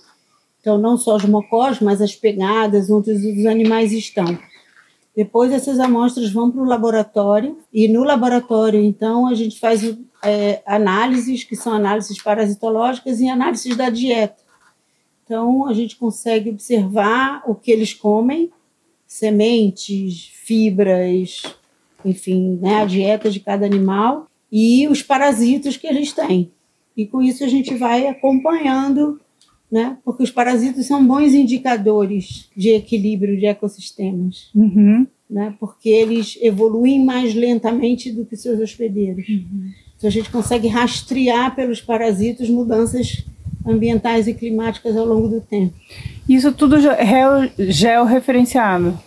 Então, 0.62 0.78
não 0.78 0.98
só 0.98 1.16
os 1.16 1.26
mocós, 1.26 1.80
mas 1.80 2.02
as 2.02 2.16
pegadas 2.16 2.90
onde 2.90 3.12
os 3.12 3.46
animais 3.46 3.92
estão. 3.92 4.38
Depois 5.16 5.52
essas 5.52 5.80
amostras 5.80 6.32
vão 6.32 6.50
para 6.50 6.62
o 6.62 6.66
laboratório 6.66 7.58
e 7.72 7.88
no 7.88 8.04
laboratório, 8.04 8.80
então, 8.80 9.28
a 9.28 9.34
gente 9.34 9.60
faz 9.60 9.84
é, 10.24 10.62
análises, 10.66 11.44
que 11.44 11.56
são 11.56 11.74
análises 11.74 12.22
parasitológicas 12.22 13.20
e 13.20 13.28
análises 13.28 13.76
da 13.76 13.90
dieta. 13.90 14.43
Então, 15.24 15.66
a 15.68 15.74
gente 15.74 15.96
consegue 15.96 16.50
observar 16.50 17.44
o 17.48 17.56
que 17.56 17.72
eles 17.72 17.94
comem, 17.94 18.52
sementes, 19.08 20.30
fibras, 20.34 21.44
enfim, 22.04 22.58
né, 22.62 22.82
a 22.82 22.86
dieta 22.86 23.30
de 23.30 23.40
cada 23.40 23.66
animal 23.66 24.28
e 24.52 24.88
os 24.88 25.02
parasitos 25.02 25.78
que 25.78 25.88
eles 25.88 26.12
têm. 26.12 26.52
E 26.96 27.06
com 27.06 27.22
isso 27.22 27.44
a 27.44 27.48
gente 27.48 27.74
vai 27.76 28.08
acompanhando, 28.08 29.20
né, 29.72 29.98
porque 30.04 30.24
os 30.24 30.32
parasitos 30.32 30.86
são 30.86 31.06
bons 31.06 31.34
indicadores 31.34 32.50
de 32.56 32.70
equilíbrio 32.70 33.38
de 33.38 33.46
ecossistemas. 33.46 34.50
Uhum. 34.54 35.08
Né, 35.30 35.56
porque 35.60 35.90
eles 35.90 36.38
evoluem 36.42 37.04
mais 37.04 37.34
lentamente 37.34 38.12
do 38.12 38.26
que 38.26 38.36
seus 38.36 38.60
hospedeiros. 38.60 39.28
Uhum. 39.28 39.72
Então 39.96 40.08
a 40.08 40.12
gente 40.12 40.30
consegue 40.30 40.68
rastrear 40.68 41.56
pelos 41.56 41.82
parasitos 41.82 42.50
mudanças 42.50 43.24
ambientais 43.66 44.28
e 44.28 44.34
climáticas 44.34 44.96
ao 44.98 45.06
longo 45.06 45.28
do 45.28 45.42
tempo. 45.42 45.74
Isso 46.28 46.52
tudo 46.52 46.78
georreferenciado? 47.58 48.98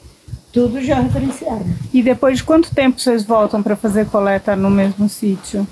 Tudo 0.52 0.80
georreferenciado. 0.80 1.66
E 1.92 2.02
depois 2.02 2.38
de 2.38 2.44
quanto 2.44 2.74
tempo 2.74 3.00
vocês 3.00 3.24
voltam 3.24 3.62
para 3.62 3.76
fazer 3.76 4.06
coleta 4.06 4.56
no 4.56 4.70
mesmo 4.70 5.08
sítio? 5.08 5.66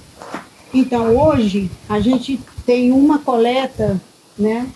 Então, 0.72 1.16
hoje, 1.16 1.70
a 1.88 2.00
gente 2.00 2.38
tem 2.66 2.90
uma 2.92 3.18
coleta, 3.18 4.00
né? 4.38 4.66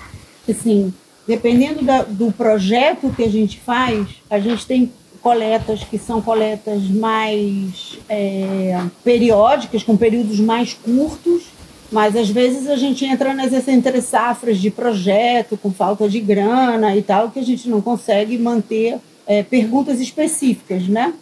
Assim, 0.48 0.94
dependendo 1.26 1.84
da, 1.84 2.02
do 2.02 2.32
projeto 2.32 3.12
que 3.14 3.22
a 3.22 3.28
gente 3.28 3.58
faz, 3.58 4.06
a 4.30 4.38
gente 4.38 4.64
tem 4.64 4.92
coletas 5.20 5.82
que 5.84 5.98
são 5.98 6.22
coletas 6.22 6.84
mais 6.88 7.98
é, 8.08 8.80
periódicas, 9.04 9.82
com 9.82 9.96
períodos 9.96 10.40
mais 10.40 10.72
curtos, 10.72 11.42
mas 11.90 12.14
às 12.14 12.28
vezes 12.28 12.68
a 12.68 12.76
gente 12.76 13.04
entra 13.04 13.32
nessas 13.32 13.66
entre 13.68 14.00
safras 14.00 14.58
de 14.58 14.70
projeto, 14.70 15.56
com 15.56 15.72
falta 15.72 16.08
de 16.08 16.20
grana 16.20 16.94
e 16.96 17.02
tal, 17.02 17.30
que 17.30 17.38
a 17.38 17.44
gente 17.44 17.68
não 17.68 17.80
consegue 17.80 18.36
manter 18.36 18.98
é, 19.26 19.42
perguntas 19.42 20.00
específicas, 20.00 20.86
né? 20.86 21.14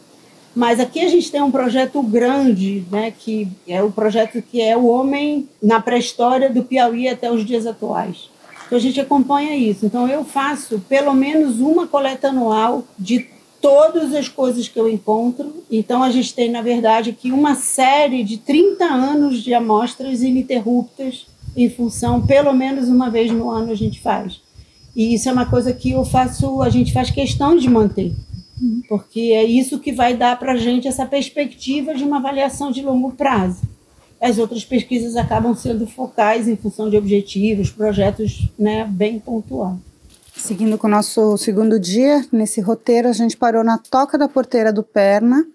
Mas 0.55 0.81
aqui 0.81 1.01
a 1.01 1.09
gente 1.09 1.31
tem 1.31 1.43
um 1.43 1.51
projeto 1.51 2.03
grande, 2.03 2.83
né, 2.91 3.13
que 3.17 3.47
é 3.69 3.83
o 3.83 3.91
projeto 3.91 4.41
que 4.41 4.59
é 4.59 4.75
o 4.75 4.87
homem 4.87 5.47
na 5.63 5.81
pré-história 5.81 6.49
do 6.49 6.65
Piauí 6.65 7.09
até 7.09 7.31
os 7.31 7.45
dias 7.45 7.67
atuais. 7.67 8.31
Então 8.67 8.79
a 8.79 8.81
gente 8.81 8.99
acompanha 8.99 9.55
isso. 9.55 9.85
Então 9.85 10.09
eu 10.09 10.25
faço 10.25 10.83
pelo 10.89 11.13
menos 11.13 11.61
uma 11.61 11.87
coleta 11.87 12.29
anual 12.29 12.85
de 12.99 13.27
todas 13.67 14.15
as 14.15 14.29
coisas 14.29 14.69
que 14.69 14.79
eu 14.79 14.89
encontro. 14.89 15.65
Então, 15.69 16.01
a 16.01 16.09
gente 16.13 16.33
tem, 16.33 16.49
na 16.49 16.63
verdade, 16.63 17.11
aqui 17.11 17.33
uma 17.33 17.57
série 17.57 18.23
de 18.23 18.39
30 18.39 18.85
anos 18.85 19.43
de 19.43 19.53
amostras 19.53 20.23
ininterruptas, 20.23 21.27
em 21.57 21.69
função, 21.69 22.25
pelo 22.25 22.53
menos 22.53 22.89
uma 22.89 23.11
vez 23.11 23.33
no 23.33 23.51
ano 23.51 23.73
a 23.73 23.75
gente 23.75 24.01
faz. 24.01 24.41
E 24.95 25.13
isso 25.15 25.29
é 25.29 25.33
uma 25.33 25.47
coisa 25.47 25.73
que 25.73 25.91
eu 25.91 26.05
faço, 26.05 26.63
a 26.63 26.71
gente 26.71 26.93
faz 26.93 27.11
questão 27.11 27.57
de 27.57 27.69
manter, 27.69 28.13
porque 28.89 29.33
é 29.35 29.43
isso 29.43 29.81
que 29.81 29.91
vai 29.91 30.17
dar 30.17 30.39
para 30.39 30.53
a 30.53 30.57
gente 30.57 30.87
essa 30.87 31.05
perspectiva 31.05 31.93
de 31.93 32.05
uma 32.05 32.19
avaliação 32.19 32.71
de 32.71 32.83
longo 32.83 33.13
prazo. 33.13 33.63
As 34.21 34.39
outras 34.39 34.65
pesquisas 34.65 35.17
acabam 35.17 35.57
sendo 35.57 35.89
focais 35.89 36.47
em 36.47 36.57
função 36.57 36.89
de 36.89 36.97
objetivos, 36.97 37.71
projetos 37.71 38.49
né, 38.57 38.85
bem 38.85 39.19
pontuais. 39.19 39.79
Seguindo 40.39 40.79
com 40.79 40.87
o 40.87 40.91
nosso 40.91 41.37
segundo 41.39 41.81
dia, 41.81 42.23
nesse 42.31 42.61
roteiro, 42.61 43.09
a 43.09 43.13
gente 43.13 43.35
parou 43.37 43.65
na 43.65 43.79
Toca 43.79 44.19
da 44.19 44.29
Porteira 44.29 44.73
do 44.73 44.83
Perna. 44.83 45.47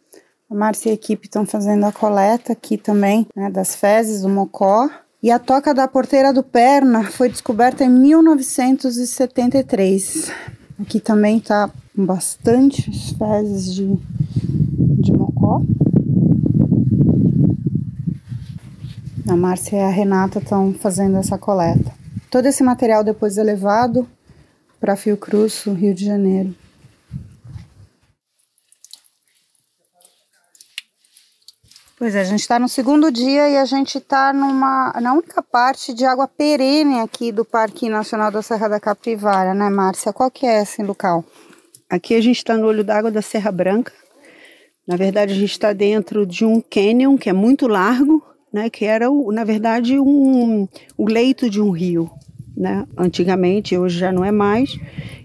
A 0.49 0.55
Márcia 0.55 0.89
e 0.89 0.91
a 0.91 0.95
equipe 0.95 1.27
estão 1.27 1.45
fazendo 1.45 1.85
a 1.85 1.91
coleta 1.91 2.51
aqui 2.51 2.77
também, 2.77 3.27
né, 3.33 3.49
das 3.49 3.75
fezes 3.75 4.23
do 4.23 4.29
Mocó. 4.29 4.89
E 5.23 5.31
a 5.31 5.39
Toca 5.39 5.73
da 5.73 5.87
Porteira 5.87 6.33
do 6.33 6.43
Perna 6.43 7.03
foi 7.03 7.29
descoberta 7.29 7.85
em 7.85 7.89
1973. 7.89 10.29
Aqui 10.81 10.99
também 10.99 11.39
tá 11.39 11.69
bastante 11.95 12.91
fezes 13.17 13.73
de, 13.73 13.97
de 14.99 15.13
Mocó. 15.13 15.61
A 19.29 19.35
Márcia 19.35 19.77
e 19.77 19.81
a 19.81 19.89
Renata 19.89 20.39
estão 20.39 20.73
fazendo 20.73 21.17
essa 21.17 21.37
coleta. 21.37 21.93
Todo 22.29 22.47
esse 22.47 22.63
material 22.63 23.03
depois 23.03 23.37
é 23.37 23.43
levado 23.43 24.07
para 24.81 24.95
Fiocruz, 24.95 25.63
Rio 25.65 25.93
de 25.93 26.03
Janeiro. 26.03 26.55
Pois 31.99 32.15
é, 32.15 32.21
a 32.21 32.23
gente 32.23 32.39
está 32.39 32.57
no 32.57 32.67
segundo 32.67 33.11
dia 33.11 33.47
e 33.47 33.57
a 33.57 33.65
gente 33.65 33.99
está 33.99 34.33
numa 34.33 34.91
na 34.99 35.13
única 35.13 35.43
parte 35.43 35.93
de 35.93 36.03
água 36.03 36.27
perene 36.27 36.99
aqui 36.99 37.31
do 37.31 37.45
Parque 37.45 37.87
Nacional 37.89 38.31
da 38.31 38.41
Serra 38.41 38.67
da 38.67 38.79
Capivara, 38.79 39.53
né, 39.53 39.69
Márcia? 39.69 40.11
Qual 40.11 40.31
que 40.31 40.47
é 40.47 40.63
esse 40.63 40.81
local? 40.81 41.23
Aqui 41.87 42.15
a 42.15 42.21
gente 42.21 42.37
está 42.37 42.57
no 42.57 42.65
olho 42.65 42.83
d'água 42.83 43.11
da 43.11 43.21
Serra 43.21 43.51
Branca. 43.51 43.93
Na 44.87 44.95
verdade, 44.95 45.33
a 45.33 45.35
gente 45.35 45.51
está 45.51 45.73
dentro 45.73 46.25
de 46.25 46.43
um 46.43 46.59
canyon 46.59 47.17
que 47.17 47.29
é 47.29 47.33
muito 47.33 47.67
largo, 47.67 48.25
né, 48.51 48.67
que 48.67 48.83
era, 48.83 49.05
na 49.31 49.43
verdade, 49.43 49.99
um, 49.99 50.67
o 50.97 51.05
leito 51.05 51.51
de 51.51 51.61
um 51.61 51.69
rio 51.69 52.09
né? 52.61 52.85
Antigamente, 52.95 53.75
hoje 53.75 53.97
já 53.97 54.11
não 54.11 54.23
é 54.23 54.31
mais. 54.31 54.77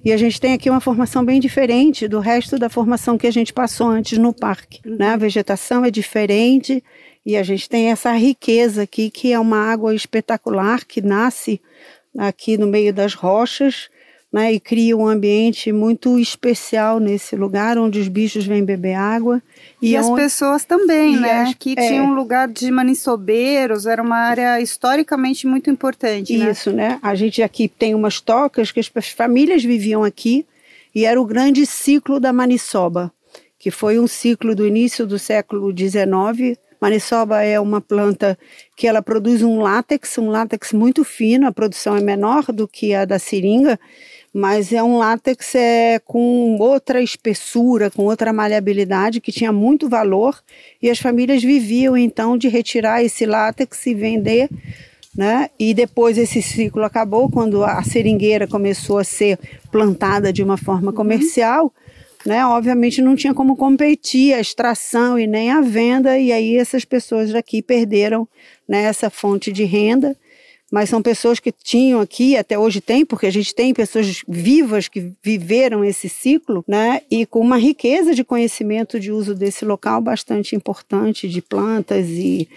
E 0.03 0.11
a 0.11 0.17
gente 0.17 0.41
tem 0.41 0.55
aqui 0.55 0.71
uma 0.71 0.81
formação 0.81 1.23
bem 1.23 1.39
diferente 1.39 2.09
do 2.09 2.19
resto 2.19 2.59
da 2.59 2.71
formação 2.71 3.19
que 3.19 3.27
a 3.27 3.31
gente 3.31 3.53
passou 3.53 3.89
antes 3.89 4.17
no 4.17 4.33
parque, 4.33 4.81
né? 4.87 5.11
A 5.11 5.17
vegetação 5.19 5.85
é 5.85 5.91
diferente 5.91 6.83
e 7.27 7.37
a 7.37 7.43
gente 7.43 7.69
tem 7.69 7.91
essa 7.91 8.11
riqueza 8.13 8.85
aqui 8.85 9.11
que 9.11 9.35
é 9.35 9.39
uma 9.39 9.71
água 9.71 9.95
espetacular 9.95 10.87
que 10.87 11.03
nasce 11.03 11.61
aqui 12.17 12.57
no 12.57 12.67
meio 12.67 12.95
das 12.95 13.13
rochas 13.13 13.91
né, 14.33 14.55
e 14.55 14.59
cria 14.59 14.97
um 14.97 15.07
ambiente 15.07 15.71
muito 15.73 16.19
especial 16.19 16.99
nesse 16.99 17.37
lugar 17.37 17.77
onde 17.77 18.01
os 18.01 18.09
bichos 18.09 18.47
vêm 18.47 18.65
beber 18.65 18.95
água. 18.95 19.43
E, 19.81 19.91
e 19.91 19.97
as 19.97 20.09
pessoas 20.11 20.65
também, 20.65 21.15
e 21.15 21.21
né? 21.21 21.43
Aqui 21.51 21.75
é, 21.77 21.89
tinha 21.89 22.03
um 22.03 22.15
lugar 22.15 22.49
de 22.49 22.71
maniçobeiros, 22.71 23.87
era 23.87 24.03
uma 24.03 24.17
área 24.17 24.61
historicamente 24.61 25.47
muito 25.47 25.69
importante. 25.69 26.37
Né? 26.37 26.51
Isso, 26.51 26.71
né? 26.73 26.91
né? 26.91 26.99
A 27.03 27.15
gente 27.15 27.43
aqui 27.43 27.69
tem 27.69 27.95
umas 27.95 28.21
tocas 28.21 28.73
que 28.73 28.81
as 28.81 28.89
famílias 29.09 29.63
viviam 29.63 30.03
aqui 30.03 30.47
e 30.95 31.05
era 31.05 31.21
o 31.21 31.27
grande 31.27 31.67
ciclo 31.67 32.19
da 32.19 32.33
maniçoba, 32.33 33.13
que 33.59 33.71
foi 33.71 33.99
um 33.99 34.07
ciclo 34.07 34.55
do 34.55 34.67
início 34.67 35.07
do 35.07 35.19
século 35.19 35.75
XIX 35.77 36.59
Maniçoba 36.81 37.43
é 37.43 37.59
uma 37.59 37.81
planta 37.81 38.39
que 38.77 38.87
ela 38.87 39.03
produz 39.03 39.43
um 39.43 39.61
látex, 39.61 40.19
um 40.19 40.29
látex 40.29 40.73
muito 40.73 41.05
fino, 41.05 41.47
a 41.47 41.53
produção 41.53 41.97
é 41.97 42.01
menor 42.01 42.45
do 42.53 42.69
que 42.69 42.95
a 42.95 43.05
da 43.05 43.19
seringa, 43.19 43.79
mas 44.37 44.71
é 44.71 44.83
um 44.83 44.99
látex 44.99 45.55
é, 45.55 45.99
com 45.99 46.59
outra 46.61 47.01
espessura, 47.01 47.91
com 47.91 48.05
outra 48.05 48.35
maleabilidade, 48.35 49.19
que 49.19 49.33
tinha 49.33 49.51
muito 49.51 49.89
valor, 49.89 50.39
e 50.83 50.91
as 50.91 50.99
famílias 50.99 51.43
viviam 51.43 51.97
então 51.97 52.37
de 52.37 52.47
retirar 52.47 53.03
esse 53.03 53.25
látex 53.25 53.87
e 53.87 53.95
vender. 53.95 54.51
Né? 55.17 55.49
E 55.59 55.73
depois 55.73 56.19
esse 56.19 56.43
ciclo 56.43 56.85
acabou 56.85 57.31
quando 57.31 57.65
a 57.65 57.83
seringueira 57.83 58.47
começou 58.47 58.99
a 58.99 59.05
ser 59.05 59.39
plantada 59.73 60.31
de 60.31 60.43
uma 60.43 60.59
forma 60.59 60.91
uhum. 60.91 60.97
comercial. 60.97 61.73
Né? 62.27 62.45
Obviamente 62.45 63.01
não 63.01 63.17
tinha 63.17 63.33
como 63.33 63.57
competir 63.57 64.35
a 64.35 64.41
extração 64.41 65.19
e 65.19 65.27
nem 65.27 65.51
a 65.51 65.63
venda, 65.63 66.19
e 66.19 66.31
aí 66.31 66.59
essas 66.59 66.85
pessoas 66.85 67.33
daqui 67.33 67.63
perderam 67.63 68.29
né, 68.69 68.83
essa 68.83 69.09
fonte 69.09 69.51
de 69.51 69.65
renda 69.65 70.15
mas 70.71 70.89
são 70.89 71.01
pessoas 71.01 71.39
que 71.39 71.53
tinham 71.53 72.01
aqui, 72.01 72.37
até 72.37 72.59
hoje 72.59 72.81
tem, 72.81 73.05
porque 73.05 73.27
a 73.27 73.31
gente 73.31 73.55
tem 73.55 73.73
pessoas 73.73 74.23
vivas 74.27 74.89
que 74.89 75.13
viveram 75.23 75.85
esse 75.85 76.09
ciclo, 76.09 76.65
né? 76.67 77.03
E 77.11 77.25
com 77.25 77.41
uma 77.41 77.57
riqueza 77.57 78.15
de 78.15 78.25
conhecimento 78.25 78.99
de 78.99 79.13
uso 79.13 79.35
desse 79.35 79.65
local 79.65 80.01
bastante 80.01 80.57
importante, 80.57 81.29
de 81.29 81.41
plantas 81.41 82.09
e, 82.09 82.49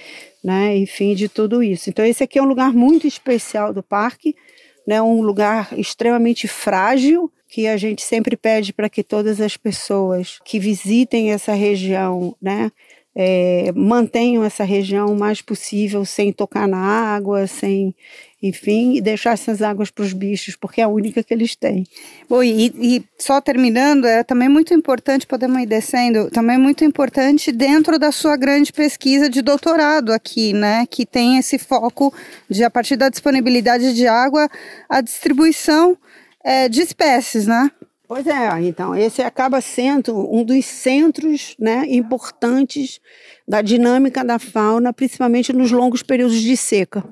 né, 0.44 0.76
enfim, 0.76 1.14
de 1.14 1.30
tudo 1.30 1.62
isso. 1.62 1.90
Então, 1.90 2.04
esse 2.04 2.24
aqui 2.24 2.40
é 2.40 2.42
um 2.42 2.48
lugar 2.48 2.74
muito 2.74 3.06
especial 3.06 3.74
do 3.74 3.84
parque, 3.84 4.36
né? 4.88 5.02
Um 5.02 5.22
lugar 5.22 5.70
extremamente 5.78 6.48
frágil, 6.48 7.32
que 7.48 7.68
a 7.68 7.78
gente 7.78 8.04
sempre 8.04 8.38
pede 8.38 8.72
para 8.72 8.90
que 8.90 9.04
todas 9.04 9.42
as 9.42 9.58
pessoas 9.58 10.40
que 10.46 10.60
visitem 10.60 11.32
essa 11.32 11.54
região, 11.54 12.36
né, 12.40 12.72
é, 13.22 13.74
mantenham 13.76 14.46
essa 14.46 14.64
região 14.64 15.08
o 15.08 15.20
mais 15.20 15.42
possível 15.42 16.06
sem 16.06 16.32
tocar 16.32 16.70
na 16.70 16.78
água, 16.78 17.48
sem, 17.48 17.94
enfim, 18.42 18.96
e 18.96 19.02
deixar 19.02 19.34
essas 19.34 19.62
águas 19.62 19.92
para 19.92 20.06
os 20.06 20.14
bichos, 20.14 20.56
porque 20.56 20.80
é 20.80 20.86
a 20.86 20.88
única 20.88 21.22
que 21.22 21.34
eles 21.34 21.54
têm. 21.54 21.86
Bom, 22.30 22.42
e, 22.42 22.68
e, 22.68 23.04
só 23.18 23.42
terminando, 23.42 24.08
é 24.08 24.24
também 24.24 24.48
muito 24.48 24.74
importante, 24.74 25.28
podemos 25.28 25.62
ir 25.62 25.66
descendo, 25.66 26.32
também 26.32 26.56
é 26.56 26.60
muito 26.60 26.86
importante 26.86 27.52
dentro 27.52 28.00
da 28.00 28.10
sua 28.10 28.38
grande 28.38 28.72
pesquisa 28.72 29.30
de 29.30 29.42
doutorado 29.42 30.14
aqui, 30.14 30.54
né, 30.54 30.86
que 30.90 31.06
tem 31.06 31.38
esse 31.38 31.60
foco 31.60 32.14
de, 32.50 32.64
a 32.64 32.70
partir 32.70 32.96
da 32.96 33.10
disponibilidade 33.10 33.94
de 33.94 34.08
água, 34.08 34.48
a 34.88 35.02
distribuição 35.02 35.98
é, 36.42 36.70
de 36.70 36.80
espécies, 36.80 37.48
né? 37.48 37.70
Pois 38.10 38.26
é, 38.26 38.50
então, 38.64 38.96
esse 38.96 39.22
acaba 39.22 39.62
sendo 39.62 40.18
um 40.34 40.44
dos 40.44 40.66
centros 40.66 41.56
né, 41.60 41.86
importantes 41.88 43.00
da 43.48 43.62
dinâmica 43.62 44.26
da 44.26 44.40
fauna, 44.40 44.92
principalmente 44.92 45.54
nos 45.54 45.72
longos 45.72 46.02
períodos 46.02 46.42
de 46.42 46.58
seca. 46.58 47.04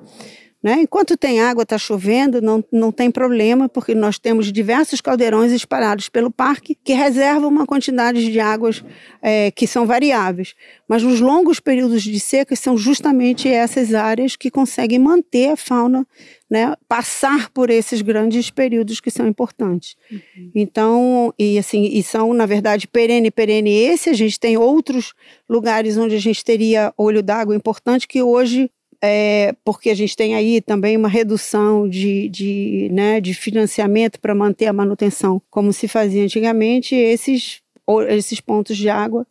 Né? 0.60 0.80
Enquanto 0.82 1.16
tem 1.16 1.40
água, 1.40 1.62
está 1.62 1.78
chovendo, 1.78 2.42
não, 2.42 2.64
não 2.72 2.90
tem 2.90 3.12
problema, 3.12 3.68
porque 3.68 3.94
nós 3.94 4.18
temos 4.18 4.50
diversos 4.50 5.00
caldeirões 5.00 5.52
espalhados 5.52 6.08
pelo 6.08 6.32
parque 6.32 6.74
que 6.74 6.92
reservam 6.92 7.48
uma 7.48 7.64
quantidade 7.64 8.32
de 8.32 8.40
águas 8.40 8.84
é, 9.22 9.52
que 9.52 9.68
são 9.68 9.86
variáveis. 9.86 10.54
Mas 10.88 11.04
nos 11.04 11.20
longos 11.20 11.60
períodos 11.60 12.02
de 12.02 12.18
seca 12.18 12.56
são 12.56 12.76
justamente 12.76 13.48
essas 13.48 13.94
áreas 13.94 14.34
que 14.34 14.50
conseguem 14.50 14.98
manter 14.98 15.50
a 15.52 15.56
fauna, 15.56 16.04
né, 16.50 16.74
passar 16.88 17.50
por 17.50 17.70
esses 17.70 18.02
grandes 18.02 18.50
períodos 18.50 19.00
que 19.00 19.12
são 19.12 19.28
importantes. 19.28 19.94
Uhum. 20.10 20.50
Então, 20.56 21.34
e 21.38 21.56
assim, 21.56 21.84
e 21.84 22.02
são, 22.02 22.34
na 22.34 22.46
verdade, 22.46 22.88
perene, 22.88 23.30
perene 23.30 23.70
esse, 23.70 24.10
a 24.10 24.14
gente 24.14 24.40
tem 24.40 24.56
outros 24.56 25.14
lugares 25.48 25.96
onde 25.96 26.16
a 26.16 26.20
gente 26.20 26.44
teria 26.44 26.92
olho 26.96 27.22
d'água 27.22 27.54
importante 27.54 28.08
que 28.08 28.20
hoje 28.22 28.68
é, 29.02 29.54
porque 29.64 29.90
a 29.90 29.94
gente 29.94 30.16
tem 30.16 30.34
aí 30.34 30.60
também 30.60 30.96
uma 30.96 31.08
redução 31.08 31.88
de, 31.88 32.28
de, 32.28 32.88
né, 32.92 33.20
de 33.20 33.32
financiamento 33.34 34.20
para 34.20 34.34
manter 34.34 34.66
a 34.66 34.72
manutenção, 34.72 35.40
como 35.50 35.72
se 35.72 35.86
fazia 35.86 36.24
antigamente, 36.24 36.94
esses, 36.94 37.62
esses 38.08 38.40
pontos 38.40 38.76
de 38.76 38.88
água 38.88 39.26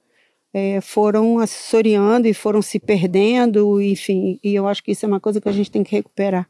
é, 0.54 0.80
foram 0.82 1.40
assessoriando 1.40 2.28
e 2.28 2.34
foram 2.34 2.62
se 2.62 2.80
perdendo, 2.80 3.82
enfim, 3.82 4.40
e 4.44 4.56
eu 4.56 4.68
acho 4.68 4.84
que 4.84 4.92
isso 4.92 5.06
é 5.06 5.08
uma 5.08 5.20
coisa 5.20 5.42
que 5.42 5.50
a 5.50 5.52
gente 5.52 5.70
tem 5.70 5.84
que 5.84 5.96
recuperar. 5.96 6.50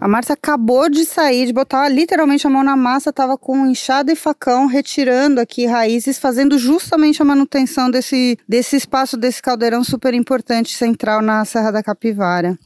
A 0.00 0.08
Márcia 0.08 0.34
acabou 0.34 0.88
de 0.88 1.04
sair, 1.04 1.46
de 1.46 1.52
botar 1.52 1.88
literalmente 1.88 2.46
a 2.46 2.50
mão 2.50 2.62
na 2.62 2.76
massa, 2.76 3.10
estava 3.10 3.38
com 3.38 3.66
enxada 3.66 4.12
e 4.12 4.16
facão, 4.16 4.66
retirando 4.66 5.40
aqui 5.40 5.66
raízes, 5.66 6.18
fazendo 6.18 6.58
justamente 6.58 7.22
a 7.22 7.24
manutenção 7.24 7.90
desse, 7.90 8.38
desse 8.48 8.76
espaço, 8.76 9.16
desse 9.16 9.40
caldeirão 9.40 9.84
super 9.84 10.14
importante 10.14 10.76
central 10.76 11.22
na 11.22 11.44
Serra 11.44 11.70
da 11.70 11.82
Capivara. 11.82 12.58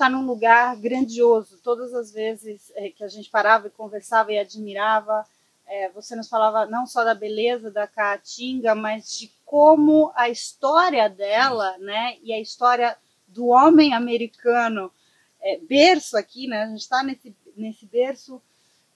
Está 0.00 0.08
num 0.08 0.24
lugar 0.24 0.76
grandioso. 0.76 1.60
Todas 1.62 1.92
as 1.92 2.10
vezes 2.10 2.72
é, 2.74 2.88
que 2.88 3.04
a 3.04 3.08
gente 3.08 3.28
parava 3.28 3.66
e 3.66 3.70
conversava 3.70 4.32
e 4.32 4.38
admirava, 4.38 5.26
é, 5.66 5.90
você 5.90 6.16
nos 6.16 6.26
falava 6.26 6.64
não 6.64 6.86
só 6.86 7.04
da 7.04 7.14
beleza 7.14 7.70
da 7.70 7.86
Caatinga, 7.86 8.74
mas 8.74 9.18
de 9.18 9.30
como 9.44 10.10
a 10.16 10.30
história 10.30 11.06
dela, 11.06 11.76
né, 11.76 12.16
e 12.22 12.32
a 12.32 12.40
história 12.40 12.96
do 13.28 13.48
homem 13.48 13.92
americano, 13.92 14.90
é, 15.38 15.58
berço 15.58 16.16
aqui, 16.16 16.48
né, 16.48 16.62
a 16.62 16.66
gente 16.68 16.80
está 16.80 17.02
nesse, 17.02 17.36
nesse 17.54 17.84
berço, 17.84 18.40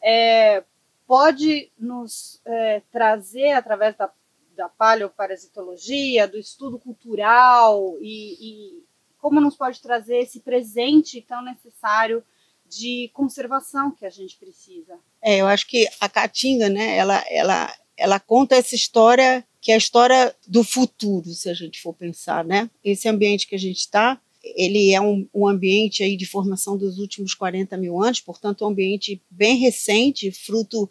é, 0.02 0.64
pode 1.06 1.70
nos 1.78 2.40
é, 2.46 2.80
trazer 2.90 3.52
através 3.52 3.94
da, 3.94 4.10
da 4.56 4.70
paleoparasitologia, 4.70 6.26
do 6.26 6.38
estudo 6.38 6.78
cultural 6.78 7.98
e, 8.00 8.38
e 8.40 8.83
como 9.24 9.40
nos 9.40 9.56
pode 9.56 9.80
trazer 9.80 10.18
esse 10.18 10.40
presente 10.40 11.22
tão 11.22 11.42
necessário 11.42 12.22
de 12.68 13.10
conservação 13.14 13.90
que 13.90 14.04
a 14.04 14.10
gente 14.10 14.36
precisa. 14.36 14.98
É, 15.22 15.38
eu 15.38 15.46
acho 15.46 15.66
que 15.66 15.88
a 15.98 16.10
Caatinga, 16.10 16.68
né, 16.68 16.98
ela, 16.98 17.24
ela, 17.30 17.74
ela 17.96 18.20
conta 18.20 18.54
essa 18.54 18.74
história 18.74 19.42
que 19.62 19.72
é 19.72 19.76
a 19.76 19.78
história 19.78 20.36
do 20.46 20.62
futuro, 20.62 21.30
se 21.30 21.48
a 21.48 21.54
gente 21.54 21.80
for 21.80 21.94
pensar, 21.94 22.44
né? 22.44 22.68
Esse 22.84 23.08
ambiente 23.08 23.46
que 23.46 23.54
a 23.54 23.58
gente 23.58 23.78
está, 23.78 24.20
ele 24.42 24.92
é 24.92 25.00
um, 25.00 25.26
um, 25.32 25.48
ambiente 25.48 26.02
aí 26.02 26.18
de 26.18 26.26
formação 26.26 26.76
dos 26.76 26.98
últimos 26.98 27.32
40 27.32 27.78
mil 27.78 28.02
anos, 28.02 28.20
portanto, 28.20 28.62
um 28.62 28.68
ambiente 28.68 29.22
bem 29.30 29.56
recente, 29.56 30.30
fruto 30.32 30.90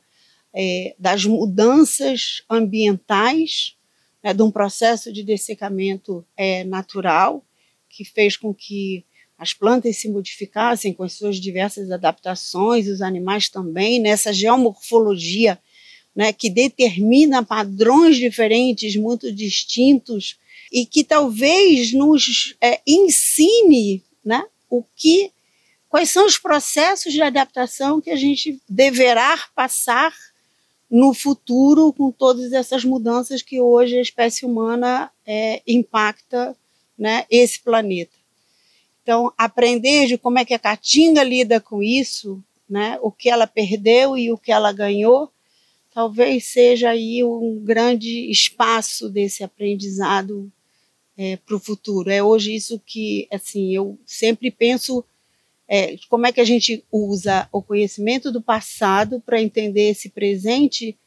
é, 0.52 0.96
das 0.98 1.24
mudanças 1.24 2.42
ambientais, 2.50 3.78
né, 4.24 4.34
de 4.34 4.42
um 4.42 4.50
processo 4.50 5.14
de 5.14 5.22
dessecamento 5.22 6.26
é, 6.36 6.64
natural, 6.64 7.46
que 7.96 8.04
fez 8.04 8.36
com 8.36 8.54
que 8.54 9.06
as 9.38 9.54
plantas 9.54 9.98
se 9.98 10.10
modificassem 10.10 10.94
com 10.94 11.04
as 11.04 11.14
suas 11.14 11.38
diversas 11.38 11.92
adaptações, 11.92 12.88
os 12.88 13.02
animais 13.02 13.50
também, 13.50 14.00
nessa 14.00 14.32
geomorfologia 14.34 15.60
né, 16.16 16.32
que 16.32 16.50
determina 16.50 17.44
padrões 17.44 18.18
diferentes, 18.18 18.96
muito 18.96 19.32
distintos, 19.32 20.38
e 20.72 20.86
que 20.86 21.04
talvez 21.04 21.94
nos 21.94 22.56
é, 22.62 22.82
ensine 22.86 24.04
né, 24.24 24.44
o 24.70 24.84
que, 24.96 25.32
quais 25.90 26.10
são 26.10 26.26
os 26.26 26.38
processos 26.38 27.14
de 27.14 27.22
adaptação 27.22 28.02
que 28.02 28.10
a 28.10 28.16
gente 28.16 28.60
deverá 28.68 29.38
passar 29.56 30.14
no 30.90 31.14
futuro 31.14 31.92
com 31.94 32.12
todas 32.12 32.54
essas 32.54 32.84
mudanças 32.84 33.42
que 33.42 33.60
hoje 33.60 33.98
a 33.98 34.02
espécie 34.02 34.46
humana 34.46 35.12
é, 35.26 35.62
impacta 35.68 36.56
né, 36.98 37.26
esse 37.30 37.60
planeta. 37.60 38.16
Então, 39.02 39.34
aprender 39.38 40.08
de 40.08 40.18
como 40.18 40.40
é 40.40 40.46
que 40.46 40.54
a 40.54 40.60
Caatinga 40.60 41.24
lida 41.24 41.60
com 41.60 41.84
isso, 41.84 42.42
né, 42.70 42.98
o 43.02 43.12
que 43.12 43.30
ela 43.30 43.46
perdeu 43.46 44.18
e 44.18 44.32
o 44.32 44.38
que 44.38 44.52
ela 44.52 44.72
ganhou, 44.72 45.32
talvez 45.94 46.46
seja 46.46 46.90
aí 46.90 47.24
um 47.24 47.60
grande 47.64 48.32
espaço 48.32 49.10
desse 49.10 49.44
aprendizado 49.44 50.52
é, 51.18 51.38
para 51.38 51.56
o 51.56 51.60
futuro. 51.60 52.10
É 52.10 52.24
hoje 52.24 52.56
isso 52.56 52.82
que, 52.86 53.28
assim, 53.32 53.76
eu 53.76 54.00
sempre 54.06 54.50
penso 54.50 55.04
é, 55.68 55.96
como 56.10 56.26
é 56.26 56.32
que 56.32 56.42
a 56.42 56.46
gente 56.46 56.84
usa 56.92 57.48
o 57.52 57.62
conhecimento 57.62 58.32
do 58.32 58.42
passado 58.42 59.22
para 59.22 59.42
entender 59.42 59.90
esse 59.90 60.10
presente 60.10 60.98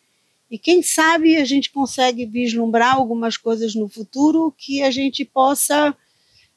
e 0.50 0.58
quem 0.58 0.82
sabe 0.82 1.36
a 1.36 1.44
gente 1.44 1.70
consegue 1.70 2.24
vislumbrar 2.24 2.94
algumas 2.94 3.36
coisas 3.36 3.74
no 3.74 3.88
futuro 3.88 4.54
que 4.56 4.82
a 4.82 4.90
gente 4.90 5.24
possa 5.24 5.96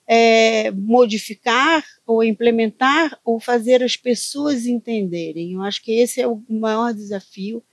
é, 0.08 0.72
modificar 0.72 1.84
ou 2.06 2.24
implementar 2.24 3.20
ou 3.24 3.40
fazer 3.40 3.84
as 3.84 3.96
pessoas 3.96 4.66
entenderem. 4.66 5.54
Eu 5.54 5.62
acho 5.62 5.84
que 5.84 5.92
esse 5.92 6.22
é 6.22 6.28
o 6.28 6.42
maior 6.50 6.94
desafio 6.94 7.64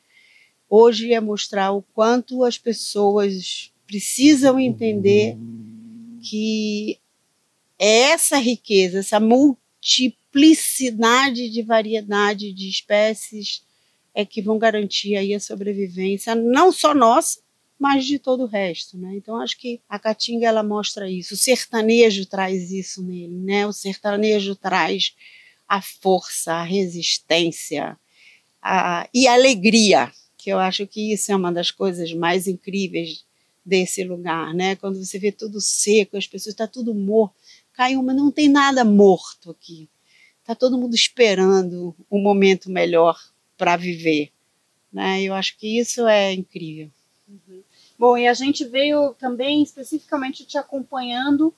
hoje 0.69 1.13
é 1.13 1.21
mostrar 1.21 1.71
o 1.73 1.83
quanto 1.83 2.43
as 2.45 2.59
pessoas 2.59 3.73
precisam 3.87 4.59
entender 4.59 5.37
que 6.21 6.99
essa 7.79 8.39
riqueza, 8.39 8.99
essa 8.99 9.21
multiplicidade 9.21 11.49
de 11.51 11.63
variedade 11.63 12.53
de 12.53 12.69
espécies 12.69 13.63
é 14.17 14.25
que 14.25 14.41
vão 14.41 14.59
garantir 14.59 15.15
aí 15.15 15.35
a 15.35 15.39
sobrevivência, 15.39 16.35
não 16.35 16.73
só 16.73 16.95
nossa, 16.95 17.39
mas 17.79 18.07
de 18.07 18.19
todo 18.19 18.45
o 18.45 18.47
resto, 18.47 18.97
né? 18.97 19.15
Então 19.15 19.37
acho 19.37 19.59
que 19.59 19.79
a 19.87 19.99
Caatinga 19.99 20.47
ela 20.47 20.63
mostra 20.63 21.11
isso, 21.11 21.35
o 21.35 21.37
sertanejo 21.37 22.25
traz 22.25 22.73
isso 22.73 23.03
nele, 23.03 23.37
né? 23.37 23.67
O 23.67 23.75
sertanejo 23.75 24.57
traz 24.57 25.15
a 25.69 25.83
força, 25.83 26.55
a 26.55 26.63
resistência 26.63 27.99
a, 28.63 29.07
e 29.13 29.29
a 29.29 29.35
alegria, 29.35 30.11
que 30.39 30.49
eu 30.49 30.59
acho 30.59 30.87
que 30.87 31.13
isso 31.13 31.31
é 31.31 31.37
uma 31.37 31.53
das 31.53 31.71
coisas 31.71 32.11
mais 32.15 32.47
incríveis 32.47 33.23
desse 33.63 34.03
lugar, 34.03 34.55
né? 34.55 34.77
Quando 34.77 35.05
você 35.05 35.19
vê 35.19 35.31
tudo 35.31 35.61
seco, 35.61 36.17
as 36.17 36.27
pessoas 36.27 36.55
está 36.55 36.67
tudo 36.67 36.95
morto, 36.95 37.35
caiu, 37.75 38.03
mas 38.03 38.17
não 38.17 38.31
tem 38.31 38.49
nada 38.49 38.83
morto 38.83 39.51
aqui. 39.51 39.91
Tá 40.43 40.55
todo 40.55 40.79
mundo 40.79 40.95
esperando 40.95 41.95
um 42.11 42.23
momento 42.23 42.71
melhor 42.71 43.21
para 43.57 43.77
viver, 43.77 44.31
né? 44.92 45.23
Eu 45.23 45.35
acho 45.35 45.57
que 45.59 45.79
isso 45.79 46.07
é 46.07 46.33
incrível. 46.33 46.90
Uhum. 47.29 47.62
Bom, 47.99 48.16
e 48.16 48.27
a 48.27 48.35
gente 48.35 48.64
veio 48.64 49.14
também 49.14 49.62
especificamente 49.62 50.45
te 50.45 50.59
acompanhando 50.59 51.55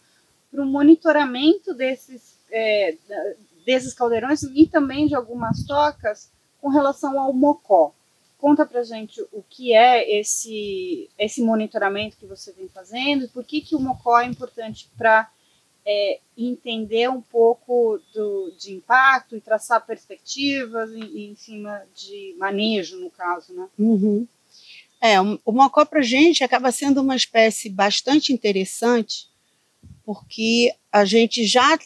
para 0.50 0.62
o 0.62 0.66
monitoramento 0.66 1.74
desses 1.74 2.38
é, 2.50 2.96
desses 3.68 3.92
caldeirões 3.92 4.42
e 4.42 4.66
também 4.66 5.06
de 5.06 5.14
algumas 5.14 5.64
tocas 5.66 6.30
com 6.60 6.68
relação 6.68 7.20
ao 7.20 7.32
mocó. 7.34 7.92
Conta 8.38 8.64
pra 8.64 8.82
gente 8.82 9.20
o 9.32 9.42
que 9.42 9.74
é 9.74 10.18
esse, 10.18 11.10
esse 11.18 11.42
monitoramento 11.42 12.16
que 12.16 12.24
você 12.24 12.52
vem 12.52 12.68
fazendo 12.68 13.24
e 13.24 13.28
por 13.28 13.44
que, 13.44 13.60
que 13.60 13.74
o 13.74 13.80
mocó 13.80 14.20
é 14.20 14.26
importante 14.26 14.88
para 14.96 15.30
é, 15.90 16.20
entender 16.36 17.08
um 17.08 17.22
pouco 17.22 17.98
do, 18.12 18.52
de 18.58 18.74
impacto 18.74 19.34
e 19.34 19.40
traçar 19.40 19.86
perspectivas 19.86 20.92
em, 20.92 21.30
em 21.30 21.34
cima 21.34 21.82
de 21.94 22.34
manejo, 22.38 23.00
no 23.00 23.08
caso, 23.08 23.54
né? 23.54 23.66
Uhum. 23.78 24.26
É, 25.00 25.18
o 25.18 25.52
mocó 25.52 25.86
para 25.86 26.00
a 26.00 26.02
gente 26.02 26.44
acaba 26.44 26.70
sendo 26.70 27.00
uma 27.00 27.16
espécie 27.16 27.70
bastante 27.70 28.34
interessante, 28.34 29.28
porque 30.04 30.74
a 30.92 31.06
gente 31.06 31.46
já 31.46 31.78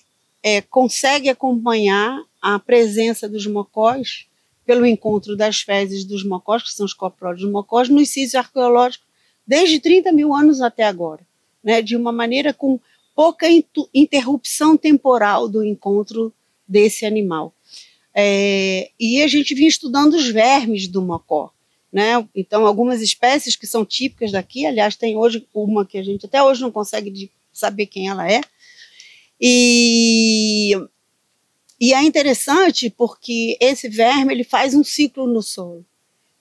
é, 0.42 0.60
consegue 0.62 1.28
acompanhar 1.28 2.24
a 2.40 2.58
presença 2.58 3.28
dos 3.28 3.46
mocós 3.46 4.26
pelo 4.66 4.84
encontro 4.84 5.36
das 5.36 5.60
fezes 5.60 6.04
dos 6.04 6.24
mocós, 6.24 6.64
que 6.64 6.72
são 6.72 6.84
os 6.84 6.94
copródios 6.94 7.48
mocós, 7.48 7.88
nos 7.88 8.08
sítios 8.08 8.34
arqueológicos 8.34 9.06
desde 9.46 9.78
30 9.78 10.10
mil 10.10 10.34
anos 10.34 10.60
até 10.60 10.82
agora, 10.82 11.24
né, 11.62 11.80
de 11.80 11.96
uma 11.96 12.10
maneira 12.10 12.52
com 12.52 12.80
pouca 13.14 13.46
interrupção 13.94 14.76
temporal 14.76 15.48
do 15.48 15.64
encontro 15.64 16.32
desse 16.66 17.04
animal. 17.04 17.54
É, 18.14 18.90
e 18.98 19.22
a 19.22 19.26
gente 19.26 19.54
vinha 19.54 19.68
estudando 19.68 20.14
os 20.14 20.28
vermes 20.28 20.86
do 20.86 21.02
mocó. 21.02 21.52
Né? 21.92 22.26
Então, 22.34 22.66
algumas 22.66 23.02
espécies 23.02 23.54
que 23.54 23.66
são 23.66 23.84
típicas 23.84 24.32
daqui, 24.32 24.64
aliás, 24.64 24.96
tem 24.96 25.16
hoje 25.16 25.46
uma 25.52 25.84
que 25.84 25.98
a 25.98 26.02
gente 26.02 26.24
até 26.24 26.42
hoje 26.42 26.62
não 26.62 26.70
consegue 26.70 27.30
saber 27.52 27.86
quem 27.86 28.08
ela 28.08 28.30
é, 28.30 28.40
e, 29.44 30.72
e 31.80 31.92
é 31.92 32.00
interessante 32.04 32.88
porque 32.88 33.56
esse 33.60 33.88
verme 33.88 34.32
ele 34.32 34.44
faz 34.44 34.72
um 34.72 34.84
ciclo 34.84 35.26
no 35.26 35.42
solo. 35.42 35.84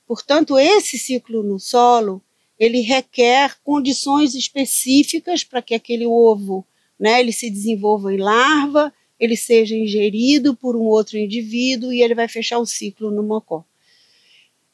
Portanto, 0.05 0.59
esse 0.59 0.99
ciclo 0.99 1.41
no 1.41 1.59
solo 1.59 2.21
ele 2.61 2.81
requer 2.81 3.55
condições 3.63 4.35
específicas 4.35 5.43
para 5.43 5.63
que 5.63 5.73
aquele 5.73 6.05
ovo 6.05 6.63
né, 6.99 7.19
ele 7.19 7.31
se 7.31 7.49
desenvolva 7.49 8.13
em 8.13 8.17
larva, 8.17 8.93
ele 9.19 9.35
seja 9.35 9.75
ingerido 9.75 10.55
por 10.55 10.75
um 10.75 10.83
outro 10.83 11.17
indivíduo 11.17 11.91
e 11.91 12.03
ele 12.03 12.13
vai 12.13 12.27
fechar 12.27 12.59
o 12.59 12.65
ciclo 12.65 13.09
no 13.09 13.23
mocó. 13.23 13.65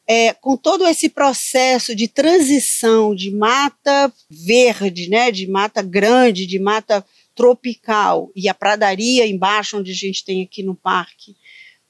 É, 0.06 0.34
com 0.34 0.54
todo 0.54 0.86
esse 0.86 1.08
processo 1.08 1.96
de 1.96 2.08
transição 2.08 3.14
de 3.14 3.30
mata 3.30 4.12
verde, 4.28 5.08
né, 5.08 5.30
de 5.30 5.46
mata 5.46 5.80
grande, 5.80 6.46
de 6.46 6.58
mata 6.58 7.02
tropical 7.34 8.30
e 8.36 8.50
a 8.50 8.54
pradaria 8.54 9.26
embaixo, 9.26 9.78
onde 9.78 9.92
a 9.92 9.94
gente 9.94 10.22
tem 10.22 10.42
aqui 10.42 10.62
no 10.62 10.74
parque, 10.74 11.34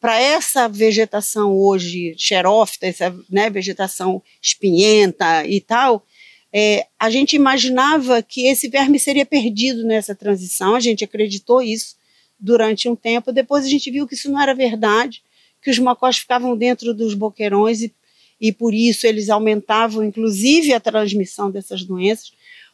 para 0.00 0.20
essa 0.20 0.68
vegetação 0.68 1.56
hoje 1.56 2.14
xerófita, 2.16 2.86
essa 2.86 3.14
né, 3.28 3.50
vegetação 3.50 4.22
espinhenta 4.40 5.44
e 5.46 5.60
tal, 5.60 6.04
é, 6.52 6.86
a 6.98 7.10
gente 7.10 7.36
imaginava 7.36 8.22
que 8.22 8.46
esse 8.46 8.68
verme 8.68 8.98
seria 8.98 9.26
perdido 9.26 9.84
nessa 9.84 10.14
transição, 10.14 10.74
a 10.74 10.80
gente 10.80 11.04
acreditou 11.04 11.60
isso 11.60 11.96
durante 12.38 12.88
um 12.88 12.94
tempo, 12.94 13.32
depois 13.32 13.64
a 13.64 13.68
gente 13.68 13.90
viu 13.90 14.06
que 14.06 14.14
isso 14.14 14.30
não 14.30 14.40
era 14.40 14.54
verdade, 14.54 15.22
que 15.60 15.70
os 15.70 15.78
macós 15.78 16.18
ficavam 16.18 16.56
dentro 16.56 16.94
dos 16.94 17.14
boqueirões 17.14 17.82
e, 17.82 17.92
e 18.40 18.52
por 18.52 18.72
isso 18.72 19.06
eles 19.06 19.28
aumentavam 19.28 20.04
inclusive 20.04 20.72
a 20.72 20.80
transmissão 20.80 21.50
dessas 21.50 21.82
doenças. 21.82 22.32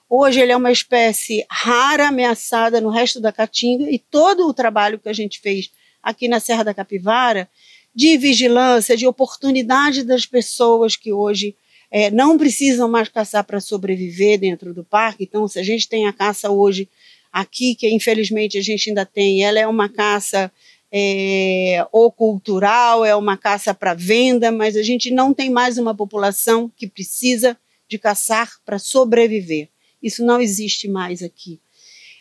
Hoje 0.08 0.38
ele 0.38 0.52
é 0.52 0.56
uma 0.56 0.70
espécie 0.70 1.44
rara, 1.50 2.08
ameaçada 2.08 2.80
no 2.80 2.90
resto 2.90 3.18
da 3.18 3.32
Caatinga 3.32 3.90
e 3.90 3.98
todo 3.98 4.46
o 4.46 4.52
trabalho 4.52 4.98
que 4.98 5.08
a 5.08 5.12
gente 5.14 5.40
fez 5.40 5.70
aqui 6.04 6.28
na 6.28 6.38
Serra 6.38 6.62
da 6.62 6.74
Capivara 6.74 7.48
de 7.94 8.18
vigilância, 8.18 8.96
de 8.96 9.06
oportunidade 9.06 10.02
das 10.02 10.26
pessoas 10.26 10.96
que 10.96 11.12
hoje 11.12 11.56
é, 11.90 12.10
não 12.10 12.36
precisam 12.36 12.88
mais 12.88 13.08
caçar 13.08 13.44
para 13.44 13.60
sobreviver 13.60 14.38
dentro 14.38 14.74
do 14.74 14.84
parque. 14.84 15.24
Então, 15.24 15.46
se 15.46 15.58
a 15.58 15.62
gente 15.62 15.88
tem 15.88 16.06
a 16.06 16.12
caça 16.12 16.50
hoje 16.50 16.88
aqui, 17.32 17.74
que 17.74 17.88
infelizmente 17.88 18.58
a 18.58 18.62
gente 18.62 18.90
ainda 18.90 19.06
tem, 19.06 19.44
ela 19.44 19.58
é 19.58 19.66
uma 19.66 19.88
caça 19.88 20.50
é, 20.90 21.86
ou 21.90 22.10
cultural, 22.10 23.04
é 23.04 23.14
uma 23.14 23.36
caça 23.36 23.72
para 23.72 23.94
venda, 23.94 24.52
mas 24.52 24.76
a 24.76 24.82
gente 24.82 25.10
não 25.10 25.32
tem 25.32 25.50
mais 25.50 25.78
uma 25.78 25.94
população 25.94 26.70
que 26.76 26.86
precisa 26.86 27.56
de 27.88 27.98
caçar 27.98 28.52
para 28.64 28.78
sobreviver. 28.78 29.68
Isso 30.02 30.24
não 30.24 30.40
existe 30.40 30.88
mais 30.88 31.22
aqui. 31.22 31.60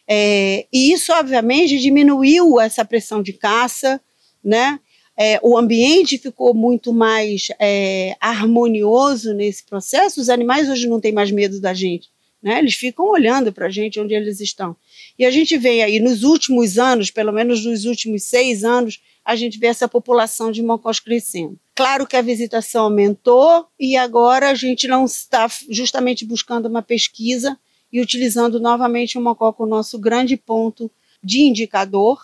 É, 0.08 0.68
e 0.72 0.92
isso, 0.92 1.14
obviamente, 1.14 1.80
diminuiu 1.80 2.60
essa 2.60 2.84
pressão 2.84 3.22
de 3.22 3.34
caça, 3.34 4.02
né? 4.44 4.80
É, 5.16 5.40
o 5.44 5.58
ambiente 5.58 6.18
ficou 6.18 6.54
muito 6.54 6.92
mais 6.92 7.48
é, 7.60 8.16
harmonioso 8.20 9.34
nesse 9.34 9.64
processo. 9.64 10.20
Os 10.20 10.30
animais 10.30 10.70
hoje 10.70 10.88
não 10.88 11.00
têm 11.00 11.12
mais 11.12 11.32
medo 11.32 11.62
da 11.62 11.74
gente, 11.74 12.10
né? 12.42 12.58
Eles 12.60 12.74
ficam 12.74 13.06
olhando 13.06 13.54
para 13.54 13.68
a 13.68 13.70
gente 13.70 14.00
onde 14.00 14.14
eles 14.14 14.40
estão. 14.40 14.76
E 15.18 15.26
a 15.26 15.32
gente 15.32 15.56
vê 15.58 15.84
aí 15.84 16.00
nos 16.00 16.24
últimos 16.24 16.80
anos, 16.80 17.12
pelo 17.12 17.32
menos 17.32 17.64
nos 17.64 17.86
últimos 17.86 18.24
seis 18.24 18.64
anos, 18.64 19.00
a 19.24 19.36
gente 19.36 19.58
vê 19.60 19.68
essa 19.68 19.88
população 19.88 20.52
de 20.52 20.62
mocós 20.64 21.00
crescendo. 21.00 21.58
Claro 21.76 22.06
que 22.06 22.16
a 22.16 22.22
visitação 22.22 22.86
aumentou 22.86 23.68
e 23.80 23.96
agora 23.96 24.50
a 24.50 24.56
gente 24.56 24.88
não 24.88 25.06
está 25.06 25.50
justamente 25.70 26.26
buscando 26.26 26.68
uma 26.68 26.82
pesquisa 26.82 27.58
e 27.94 28.02
utilizando 28.02 28.60
novamente 28.60 29.20
o 29.20 29.22
Mocó 29.22 29.54
como 29.54 29.70
nosso 29.70 30.00
grande 30.00 30.36
ponto 30.36 30.90
de 31.24 31.42
indicador, 31.42 32.20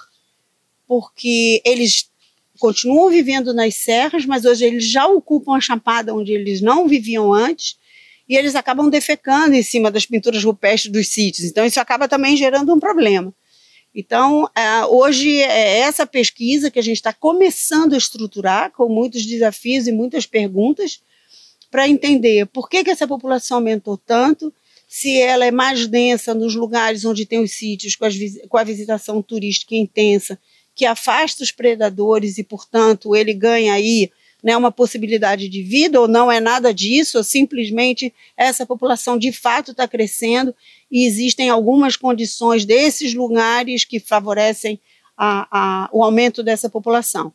porque 0.87 1.61
eles 1.63 2.09
continuam 2.57 3.11
vivendo 3.11 3.53
nas 3.53 3.75
serras, 3.75 4.25
mas 4.25 4.45
hoje 4.45 4.65
eles 4.65 4.89
já 4.89 5.07
ocupam 5.07 5.55
a 5.55 5.61
chapada 5.61 6.13
onde 6.13 6.33
eles 6.33 6.59
não 6.59 6.87
viviam 6.87 7.31
antes, 7.31 7.77
e 8.27 8.35
eles 8.35 8.55
acabam 8.55 8.89
defecando 8.89 9.55
em 9.55 9.61
cima 9.61 9.91
das 9.91 10.07
pinturas 10.07 10.43
rupestres 10.43 10.91
dos 10.91 11.07
sítios. 11.07 11.45
Então, 11.47 11.63
isso 11.65 11.79
acaba 11.79 12.07
também 12.07 12.35
gerando 12.35 12.73
um 12.73 12.79
problema. 12.79 13.33
Então, 13.93 14.49
é, 14.55 14.85
hoje 14.85 15.39
é 15.39 15.79
essa 15.79 16.05
pesquisa 16.05 16.69
que 16.69 16.77
a 16.77 16.83
gente 16.83 16.97
está 16.97 17.13
começando 17.13 17.93
a 17.93 17.97
estruturar, 17.97 18.71
com 18.71 18.87
muitos 18.87 19.25
desafios 19.25 19.87
e 19.87 19.91
muitas 19.91 20.25
perguntas, 20.25 21.01
para 21.71 21.87
entender 21.87 22.45
por 22.47 22.69
que, 22.69 22.83
que 22.83 22.89
essa 22.89 23.07
população 23.07 23.57
aumentou 23.57 23.97
tanto, 23.97 24.53
se 24.91 25.21
ela 25.21 25.45
é 25.45 25.51
mais 25.51 25.85
densa 25.85 26.33
nos 26.33 26.55
lugares 26.55 27.05
onde 27.05 27.23
tem 27.23 27.39
os 27.39 27.51
sítios 27.51 27.95
com, 27.95 28.05
as, 28.05 28.15
com 28.49 28.57
a 28.57 28.63
visitação 28.63 29.21
turística 29.21 29.75
intensa, 29.75 30.39
que 30.73 30.83
afasta 30.83 31.43
os 31.43 31.51
predadores 31.51 32.39
e, 32.39 32.43
portanto, 32.43 33.15
ele 33.15 33.31
ganha 33.31 33.73
aí 33.73 34.09
né, 34.41 34.57
uma 34.57 34.71
possibilidade 34.71 35.47
de 35.47 35.61
vida, 35.61 36.01
ou 36.01 36.07
não 36.07 36.31
é 36.31 36.39
nada 36.39 36.73
disso, 36.73 37.19
ou 37.19 37.23
simplesmente 37.23 38.11
essa 38.35 38.65
população 38.65 39.15
de 39.15 39.31
fato 39.31 39.71
está 39.71 39.87
crescendo 39.87 40.55
e 40.89 41.05
existem 41.05 41.51
algumas 41.51 41.95
condições 41.95 42.65
desses 42.65 43.13
lugares 43.13 43.85
que 43.85 43.99
favorecem 43.99 44.79
a, 45.15 45.47
a, 45.51 45.89
o 45.93 46.03
aumento 46.03 46.41
dessa 46.41 46.67
população. 46.67 47.31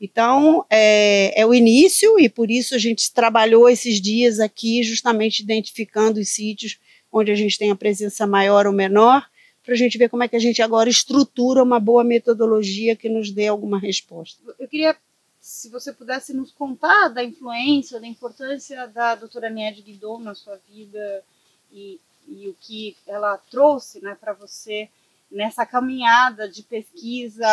Então, 0.00 0.64
é, 0.70 1.32
é, 1.40 1.44
o 1.44 1.52
início, 1.52 2.16
e 2.20 2.28
por 2.28 2.48
isso 2.48 2.76
a 2.76 2.78
gente 2.78 3.12
trabalhou 3.12 3.68
esses 3.68 4.00
dias 4.00 4.38
aqui, 4.38 4.84
justamente 4.84 5.40
identificando 5.40 6.20
os 6.20 6.28
sítios 6.28 6.78
onde 7.12 7.30
a 7.30 7.34
gente 7.34 7.58
tem 7.58 7.70
a 7.70 7.76
presença 7.76 8.26
maior 8.26 8.66
ou 8.66 8.72
menor, 8.72 9.24
para 9.62 9.74
a 9.74 9.76
gente 9.76 9.98
ver 9.98 10.08
como 10.08 10.22
é 10.22 10.28
que 10.28 10.34
a 10.34 10.40
gente 10.40 10.60
agora 10.60 10.88
estrutura 10.88 11.62
uma 11.62 11.78
boa 11.78 12.02
metodologia 12.02 12.96
que 12.96 13.08
nos 13.08 13.30
dê 13.30 13.46
alguma 13.46 13.78
resposta. 13.78 14.42
Eu 14.58 14.66
queria, 14.66 14.96
se 15.40 15.68
você 15.68 15.92
pudesse 15.92 16.34
nos 16.34 16.50
contar 16.50 17.08
da 17.08 17.22
influência, 17.22 18.00
da 18.00 18.06
importância 18.06 18.88
da 18.88 19.14
doutora 19.14 19.50
Niede 19.50 19.82
Guidon 19.82 20.18
na 20.18 20.34
sua 20.34 20.58
vida 20.68 21.22
e, 21.70 22.00
e 22.26 22.48
o 22.48 22.56
que 22.60 22.96
ela 23.06 23.36
trouxe 23.36 24.00
né, 24.02 24.16
para 24.18 24.32
você 24.32 24.88
nessa 25.30 25.64
caminhada 25.64 26.48
de 26.48 26.62
pesquisa, 26.62 27.46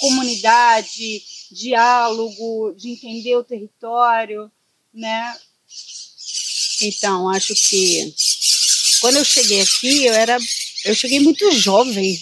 comunidade, 0.00 1.22
diálogo, 1.50 2.72
de 2.76 2.90
entender 2.92 3.36
o 3.36 3.44
território, 3.44 4.50
né? 4.92 5.36
Então, 6.82 7.28
acho 7.28 7.54
que 7.54 8.14
quando 9.00 9.16
eu 9.16 9.24
cheguei 9.24 9.60
aqui, 9.60 10.06
eu 10.06 10.14
era, 10.14 10.38
eu 10.84 10.94
cheguei 10.94 11.20
muito 11.20 11.50
jovem, 11.52 12.18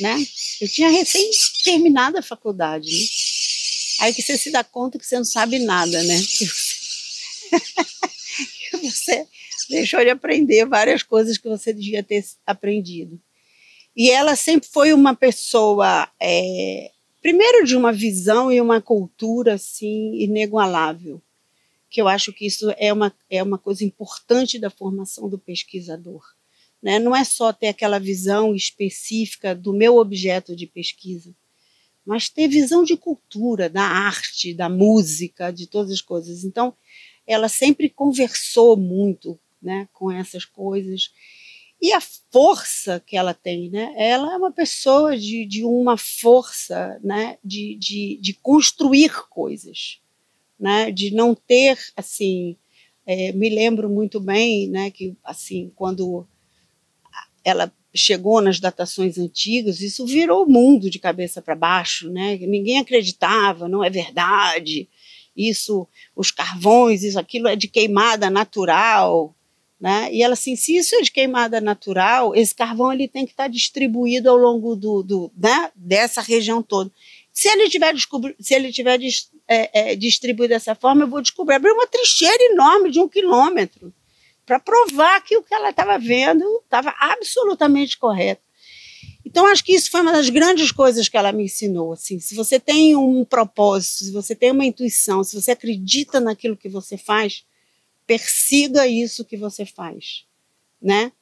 né? 0.00 0.26
Eu 0.60 0.68
tinha 0.68 0.90
recém 0.90 1.30
terminado 1.64 2.18
a 2.18 2.22
faculdade, 2.22 2.90
né? 2.90 3.06
Aí 4.00 4.14
que 4.14 4.22
você 4.22 4.36
se 4.36 4.50
dá 4.50 4.62
conta 4.62 4.98
que 4.98 5.06
você 5.06 5.16
não 5.16 5.24
sabe 5.24 5.58
nada, 5.58 6.02
né? 6.02 6.20
você 8.82 9.26
deixou 9.70 10.00
de 10.00 10.10
aprender 10.10 10.66
várias 10.66 11.02
coisas 11.02 11.38
que 11.38 11.48
você 11.48 11.72
devia 11.72 12.02
ter 12.02 12.24
aprendido. 12.46 13.20
E 13.96 14.10
ela 14.10 14.36
sempre 14.36 14.68
foi 14.70 14.92
uma 14.92 15.14
pessoa, 15.14 16.06
é, 16.20 16.90
primeiro, 17.22 17.64
de 17.64 17.74
uma 17.74 17.92
visão 17.92 18.52
e 18.52 18.60
uma 18.60 18.80
cultura 18.80 19.54
assim 19.54 20.14
inigualável, 20.16 21.22
que 21.88 22.00
eu 22.00 22.08
acho 22.08 22.32
que 22.32 22.46
isso 22.46 22.72
é 22.76 22.92
uma, 22.92 23.14
é 23.30 23.42
uma 23.42 23.58
coisa 23.58 23.84
importante 23.84 24.58
da 24.58 24.70
formação 24.70 25.28
do 25.28 25.38
pesquisador. 25.38 26.22
Né? 26.82 26.98
Não 26.98 27.14
é 27.14 27.24
só 27.24 27.52
ter 27.52 27.68
aquela 27.68 27.98
visão 27.98 28.54
específica 28.54 29.54
do 29.54 29.72
meu 29.72 29.96
objeto 29.96 30.54
de 30.54 30.66
pesquisa, 30.66 31.34
mas 32.04 32.28
ter 32.28 32.48
visão 32.48 32.84
de 32.84 32.96
cultura, 32.96 33.68
da 33.68 33.82
arte, 33.82 34.54
da 34.54 34.68
música, 34.68 35.50
de 35.50 35.66
todas 35.66 35.90
as 35.90 36.00
coisas. 36.00 36.44
Então, 36.44 36.74
ela 37.26 37.48
sempre 37.48 37.88
conversou 37.88 38.76
muito 38.76 39.38
né, 39.60 39.88
com 39.92 40.10
essas 40.12 40.44
coisas. 40.44 41.10
E 41.82 41.92
a 41.92 42.00
força 42.00 43.02
que 43.04 43.16
ela 43.16 43.34
tem, 43.34 43.68
né? 43.68 43.92
Ela 43.98 44.32
é 44.32 44.36
uma 44.36 44.52
pessoa 44.52 45.16
de, 45.16 45.44
de 45.44 45.62
uma 45.64 45.96
força, 45.96 46.98
né? 47.02 47.36
De, 47.44 47.76
de, 47.76 48.18
de 48.20 48.32
construir 48.34 49.28
coisas, 49.28 50.00
né? 50.58 50.90
De 50.90 51.12
não 51.12 51.34
ter, 51.34 51.78
assim... 51.96 52.56
É, 53.08 53.30
me 53.32 53.48
lembro 53.48 53.88
muito 53.88 54.18
bem, 54.18 54.68
né? 54.68 54.90
Que, 54.90 55.16
assim, 55.22 55.70
quando 55.76 56.26
ela 57.44 57.72
chegou 57.94 58.40
nas 58.40 58.58
datações 58.58 59.16
antigas, 59.16 59.80
isso 59.80 60.04
virou 60.04 60.44
o 60.44 60.50
mundo 60.50 60.90
de 60.90 60.98
cabeça 60.98 61.40
para 61.40 61.54
baixo, 61.54 62.10
né? 62.10 62.36
Ninguém 62.38 62.78
acreditava, 62.78 63.68
não 63.68 63.84
é 63.84 63.88
verdade. 63.88 64.88
Isso, 65.36 65.86
os 66.14 66.30
carvões, 66.30 67.04
isso, 67.04 67.18
aquilo 67.18 67.46
é 67.46 67.54
de 67.56 67.68
queimada 67.68 68.28
natural, 68.28 69.34
né? 69.80 70.12
E 70.12 70.22
ela 70.22 70.32
assim, 70.32 70.56
se 70.56 70.76
isso 70.76 70.94
é 70.96 71.02
de 71.02 71.12
queimada 71.12 71.60
natural, 71.60 72.34
esse 72.34 72.54
carvão 72.54 72.92
ele 72.92 73.06
tem 73.06 73.24
que 73.24 73.32
estar 73.32 73.48
distribuído 73.48 74.28
ao 74.28 74.36
longo 74.36 74.74
do, 74.74 75.02
do 75.02 75.32
né? 75.36 75.70
dessa 75.74 76.20
região 76.20 76.62
toda. 76.62 76.90
Se 77.36 77.50
ele 77.50 77.68
tiver, 77.68 77.94
se 78.40 78.54
ele 78.54 78.72
tiver 78.72 78.98
é, 79.46 79.90
é, 79.90 79.94
distribuído 79.94 80.54
dessa 80.54 80.74
forma, 80.74 81.02
eu 81.02 81.06
vou 81.06 81.20
descobrir 81.20 81.56
abrir 81.56 81.70
uma 81.70 81.86
trincheira 81.86 82.42
enorme 82.44 82.90
de 82.90 82.98
um 82.98 83.06
quilômetro 83.06 83.92
para 84.46 84.58
provar 84.58 85.20
que 85.20 85.36
o 85.36 85.42
que 85.42 85.52
ela 85.52 85.68
estava 85.68 85.98
vendo 85.98 86.42
estava 86.64 86.94
absolutamente 86.98 87.98
correto. 87.98 88.40
Então, 89.22 89.46
acho 89.48 89.62
que 89.62 89.74
isso 89.74 89.90
foi 89.90 90.00
uma 90.00 90.12
das 90.12 90.30
grandes 90.30 90.72
coisas 90.72 91.10
que 91.10 91.16
ela 91.18 91.30
me 91.30 91.44
ensinou. 91.44 91.92
Assim, 91.92 92.18
se 92.18 92.34
você 92.34 92.58
tem 92.58 92.96
um 92.96 93.22
propósito, 93.22 94.04
se 94.04 94.12
você 94.12 94.34
tem 94.34 94.50
uma 94.50 94.64
intuição, 94.64 95.22
se 95.22 95.38
você 95.38 95.50
acredita 95.50 96.18
naquilo 96.18 96.56
que 96.56 96.70
você 96.70 96.96
faz, 96.96 97.44
persiga 98.06 98.86
isso 98.86 99.26
que 99.26 99.36
você 99.36 99.66
faz, 99.66 100.24
né? 100.80 101.12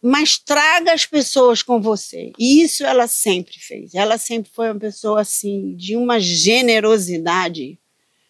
Mas 0.00 0.38
traga 0.38 0.92
as 0.92 1.04
pessoas 1.04 1.62
com 1.62 1.80
você. 1.80 2.32
E 2.38 2.62
isso 2.62 2.84
ela 2.84 3.08
sempre 3.08 3.58
fez. 3.58 3.94
Ela 3.94 4.16
sempre 4.16 4.50
foi 4.52 4.70
uma 4.70 4.78
pessoa 4.78 5.20
assim 5.20 5.74
de 5.74 5.96
uma 5.96 6.20
generosidade 6.20 7.78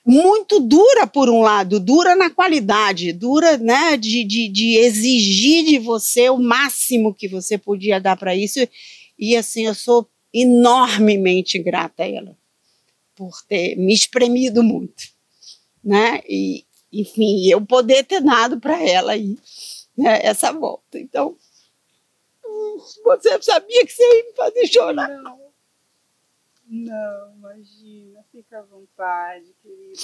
muito 0.05 0.59
dura 0.59 1.07
por 1.07 1.29
um 1.29 1.43
lado, 1.43 1.79
dura 1.79 2.17
na 2.17 2.31
qualidade, 2.31 3.13
dura 3.13 3.59
né, 3.59 3.95
de, 3.99 4.25
de, 4.25 4.49
de 4.49 4.77
exigir 4.79 5.67
de 5.67 5.79
você 5.79 6.31
o 6.31 6.39
máximo 6.39 7.13
que 7.13 7.29
você 7.29 7.59
podia 7.59 8.01
dar 8.01 8.17
para 8.17 8.35
isso. 8.35 8.59
E 9.19 9.37
assim, 9.37 9.67
eu 9.67 9.75
sou 9.75 10.09
enormemente 10.33 11.59
grata 11.59 12.05
a 12.05 12.09
ela 12.09 12.37
por 13.15 13.43
ter 13.47 13.77
me 13.77 13.93
espremido 13.93 14.63
muito, 14.63 15.11
né? 15.85 16.23
E, 16.27 16.65
enfim, 16.91 17.47
eu 17.49 17.61
poder 17.61 18.05
ter 18.05 18.23
dado 18.23 18.59
para 18.59 18.83
ela 18.83 19.13
aí 19.13 19.37
né, 19.97 20.21
essa 20.23 20.53
volta. 20.53 20.99
Então, 20.99 21.37
você 23.05 23.43
sabia 23.43 23.87
que 23.87 23.93
você 23.93 24.03
ia 24.03 24.25
me 24.25 24.33
fazer 24.35 24.67
chorar? 24.67 25.09
Não. 25.09 25.49
Não, 26.71 27.35
imagina, 27.35 28.23
fica 28.31 28.59
à 28.59 28.63
vontade, 28.63 29.55
querida. 29.63 30.01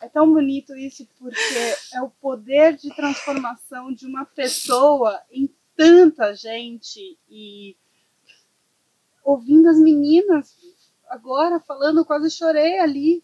É 0.00 0.08
tão 0.08 0.32
bonito 0.32 0.76
isso 0.76 1.06
porque 1.16 1.76
é 1.94 2.02
o 2.02 2.10
poder 2.10 2.76
de 2.76 2.94
transformação 2.96 3.92
de 3.94 4.04
uma 4.04 4.24
pessoa 4.24 5.22
em 5.30 5.48
tanta 5.76 6.34
gente 6.34 7.16
e 7.28 7.76
ouvindo 9.22 9.68
as 9.68 9.78
meninas 9.78 10.56
agora 11.08 11.60
falando, 11.60 12.04
quase 12.04 12.28
chorei 12.28 12.78
ali. 12.80 13.22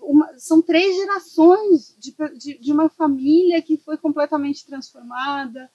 Uma, 0.00 0.36
são 0.38 0.60
três 0.60 0.96
gerações 0.96 1.94
de, 1.98 2.16
de, 2.38 2.58
de 2.58 2.72
uma 2.72 2.88
família 2.88 3.62
que 3.62 3.76
foi 3.76 3.96
completamente 3.98 4.66
transformada 4.66 5.70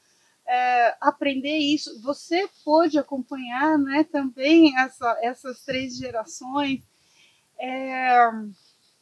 é, 0.48 0.96
aprender 1.02 1.58
isso. 1.58 2.02
Você 2.02 2.50
pôde 2.64 2.98
acompanhar 2.98 3.78
né, 3.78 4.04
também 4.06 4.78
essa, 4.80 5.18
essas 5.22 5.62
três 5.62 5.98
gerações. 5.98 6.82
É, 7.60 8.30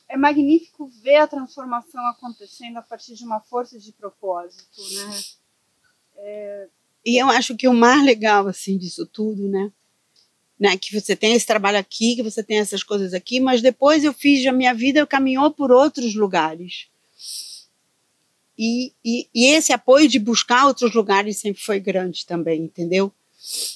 é 0.09 0.17
magnífico 0.17 0.87
ver 1.01 1.17
a 1.17 1.27
transformação 1.27 2.05
acontecendo 2.07 2.77
a 2.77 2.81
partir 2.81 3.15
de 3.15 3.23
uma 3.23 3.39
força 3.39 3.77
de 3.79 3.91
propósito, 3.91 4.81
né? 4.93 5.21
É... 6.17 6.67
E 7.05 7.21
eu 7.21 7.29
acho 7.29 7.55
que 7.55 7.67
o 7.67 7.73
mais 7.73 8.03
legal 8.03 8.47
assim 8.47 8.77
disso 8.77 9.05
tudo, 9.05 9.47
né, 9.47 9.71
né, 10.59 10.77
que 10.77 10.99
você 10.99 11.15
tem 11.15 11.33
esse 11.33 11.45
trabalho 11.45 11.77
aqui, 11.77 12.15
que 12.15 12.23
você 12.23 12.41
tem 12.41 12.59
essas 12.59 12.81
coisas 12.81 13.13
aqui, 13.13 13.39
mas 13.39 13.61
depois 13.61 14.03
eu 14.03 14.13
fiz 14.13 14.45
a 14.47 14.51
minha 14.51 14.73
vida, 14.73 14.99
eu 14.99 15.07
caminhou 15.07 15.51
por 15.51 15.71
outros 15.71 16.15
lugares. 16.15 16.87
E, 18.57 18.93
e, 19.03 19.27
e, 19.33 19.45
esse 19.47 19.73
apoio 19.73 20.07
de 20.07 20.17
buscar 20.17 20.65
outros 20.65 20.93
lugares 20.93 21.37
sempre 21.37 21.61
foi 21.61 21.79
grande 21.79 22.25
também, 22.25 22.61
entendeu? 22.61 23.11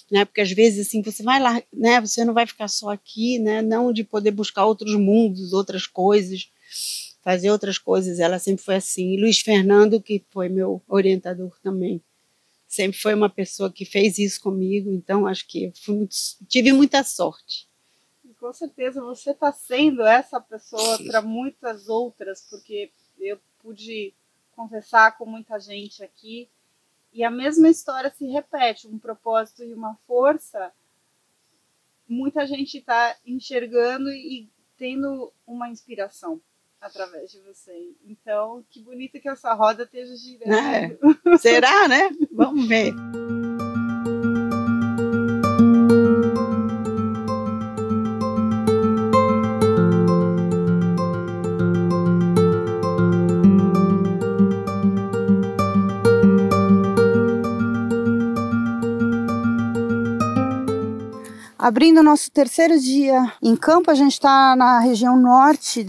Né? 0.09 0.23
Porque 0.25 0.41
às 0.41 0.51
vezes 0.51 0.87
assim 0.87 1.01
você 1.01 1.21
vai 1.21 1.39
lá, 1.39 1.61
né? 1.71 1.99
Você 2.01 2.23
não 2.23 2.33
vai 2.33 2.47
ficar 2.47 2.67
só 2.67 2.89
aqui, 2.89 3.37
né? 3.39 3.61
Não 3.61 3.91
de 3.91 4.03
poder 4.03 4.31
buscar 4.31 4.65
outros 4.65 4.95
mundos, 4.95 5.53
outras 5.53 5.85
coisas, 5.85 6.49
fazer 7.21 7.51
outras 7.51 7.77
coisas. 7.77 8.19
Ela 8.19 8.39
sempre 8.39 8.63
foi 8.63 8.75
assim. 8.75 9.13
E 9.13 9.21
Luiz 9.21 9.39
Fernando, 9.39 10.01
que 10.01 10.23
foi 10.29 10.47
meu 10.49 10.81
orientador 10.87 11.53
também, 11.61 12.01
sempre 12.67 12.97
foi 12.97 13.13
uma 13.13 13.29
pessoa 13.29 13.71
que 13.71 13.83
fez 13.83 14.17
isso 14.17 14.41
comigo. 14.41 14.91
Então 14.91 15.27
acho 15.27 15.45
que 15.45 15.71
muito, 15.87 16.15
tive 16.47 16.71
muita 16.71 17.03
sorte. 17.03 17.67
Com 18.39 18.53
certeza 18.53 19.01
você 19.01 19.31
está 19.31 19.51
sendo 19.51 20.01
essa 20.03 20.39
pessoa 20.39 20.97
para 21.03 21.21
muitas 21.21 21.89
outras, 21.89 22.41
porque 22.49 22.89
eu 23.19 23.37
pude 23.61 24.13
conversar 24.59 25.17
com 25.17 25.25
muita 25.25 25.57
gente 25.57 26.03
aqui 26.03 26.49
e 27.13 27.23
a 27.23 27.31
mesma 27.31 27.69
história 27.69 28.09
se 28.09 28.25
repete, 28.27 28.89
um 28.89 28.99
propósito 28.99 29.63
e 29.63 29.73
uma 29.73 29.95
força. 30.05 30.73
Muita 32.05 32.45
gente 32.45 32.77
está 32.77 33.15
enxergando 33.25 34.09
e 34.09 34.49
tendo 34.77 35.31
uma 35.47 35.69
inspiração 35.69 36.41
através 36.81 37.31
de 37.31 37.39
você. 37.39 37.89
Então, 38.05 38.63
que 38.69 38.81
bonito 38.81 39.19
que 39.19 39.29
essa 39.29 39.53
roda 39.53 39.83
esteja 39.83 40.15
girando. 40.17 40.53
É. 40.53 41.37
Será, 41.37 41.87
né? 41.87 42.09
Vamos 42.29 42.67
ver. 42.67 42.93
Abrindo 61.69 62.01
nosso 62.01 62.31
terceiro 62.31 62.79
dia 62.79 63.31
em 63.43 63.55
campo, 63.55 63.91
a 63.91 63.93
gente 63.93 64.13
está 64.13 64.55
na 64.55 64.79
região 64.79 65.15
norte 65.15 65.85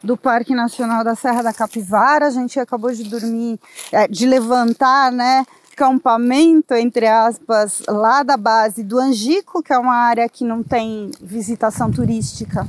do 0.00 0.16
Parque 0.16 0.54
Nacional 0.54 1.02
da 1.02 1.16
Serra 1.16 1.42
da 1.42 1.52
Capivara. 1.52 2.28
A 2.28 2.30
gente 2.30 2.60
acabou 2.60 2.92
de 2.92 3.02
dormir, 3.02 3.58
é, 3.90 4.06
de 4.06 4.26
levantar, 4.26 5.10
né? 5.10 5.44
Campamento, 5.74 6.72
entre 6.74 7.08
aspas, 7.08 7.82
lá 7.88 8.22
da 8.22 8.36
base 8.36 8.84
do 8.84 8.96
Angico, 8.96 9.60
que 9.60 9.72
é 9.72 9.76
uma 9.76 9.96
área 9.96 10.28
que 10.28 10.44
não 10.44 10.62
tem 10.62 11.10
visitação 11.20 11.90
turística. 11.90 12.64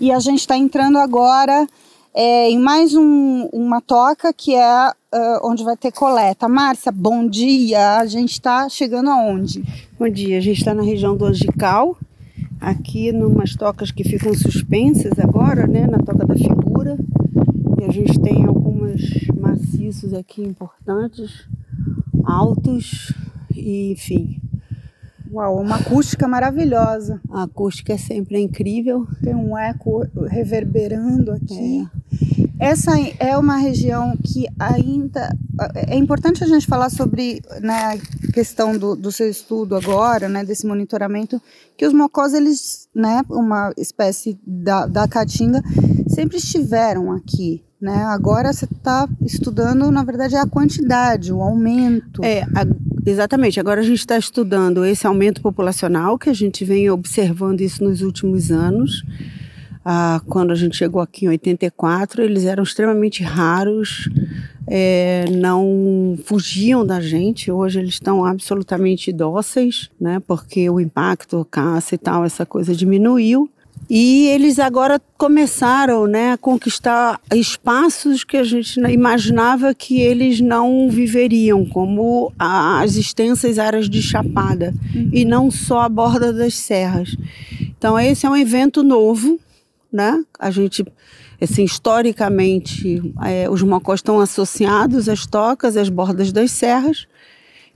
E 0.00 0.10
a 0.10 0.18
gente 0.18 0.38
está 0.40 0.56
entrando 0.56 0.96
agora 0.96 1.66
é, 2.14 2.48
em 2.48 2.58
mais 2.58 2.94
um, 2.94 3.46
uma 3.52 3.82
toca 3.82 4.32
que 4.32 4.54
é 4.54 4.88
uh, 4.88 5.46
onde 5.46 5.62
vai 5.62 5.76
ter 5.76 5.92
coleta. 5.92 6.48
Márcia, 6.48 6.90
bom 6.90 7.28
dia. 7.28 7.98
A 7.98 8.06
gente 8.06 8.32
está 8.32 8.70
chegando 8.70 9.10
aonde? 9.10 9.62
Bom 9.98 10.08
dia, 10.08 10.38
a 10.38 10.40
gente 10.40 10.58
está 10.58 10.72
na 10.72 10.82
região 10.82 11.14
do 11.14 11.26
Angical, 11.26 11.96
aqui 12.66 13.12
numas 13.12 13.54
tocas 13.54 13.92
que 13.92 14.02
ficam 14.02 14.34
suspensas 14.34 15.16
agora, 15.20 15.68
né, 15.68 15.86
na 15.86 15.98
toca 15.98 16.26
da 16.26 16.34
figura. 16.34 16.98
E 17.80 17.84
a 17.84 17.92
gente 17.92 18.18
tem 18.18 18.44
alguns 18.44 19.28
maciços 19.38 20.12
aqui 20.12 20.42
importantes, 20.42 21.48
altos, 22.24 23.14
e 23.54 23.92
enfim. 23.92 24.40
Uau, 25.30 25.60
uma 25.60 25.76
acústica 25.76 26.26
maravilhosa. 26.26 27.20
A 27.30 27.44
acústica 27.44 27.92
é 27.92 27.98
sempre 27.98 28.40
incrível. 28.40 29.06
Tem 29.22 29.34
um 29.34 29.56
eco 29.56 30.04
reverberando 30.28 31.30
aqui. 31.30 31.86
É. 31.92 31.95
Essa 32.58 32.92
é 33.18 33.36
uma 33.36 33.56
região 33.56 34.16
que 34.16 34.46
ainda 34.58 35.36
é 35.74 35.96
importante 35.96 36.42
a 36.42 36.46
gente 36.46 36.66
falar 36.66 36.90
sobre 36.90 37.42
né, 37.60 37.72
a 37.74 38.32
questão 38.32 38.76
do, 38.76 38.96
do 38.96 39.12
seu 39.12 39.28
estudo 39.28 39.76
agora, 39.76 40.28
né, 40.28 40.44
desse 40.44 40.66
monitoramento, 40.66 41.40
que 41.76 41.86
os 41.86 41.92
mocós, 41.92 42.32
eles, 42.32 42.88
né, 42.94 43.22
uma 43.28 43.72
espécie 43.76 44.38
da, 44.46 44.86
da 44.86 45.06
caatinga, 45.06 45.62
sempre 46.08 46.38
estiveram 46.38 47.12
aqui, 47.12 47.62
né? 47.80 48.04
Agora 48.04 48.52
você 48.52 48.64
está 48.64 49.06
estudando, 49.20 49.90
na 49.90 50.02
verdade, 50.02 50.34
a 50.34 50.46
quantidade, 50.46 51.32
o 51.32 51.42
aumento. 51.42 52.24
É, 52.24 52.42
a, 52.42 52.66
exatamente. 53.04 53.60
Agora 53.60 53.80
a 53.80 53.84
gente 53.84 53.98
está 53.98 54.16
estudando 54.16 54.84
esse 54.84 55.06
aumento 55.06 55.42
populacional, 55.42 56.18
que 56.18 56.30
a 56.30 56.34
gente 56.34 56.64
vem 56.64 56.88
observando 56.88 57.60
isso 57.60 57.84
nos 57.84 58.00
últimos 58.00 58.50
anos. 58.50 59.02
Ah, 59.88 60.20
quando 60.26 60.50
a 60.50 60.56
gente 60.56 60.76
chegou 60.76 61.00
aqui 61.00 61.26
em 61.26 61.28
84, 61.28 62.20
eles 62.20 62.44
eram 62.44 62.64
extremamente 62.64 63.22
raros, 63.22 64.10
é, 64.66 65.26
não 65.30 66.18
fugiam 66.24 66.84
da 66.84 67.00
gente. 67.00 67.52
Hoje 67.52 67.78
eles 67.78 67.94
estão 67.94 68.24
absolutamente 68.24 69.12
dóceis, 69.12 69.88
né? 70.00 70.20
Porque 70.26 70.68
o 70.68 70.80
impacto, 70.80 71.46
caça 71.48 71.94
e 71.94 71.98
tal, 71.98 72.24
essa 72.24 72.44
coisa 72.44 72.74
diminuiu. 72.74 73.48
E 73.88 74.26
eles 74.26 74.58
agora 74.58 75.00
começaram 75.16 76.08
né, 76.08 76.32
a 76.32 76.36
conquistar 76.36 77.20
espaços 77.32 78.24
que 78.24 78.36
a 78.36 78.42
gente 78.42 78.80
imaginava 78.80 79.72
que 79.72 80.00
eles 80.00 80.40
não 80.40 80.88
viveriam, 80.90 81.64
como 81.64 82.32
as 82.36 82.96
extensas 82.96 83.56
áreas 83.56 83.88
de 83.88 84.02
chapada, 84.02 84.74
uhum. 84.92 85.10
e 85.12 85.24
não 85.24 85.48
só 85.48 85.82
a 85.82 85.88
borda 85.88 86.32
das 86.32 86.54
serras. 86.54 87.16
Então, 87.78 87.96
esse 87.96 88.26
é 88.26 88.30
um 88.30 88.36
evento 88.36 88.82
novo, 88.82 89.38
né? 89.96 90.22
A 90.38 90.50
gente, 90.50 90.84
assim, 91.40 91.64
historicamente, 91.64 93.02
é, 93.24 93.50
os 93.50 93.62
mocós 93.62 93.98
estão 93.98 94.20
associados 94.20 95.08
às 95.08 95.26
tocas, 95.26 95.76
às 95.76 95.88
bordas 95.88 96.30
das 96.30 96.52
serras, 96.52 97.08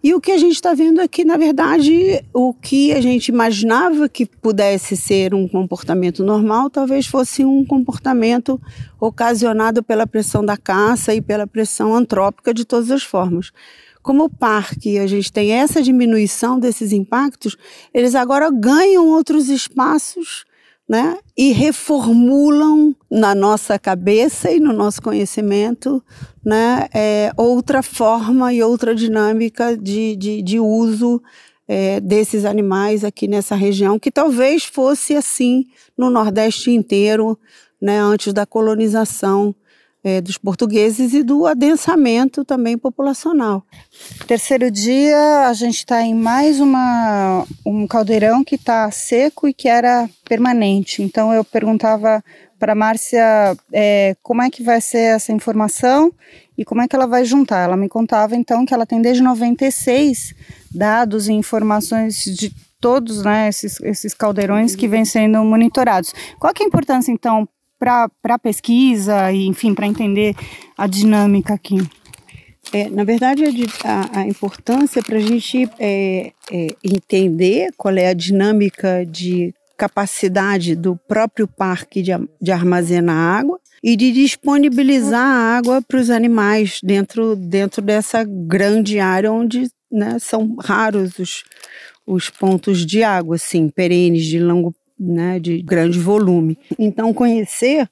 e 0.03 0.14
o 0.14 0.21
que 0.21 0.31
a 0.33 0.39
gente 0.39 0.55
está 0.55 0.73
vendo 0.73 0.99
aqui, 0.99 1.25
na 1.25 1.37
verdade, 1.37 2.25
o 2.33 2.55
que 2.55 2.91
a 2.93 3.03
gente 3.03 3.29
imaginava 3.29 4.09
que 4.09 4.25
pudesse 4.25 4.97
ser 4.97 5.35
um 5.35 5.47
comportamento 5.47 6.25
normal, 6.25 6.71
talvez 6.71 7.07
fosse 7.07 7.45
um 7.45 7.66
comportamento 7.66 8.59
ocasionado 8.99 9.83
pela 9.83 10.07
pressão 10.07 10.43
da 10.43 10.57
caça 10.57 11.14
e 11.14 11.21
pela 11.21 11.47
pressão 11.47 11.95
antrópica 11.95 12.55
de 12.55 12.64
todas 12.64 12.91
as 12.91 13.03
formas. 13.03 13.53
Como 14.03 14.25
o 14.25 14.31
parque 14.31 14.99
a 14.99 15.07
gente 15.07 15.31
tem 15.31 15.53
essa 15.53 15.83
diminuição 15.83 16.59
desses 16.59 16.93
impactos, 16.93 17.55
eles 17.93 18.14
agora 18.14 18.51
ganham 18.51 19.07
outros 19.07 19.51
espaços 19.51 20.47
né? 20.91 21.18
e 21.38 21.53
reformulam 21.53 22.93
na 23.09 23.32
nossa 23.32 23.78
cabeça 23.78 24.51
e 24.51 24.59
no 24.59 24.72
nosso 24.72 25.01
conhecimento 25.01 26.03
né? 26.45 26.88
É, 26.93 27.32
outra 27.36 27.82
forma 27.82 28.53
e 28.53 28.62
outra 28.62 28.95
dinâmica 28.95 29.76
de, 29.76 30.16
de, 30.16 30.43
de 30.43 30.59
uso 30.59 31.22
é, 31.68 32.01
desses 32.01 32.45
animais 32.45 33.05
aqui 33.05 33.28
nessa 33.28 33.55
região, 33.55 33.99
que 33.99 34.11
talvez 34.11 34.64
fosse 34.64 35.14
assim 35.14 35.66
no 35.97 36.11
Nordeste 36.11 36.70
inteiro, 36.70 37.38
né? 37.80 38.01
antes 38.01 38.32
da 38.32 38.45
colonização 38.45 39.55
é, 40.03 40.20
dos 40.20 40.38
portugueses 40.38 41.12
e 41.12 41.22
do 41.22 41.46
adensamento 41.46 42.44
também 42.44 42.76
populacional. 42.78 43.62
Terceiro 44.26 44.70
dia, 44.70 45.46
a 45.46 45.53
gente 45.53 45.78
está 45.78 46.03
em 46.03 46.14
mais 46.14 46.61
uma, 46.61 47.44
um 47.66 47.86
caldeirão 47.86 48.42
que 48.42 48.55
está 48.55 48.90
seco 48.90 49.46
e 49.48 49.55
que 49.55 49.68
era 49.68 50.09
permanente. 50.28 51.03
Então 51.03 51.32
eu 51.32 51.44
perguntava 51.44 52.22
para 52.59 52.74
Márcia 52.74 53.57
é, 53.72 54.14
como 54.22 54.42
é 54.42 54.51
que 54.51 54.62
vai 54.62 54.80
ser 54.80 55.16
essa 55.16 55.32
informação 55.32 56.12
e 56.57 56.64
como 56.64 56.82
é 56.82 56.88
que 56.88 56.94
ela 56.94 57.07
vai 57.07 57.24
juntar. 57.24 57.64
Ela 57.64 57.76
me 57.76 57.88
contava 57.88 58.36
então 58.36 58.66
que 58.66 58.74
ela 58.74 58.86
tem 58.86 59.01
desde 59.01 59.22
96 59.22 60.34
dados 60.70 61.28
e 61.28 61.32
informações 61.32 62.22
de 62.24 62.55
todos 62.80 63.22
né, 63.22 63.48
esses, 63.48 63.80
esses 63.80 64.14
caldeirões 64.14 64.74
que 64.74 64.88
vêm 64.88 65.05
sendo 65.05 65.42
monitorados. 65.44 66.14
Qual 66.38 66.53
é 66.59 66.62
a 66.62 66.66
importância 66.66 67.12
então 67.12 67.48
para 67.81 68.39
pesquisa 68.39 69.33
e, 69.33 69.47
enfim, 69.47 69.74
para 69.74 69.87
entender 69.87 70.37
a 70.76 70.87
dinâmica 70.87 71.55
aqui? 71.55 71.78
É, 72.72 72.89
na 72.91 73.03
verdade, 73.03 73.43
a, 73.83 74.20
a 74.20 74.26
importância 74.26 75.03
para 75.03 75.16
a 75.16 75.20
gente 75.20 75.68
é, 75.78 76.33
é, 76.53 76.76
entender 76.85 77.70
qual 77.76 77.97
é 77.97 78.09
a 78.09 78.14
dinâmica 78.14 79.05
de 79.05 79.55
capacidade 79.76 80.76
do 80.76 80.95
próprio 81.09 81.49
parque 81.49 82.03
de, 82.03 82.12
de 82.41 82.53
armazenar 82.53 83.16
água 83.16 83.59
e 83.83 83.97
de 83.97 84.12
disponibilizar 84.12 85.26
água 85.26 85.81
para 85.81 85.99
os 85.99 86.11
animais 86.11 86.81
dentro, 86.83 87.35
dentro 87.35 87.81
dessa 87.81 88.22
grande 88.22 89.01
área 89.01 89.33
onde 89.33 89.68
né, 89.91 90.18
são 90.18 90.55
raros 90.61 91.18
os, 91.18 91.43
os 92.07 92.28
pontos 92.28 92.85
de 92.85 93.03
água, 93.03 93.37
assim, 93.37 93.68
perenes, 93.68 94.26
de 94.26 94.39
longo 94.39 94.74
né, 95.01 95.40
de 95.40 95.62
grande 95.62 95.98
volume. 95.98 96.59
Então, 96.78 97.14
conhecer 97.14 97.88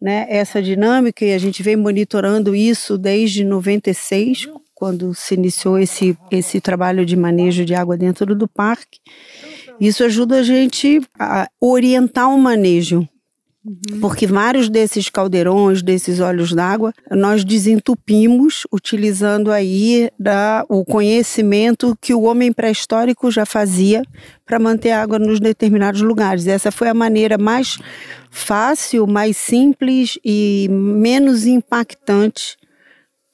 né, 0.00 0.26
essa 0.28 0.62
dinâmica, 0.62 1.24
e 1.24 1.34
a 1.34 1.38
gente 1.38 1.62
vem 1.62 1.74
monitorando 1.74 2.54
isso 2.54 2.96
desde 2.96 3.44
96, 3.44 4.48
quando 4.74 5.14
se 5.14 5.34
iniciou 5.34 5.78
esse, 5.78 6.16
esse 6.30 6.60
trabalho 6.60 7.04
de 7.04 7.16
manejo 7.16 7.64
de 7.64 7.74
água 7.74 7.96
dentro 7.96 8.34
do 8.36 8.46
parque. 8.46 9.00
Isso 9.80 10.04
ajuda 10.04 10.40
a 10.40 10.42
gente 10.42 11.00
a 11.18 11.48
orientar 11.60 12.30
o 12.30 12.38
manejo 12.38 13.08
Uhum. 13.66 14.00
Porque 14.00 14.28
vários 14.28 14.68
desses 14.68 15.10
caldeirões, 15.10 15.82
desses 15.82 16.20
olhos 16.20 16.52
d'água, 16.52 16.92
nós 17.10 17.44
desentupimos 17.44 18.64
utilizando 18.72 19.50
aí 19.50 20.08
da, 20.16 20.64
o 20.68 20.84
conhecimento 20.84 21.98
que 22.00 22.14
o 22.14 22.22
homem 22.22 22.52
pré-histórico 22.52 23.28
já 23.28 23.44
fazia 23.44 24.02
para 24.44 24.60
manter 24.60 24.92
água 24.92 25.18
nos 25.18 25.40
determinados 25.40 26.00
lugares. 26.00 26.46
Essa 26.46 26.70
foi 26.70 26.88
a 26.88 26.94
maneira 26.94 27.36
mais 27.36 27.76
fácil, 28.30 29.04
mais 29.04 29.36
simples 29.36 30.16
e 30.24 30.68
menos 30.70 31.44
impactante 31.44 32.56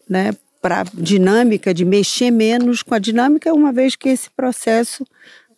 né, 0.08 0.30
para 0.62 0.80
a 0.80 0.84
dinâmica, 0.94 1.74
de 1.74 1.84
mexer 1.84 2.30
menos 2.30 2.82
com 2.82 2.94
a 2.94 2.98
dinâmica, 2.98 3.52
uma 3.52 3.72
vez 3.72 3.96
que 3.96 4.08
esse 4.08 4.30
processo 4.30 5.04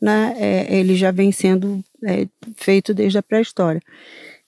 né, 0.03 0.35
é, 0.37 0.77
ele 0.77 0.97
já 0.97 1.13
vem 1.13 1.31
sendo 1.31 1.81
é, 2.03 2.27
feito 2.57 2.93
desde 2.93 3.19
a 3.19 3.23
pré-história. 3.23 3.81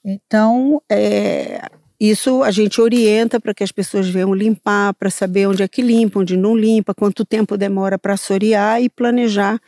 Então, 0.07 0.81
é, 0.89 1.61
isso 1.99 2.43
a 2.45 2.51
gente 2.53 2.81
orienta 2.81 3.41
para 3.41 3.53
que 3.53 3.65
as 3.65 3.73
pessoas 3.73 4.09
venham 4.09 4.33
limpar, 4.33 4.95
para 4.95 5.11
saber 5.11 5.49
onde 5.49 5.65
é 5.65 5.69
que 5.69 5.83
limpa, 5.83 6.21
onde 6.21 6.37
não 6.37 6.57
limpa, 6.57 6.95
quanto 6.95 7.25
tempo 7.25 7.57
demora 7.57 7.99
para 7.99 8.15
assorear 8.15 8.81
e 8.81 8.89
planejar 8.89 9.59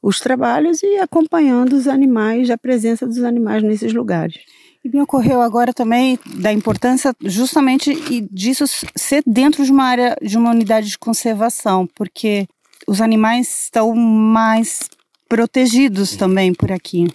os 0.00 0.20
trabalhos 0.20 0.82
e 0.82 0.98
acompanhando 0.98 1.72
os 1.72 1.88
animais, 1.88 2.48
a 2.48 2.56
presença 2.56 3.06
dos 3.06 3.24
animais 3.24 3.62
nesses 3.62 3.92
lugares. 3.92 4.38
E 4.84 4.88
me 4.88 5.00
ocorreu 5.00 5.40
agora 5.40 5.72
também 5.72 6.18
da 6.36 6.52
importância 6.52 7.12
justamente 7.24 7.92
disso 8.30 8.64
ser 8.94 9.24
dentro 9.26 9.64
de 9.64 9.72
uma 9.72 9.84
área, 9.84 10.16
de 10.22 10.38
uma 10.38 10.50
unidade 10.50 10.88
de 10.88 10.98
conservação, 10.98 11.88
porque 11.96 12.46
os 12.86 13.00
animais 13.00 13.64
estão 13.64 13.94
mais 13.94 14.88
protegidos 15.28 16.16
também 16.16 16.54
por 16.54 16.70
aqui. 16.70 17.08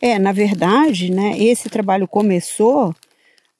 É, 0.00 0.18
na 0.18 0.32
verdade, 0.32 1.10
né, 1.10 1.38
esse 1.38 1.68
trabalho 1.68 2.06
começou 2.06 2.94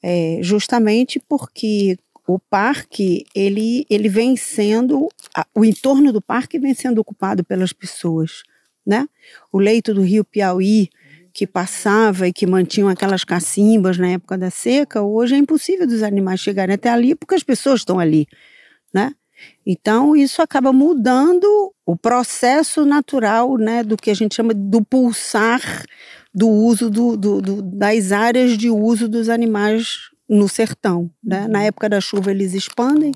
é, 0.02 0.38
justamente 0.42 1.18
porque 1.18 1.96
o 2.26 2.38
parque 2.38 3.24
ele, 3.34 3.86
ele 3.88 4.08
vem 4.08 4.36
sendo 4.36 5.08
o 5.54 5.64
entorno 5.64 6.12
do 6.12 6.22
parque 6.22 6.58
vem 6.58 6.74
sendo 6.74 6.98
ocupado 6.98 7.44
pelas 7.44 7.72
pessoas, 7.72 8.42
né? 8.86 9.06
O 9.52 9.58
leito 9.58 9.92
do 9.92 10.02
rio 10.02 10.24
Piauí 10.24 10.88
que 11.32 11.46
passava 11.46 12.28
e 12.28 12.32
que 12.32 12.46
mantinham 12.46 12.88
aquelas 12.88 13.24
cacimbas 13.24 13.98
na 13.98 14.08
época 14.10 14.38
da 14.38 14.50
seca, 14.50 15.02
hoje 15.02 15.34
é 15.34 15.38
impossível 15.38 15.86
dos 15.86 16.02
animais 16.02 16.40
chegarem 16.40 16.74
até 16.76 16.90
ali 16.90 17.14
porque 17.14 17.34
as 17.34 17.42
pessoas 17.42 17.80
estão 17.80 17.98
ali, 17.98 18.26
né? 18.92 19.12
Então 19.66 20.14
isso 20.14 20.40
acaba 20.40 20.72
mudando 20.72 21.74
o 21.84 21.96
processo 21.96 22.84
natural, 22.84 23.56
né, 23.58 23.82
do 23.82 23.96
que 23.96 24.10
a 24.10 24.14
gente 24.14 24.34
chama 24.34 24.54
do 24.54 24.82
pulsar 24.82 25.84
do 26.34 26.48
uso 26.48 26.90
do, 26.90 27.16
do, 27.16 27.40
do, 27.40 27.62
das 27.62 28.10
áreas 28.10 28.58
de 28.58 28.68
uso 28.68 29.08
dos 29.08 29.28
animais 29.28 30.10
no 30.28 30.48
sertão. 30.48 31.10
Né? 31.22 31.46
Na 31.46 31.62
época 31.62 31.88
da 31.88 32.00
chuva 32.00 32.30
eles 32.30 32.54
expandem, 32.54 33.12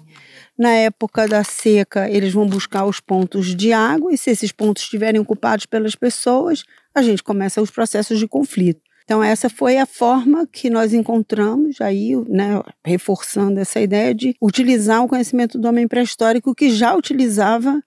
na 0.57 0.71
época 0.71 1.27
da 1.27 1.43
seca 1.43 2.09
eles 2.09 2.33
vão 2.33 2.47
buscar 2.47 2.85
os 2.85 3.01
pontos 3.01 3.57
de 3.57 3.73
água, 3.73 4.13
e 4.13 4.19
se 4.19 4.31
esses 4.31 4.53
pontos 4.53 4.83
estiverem 4.85 5.21
ocupados 5.21 5.67
pelas 5.67 5.95
pessoas, 5.95 6.63
a 6.95 7.03
gente 7.03 7.23
começa 7.23 7.63
os 7.63 7.71
processos 7.71 8.19
de 8.19 8.29
conflito. 8.29 8.81
Então 9.05 9.23
essa 9.23 9.49
foi 9.49 9.79
a 9.79 9.87
forma 9.87 10.47
que 10.47 10.69
nós 10.69 10.93
encontramos 10.93 11.81
aí, 11.81 12.15
né, 12.29 12.63
reforçando 12.85 13.59
essa 13.59 13.81
ideia 13.81 14.15
de 14.15 14.35
utilizar 14.41 15.03
o 15.03 15.09
conhecimento 15.09 15.59
do 15.59 15.67
homem 15.67 15.89
pré-histórico 15.89 16.55
que 16.55 16.71
já 16.71 16.95
utilizava 16.95 17.83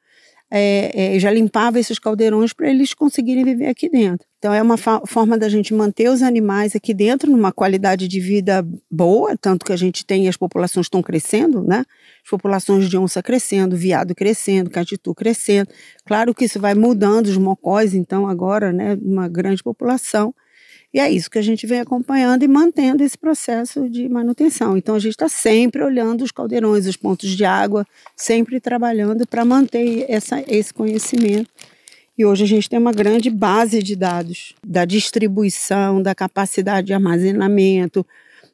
é, 0.52 1.16
é, 1.16 1.20
já 1.20 1.32
limpava 1.32 1.80
esses 1.80 1.97
caldeirões 1.97 2.52
para 2.52 2.70
eles 2.70 2.93
conseguirem 2.93 3.45
viver 3.45 3.68
aqui 3.68 3.89
dentro. 3.89 4.28
Então 4.38 4.54
é 4.54 4.62
uma 4.62 4.76
forma 4.76 5.38
da 5.38 5.47
gente 5.47 5.74
manter 5.74 6.10
os 6.10 6.22
animais 6.22 6.76
aqui 6.76 6.93
dentro 6.93 7.32
numa 7.32 7.54
qualidade 7.54 8.08
de 8.08 8.20
vida 8.20 8.68
boa, 8.89 9.38
tanto 9.38 9.66
que 9.66 9.72
a 9.72 9.78
gente 9.78 10.06
tem 10.06 10.28
as 10.28 10.36
populações 10.36 10.88
estão 10.88 11.02
crescendo, 11.02 11.64
né? 11.64 11.86
As 12.24 12.30
populações 12.30 12.89
de 12.89 12.97
onça 12.97 13.24
crescendo, 13.24 13.78
viado 13.78 14.14
crescendo, 14.14 14.70
catitu 14.70 15.16
crescendo. 15.16 15.70
Claro 16.06 16.34
que 16.34 16.45
isso 16.45 16.60
vai 16.60 16.74
mudando 16.74 17.28
os 17.28 17.38
mocós, 17.38 17.93
então 17.93 18.28
agora, 18.28 18.74
né, 18.74 18.97
uma 19.02 19.30
grande 19.30 19.64
população. 19.64 20.34
E 20.94 21.00
é 21.00 21.10
isso 21.10 21.30
que 21.30 21.39
a 21.39 21.42
gente 21.42 21.66
vem 21.66 21.80
acompanhando 21.80 22.44
e 22.44 22.48
mantendo 22.48 23.02
esse 23.02 23.18
processo 23.18 23.89
de 23.89 24.10
manutenção. 24.10 24.76
Então 24.76 24.96
a 24.96 25.00
gente 25.00 25.14
está 25.14 25.30
sempre 25.30 25.82
olhando 25.84 26.22
os 26.22 26.32
caldeirões, 26.32 26.86
os 26.86 26.98
pontos 26.98 27.30
de 27.30 27.46
água, 27.46 27.86
sempre 28.16 28.60
trabalhando 28.60 29.26
para 29.26 29.46
manter 29.46 30.06
essa, 30.10 30.44
esse 30.48 30.74
conhecimento. 30.74 31.50
E 32.18 32.26
hoje 32.26 32.44
a 32.44 32.48
gente 32.48 32.70
tem 32.70 32.78
uma 32.78 32.92
grande 32.92 33.30
base 33.30 33.82
de 33.82 33.96
dados 33.96 34.54
da 34.66 34.84
distribuição, 34.84 36.02
da 36.02 36.14
capacidade 36.14 36.88
de 36.88 36.94
armazenamento, 36.94 38.06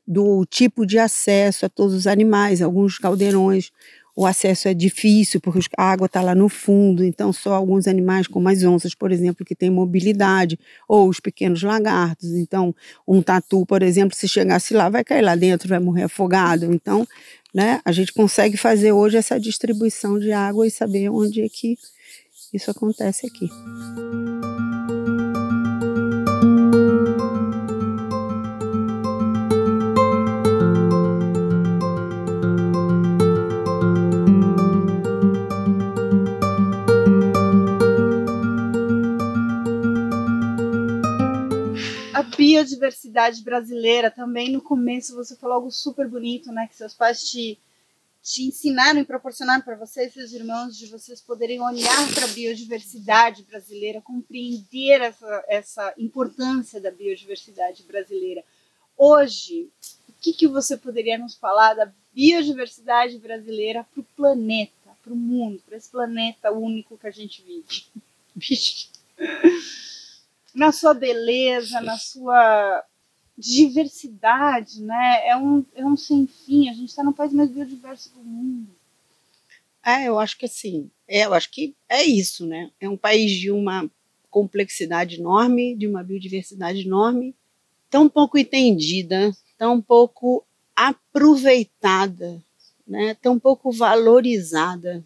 do 0.07 0.45
tipo 0.45 0.85
de 0.85 0.99
acesso 0.99 1.65
a 1.65 1.69
todos 1.69 1.95
os 1.95 2.07
animais. 2.07 2.61
Alguns 2.61 2.99
caldeirões 2.99 3.71
o 4.17 4.25
acesso 4.25 4.67
é 4.67 4.73
difícil 4.73 5.39
porque 5.39 5.59
a 5.77 5.91
água 5.91 6.07
está 6.07 6.21
lá 6.21 6.33
no 6.33 6.49
fundo, 6.49 7.03
então 7.03 7.31
só 7.31 7.53
alguns 7.53 7.87
animais, 7.87 8.25
como 8.25 8.49
as 8.49 8.63
onças, 8.63 8.95
por 8.95 9.11
exemplo, 9.11 9.45
que 9.45 9.53
têm 9.53 9.69
mobilidade, 9.69 10.57
ou 10.87 11.07
os 11.07 11.19
pequenos 11.19 11.61
lagartos. 11.61 12.31
Então, 12.31 12.73
um 13.07 13.21
tatu, 13.21 13.63
por 13.63 13.83
exemplo, 13.83 14.17
se 14.17 14.27
chegasse 14.27 14.73
lá, 14.73 14.89
vai 14.89 15.03
cair 15.03 15.21
lá 15.21 15.35
dentro, 15.35 15.69
vai 15.69 15.77
morrer 15.77 16.03
afogado. 16.03 16.65
Então, 16.73 17.07
né, 17.53 17.79
a 17.85 17.91
gente 17.91 18.11
consegue 18.11 18.57
fazer 18.57 18.91
hoje 18.91 19.17
essa 19.17 19.39
distribuição 19.39 20.17
de 20.17 20.31
água 20.31 20.65
e 20.65 20.71
saber 20.71 21.09
onde 21.09 21.43
é 21.43 21.47
que 21.47 21.77
isso 22.51 22.71
acontece 22.71 23.27
aqui. 23.27 23.47
Biodiversidade 42.47 43.43
brasileira 43.43 44.09
também. 44.09 44.49
No 44.49 44.61
começo 44.61 45.15
você 45.15 45.35
falou 45.35 45.57
algo 45.57 45.69
super 45.69 46.07
bonito, 46.07 46.49
né? 46.49 46.65
Que 46.67 46.77
seus 46.77 46.93
pais 46.93 47.29
te, 47.29 47.59
te 48.23 48.43
ensinaram 48.43 49.01
e 49.01 49.05
proporcionaram 49.05 49.61
para 49.61 49.75
você 49.75 50.05
e 50.05 50.11
seus 50.11 50.31
irmãos 50.31 50.77
de 50.77 50.87
vocês 50.87 51.19
poderem 51.19 51.61
olhar 51.61 52.13
para 52.13 52.23
a 52.23 52.29
biodiversidade 52.29 53.43
brasileira, 53.43 53.99
compreender 53.99 55.01
essa, 55.01 55.45
essa 55.49 55.93
importância 55.97 56.79
da 56.79 56.89
biodiversidade 56.89 57.83
brasileira. 57.83 58.45
Hoje, 58.97 59.69
o 60.07 60.13
que, 60.21 60.31
que 60.31 60.47
você 60.47 60.77
poderia 60.77 61.17
nos 61.17 61.35
falar 61.35 61.73
da 61.73 61.91
biodiversidade 62.13 63.17
brasileira 63.17 63.85
para 63.93 63.99
o 63.99 64.07
planeta, 64.15 64.71
para 65.03 65.11
o 65.11 65.17
mundo, 65.17 65.61
para 65.65 65.75
esse 65.75 65.89
planeta 65.89 66.49
único 66.49 66.97
que 66.97 67.07
a 67.07 67.11
gente 67.11 67.43
vive? 67.43 67.83
Na 70.57 70.71
sua 70.71 70.93
beleza, 70.93 71.79
na 71.81 71.97
sua 71.97 72.83
diversidade, 73.37 74.81
né? 74.81 75.27
É 75.27 75.37
um, 75.37 75.63
é 75.75 75.85
um 75.85 75.95
sem 75.95 76.25
fim. 76.25 76.67
A 76.67 76.73
gente 76.73 76.89
está 76.89 77.03
no 77.03 77.13
país 77.13 77.31
mais 77.31 77.49
biodiverso 77.51 78.11
do 78.13 78.23
mundo. 78.23 78.75
É, 79.85 80.07
eu 80.07 80.19
acho 80.19 80.37
que 80.37 80.45
assim, 80.45 80.89
é, 81.07 81.25
eu 81.25 81.33
acho 81.33 81.51
que 81.51 81.75
é 81.87 82.03
isso, 82.03 82.45
né? 82.45 82.71
É 82.79 82.89
um 82.89 82.97
país 82.97 83.31
de 83.31 83.51
uma 83.51 83.89
complexidade 84.29 85.19
enorme, 85.19 85.75
de 85.75 85.87
uma 85.87 86.03
biodiversidade 86.03 86.81
enorme, 86.81 87.35
tão 87.89 88.09
pouco 88.09 88.37
entendida, 88.37 89.31
tão 89.57 89.81
pouco 89.81 90.43
aproveitada, 90.75 92.43
né? 92.85 93.15
Tão 93.21 93.39
pouco 93.39 93.71
valorizada. 93.71 95.03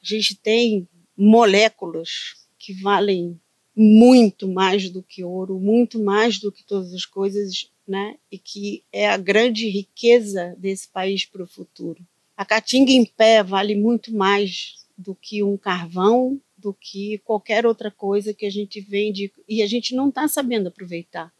A 0.00 0.06
gente 0.06 0.36
tem 0.36 0.88
moléculas 1.16 2.36
que 2.58 2.72
valem 2.74 3.38
muito 3.80 4.48
mais 4.48 4.90
do 4.90 5.02
que 5.02 5.22
ouro, 5.22 5.60
muito 5.60 6.02
mais 6.02 6.40
do 6.40 6.50
que 6.50 6.64
todas 6.64 6.92
as 6.92 7.04
coisas, 7.04 7.70
né? 7.86 8.16
E 8.30 8.36
que 8.36 8.82
é 8.92 9.08
a 9.08 9.16
grande 9.16 9.68
riqueza 9.68 10.56
desse 10.58 10.88
país 10.88 11.24
para 11.24 11.44
o 11.44 11.46
futuro. 11.46 12.04
A 12.36 12.44
caatinga 12.44 12.90
em 12.90 13.04
pé 13.04 13.42
vale 13.42 13.76
muito 13.76 14.12
mais 14.12 14.74
do 14.96 15.14
que 15.14 15.44
um 15.44 15.56
carvão, 15.56 16.40
do 16.56 16.74
que 16.74 17.18
qualquer 17.18 17.64
outra 17.64 17.88
coisa 17.88 18.34
que 18.34 18.44
a 18.44 18.50
gente 18.50 18.80
vende 18.80 19.32
e 19.48 19.62
a 19.62 19.66
gente 19.66 19.94
não 19.94 20.08
está 20.08 20.26
sabendo 20.26 20.68
aproveitar. 20.68 21.32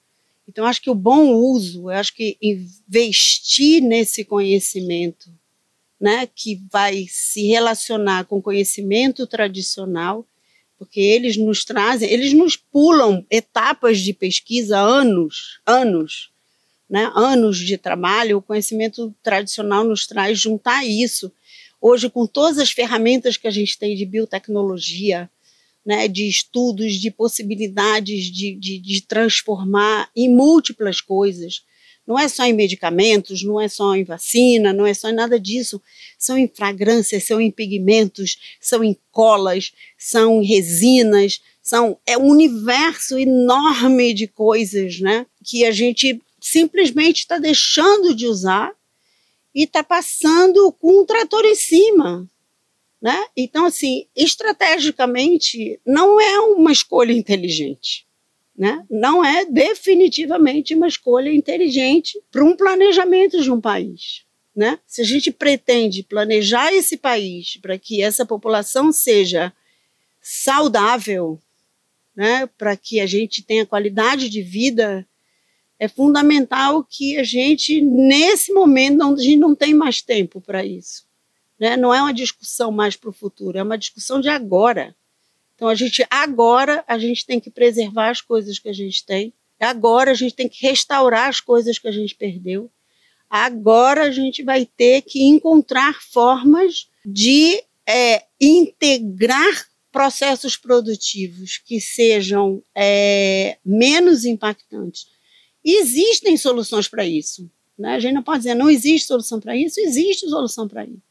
Então, 0.46 0.64
acho 0.64 0.80
que 0.80 0.90
o 0.90 0.94
bom 0.94 1.34
uso, 1.34 1.90
eu 1.90 1.96
acho 1.96 2.14
que 2.14 2.38
investir 2.40 3.82
nesse 3.82 4.24
conhecimento, 4.24 5.28
né, 6.00 6.26
que 6.26 6.62
vai 6.70 7.06
se 7.08 7.48
relacionar 7.48 8.24
com 8.26 8.40
conhecimento 8.40 9.26
tradicional, 9.26 10.24
porque 10.78 11.00
eles 11.00 11.36
nos 11.36 11.64
trazem, 11.64 12.08
eles 12.08 12.32
nos 12.32 12.56
pulam 12.56 13.26
etapas 13.30 13.98
de 13.98 14.14
pesquisa, 14.14 14.78
anos, 14.78 15.60
anos, 15.66 16.30
né? 16.88 17.10
anos 17.14 17.58
de 17.58 17.76
trabalho. 17.76 18.38
O 18.38 18.42
conhecimento 18.42 19.14
tradicional 19.22 19.84
nos 19.84 20.06
traz 20.06 20.38
juntar 20.38 20.86
isso. 20.86 21.32
Hoje, 21.80 22.08
com 22.08 22.26
todas 22.26 22.58
as 22.58 22.70
ferramentas 22.70 23.36
que 23.36 23.48
a 23.48 23.50
gente 23.50 23.76
tem 23.76 23.96
de 23.96 24.06
biotecnologia, 24.06 25.28
né, 25.84 26.06
de 26.06 26.28
estudos, 26.28 26.94
de 26.94 27.10
possibilidades 27.10 28.24
de, 28.26 28.54
de, 28.54 28.78
de 28.78 29.00
transformar 29.02 30.10
em 30.14 30.28
múltiplas 30.28 31.00
coisas, 31.00 31.62
não 32.08 32.18
é 32.18 32.26
só 32.26 32.44
em 32.44 32.54
medicamentos, 32.54 33.42
não 33.42 33.60
é 33.60 33.68
só 33.68 33.94
em 33.94 34.02
vacina, 34.02 34.72
não 34.72 34.86
é 34.86 34.94
só 34.94 35.10
em 35.10 35.14
nada 35.14 35.38
disso. 35.38 35.78
São 36.18 36.38
em 36.38 36.48
fragrâncias, 36.48 37.24
são 37.24 37.38
em 37.38 37.50
pigmentos, 37.50 38.38
são 38.58 38.82
em 38.82 38.96
colas, 39.12 39.72
são 39.98 40.40
em 40.40 40.46
resinas, 40.46 41.42
são 41.62 42.00
é 42.06 42.16
um 42.16 42.28
universo 42.28 43.18
enorme 43.18 44.14
de 44.14 44.26
coisas, 44.26 45.00
né? 45.00 45.26
Que 45.44 45.66
a 45.66 45.70
gente 45.70 46.18
simplesmente 46.40 47.18
está 47.18 47.36
deixando 47.36 48.14
de 48.14 48.26
usar 48.26 48.72
e 49.54 49.64
está 49.64 49.84
passando 49.84 50.72
com 50.72 51.02
um 51.02 51.04
trator 51.04 51.44
em 51.44 51.54
cima. 51.54 52.26
Né? 53.00 53.22
Então, 53.36 53.66
assim, 53.66 54.06
estrategicamente, 54.16 55.78
não 55.86 56.20
é 56.20 56.40
uma 56.40 56.72
escolha 56.72 57.12
inteligente 57.12 58.07
né? 58.58 58.84
não 58.90 59.24
é 59.24 59.44
definitivamente 59.44 60.74
uma 60.74 60.88
escolha 60.88 61.32
inteligente 61.32 62.20
para 62.28 62.44
um 62.44 62.56
planejamento 62.56 63.40
de 63.40 63.52
um 63.52 63.60
país. 63.60 64.24
Né? 64.54 64.80
Se 64.84 65.00
a 65.00 65.04
gente 65.04 65.30
pretende 65.30 66.02
planejar 66.02 66.72
esse 66.72 66.96
país 66.96 67.56
para 67.62 67.78
que 67.78 68.02
essa 68.02 68.26
população 68.26 68.90
seja 68.90 69.52
saudável, 70.20 71.40
né? 72.16 72.46
para 72.58 72.76
que 72.76 72.98
a 72.98 73.06
gente 73.06 73.44
tenha 73.44 73.64
qualidade 73.64 74.28
de 74.28 74.42
vida, 74.42 75.06
é 75.78 75.86
fundamental 75.86 76.82
que 76.82 77.16
a 77.16 77.22
gente, 77.22 77.80
nesse 77.80 78.52
momento, 78.52 78.96
não, 78.96 79.14
a 79.14 79.18
gente 79.18 79.36
não 79.36 79.54
tem 79.54 79.72
mais 79.72 80.02
tempo 80.02 80.40
para 80.40 80.64
isso. 80.64 81.06
Né? 81.60 81.76
Não 81.76 81.94
é 81.94 82.02
uma 82.02 82.12
discussão 82.12 82.72
mais 82.72 82.96
para 82.96 83.10
o 83.10 83.12
futuro, 83.12 83.56
é 83.56 83.62
uma 83.62 83.78
discussão 83.78 84.20
de 84.20 84.28
agora. 84.28 84.96
Então 85.58 85.66
a 85.66 85.74
gente 85.74 86.06
agora 86.08 86.84
a 86.86 86.96
gente 86.96 87.26
tem 87.26 87.40
que 87.40 87.50
preservar 87.50 88.10
as 88.10 88.20
coisas 88.20 88.60
que 88.60 88.68
a 88.68 88.72
gente 88.72 89.04
tem. 89.04 89.34
Agora 89.58 90.12
a 90.12 90.14
gente 90.14 90.32
tem 90.32 90.48
que 90.48 90.64
restaurar 90.64 91.28
as 91.28 91.40
coisas 91.40 91.80
que 91.80 91.88
a 91.88 91.90
gente 91.90 92.14
perdeu. 92.14 92.70
Agora 93.28 94.04
a 94.04 94.10
gente 94.12 94.44
vai 94.44 94.64
ter 94.64 95.02
que 95.02 95.24
encontrar 95.24 96.00
formas 96.00 96.88
de 97.04 97.60
é, 97.84 98.24
integrar 98.40 99.66
processos 99.90 100.56
produtivos 100.56 101.58
que 101.58 101.80
sejam 101.80 102.62
é, 102.72 103.58
menos 103.64 104.24
impactantes. 104.24 105.06
Existem 105.64 106.36
soluções 106.36 106.86
para 106.86 107.04
isso. 107.04 107.50
Né? 107.76 107.96
A 107.96 107.98
gente 107.98 108.14
não 108.14 108.22
pode 108.22 108.44
dizer 108.44 108.54
não 108.54 108.70
existe 108.70 109.08
solução 109.08 109.40
para 109.40 109.56
isso, 109.56 109.80
existe 109.80 110.28
solução 110.28 110.68
para 110.68 110.84
isso. 110.84 111.07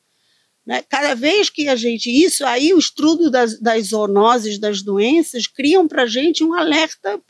Né? 0.68 0.84
Cada 0.90 1.16
vez 1.16 1.50
que 1.50 1.70
a 1.70 1.78
gente. 1.78 2.12
Isso 2.12 2.46
aí, 2.46 2.74
o 2.74 2.78
estudo 2.78 3.32
das, 3.32 3.58
das 3.58 3.88
zoonoses, 3.88 4.60
das 4.60 4.82
doenças, 4.82 5.48
criam 5.48 5.88
para 5.88 6.04
a 6.04 6.08
gente 6.08 6.44
um 6.44 6.54
alerta 6.54 7.22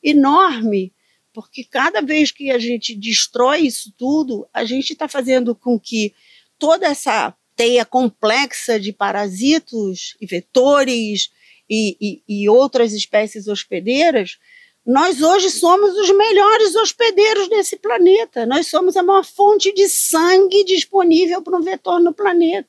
enorme, 0.00 0.92
porque 1.32 1.64
cada 1.64 2.00
vez 2.00 2.30
que 2.30 2.52
a 2.52 2.58
gente 2.58 2.94
destrói 2.94 3.62
isso 3.62 3.92
tudo, 3.98 4.46
a 4.54 4.64
gente 4.64 4.92
está 4.92 5.08
fazendo 5.08 5.56
com 5.56 5.78
que 5.80 6.14
toda 6.56 6.86
essa 6.86 7.34
teia 7.56 7.84
complexa 7.84 8.78
de 8.78 8.92
parasitos 8.92 10.16
e 10.20 10.26
vetores 10.26 11.30
e, 11.68 11.96
e, 12.00 12.22
e 12.28 12.48
outras 12.48 12.92
espécies 12.92 13.48
hospedeiras 13.48 14.38
nós 14.86 15.22
hoje 15.22 15.48
somos 15.48 15.96
os 15.96 16.14
melhores 16.14 16.74
hospedeiros 16.74 17.48
desse 17.48 17.76
planeta. 17.78 18.44
Nós 18.44 18.66
somos 18.66 18.98
a 18.98 19.02
maior 19.02 19.24
fonte 19.24 19.72
de 19.72 19.88
sangue 19.88 20.62
disponível 20.62 21.40
para 21.40 21.56
um 21.56 21.62
vetor 21.62 21.98
no 22.00 22.12
planeta 22.12 22.68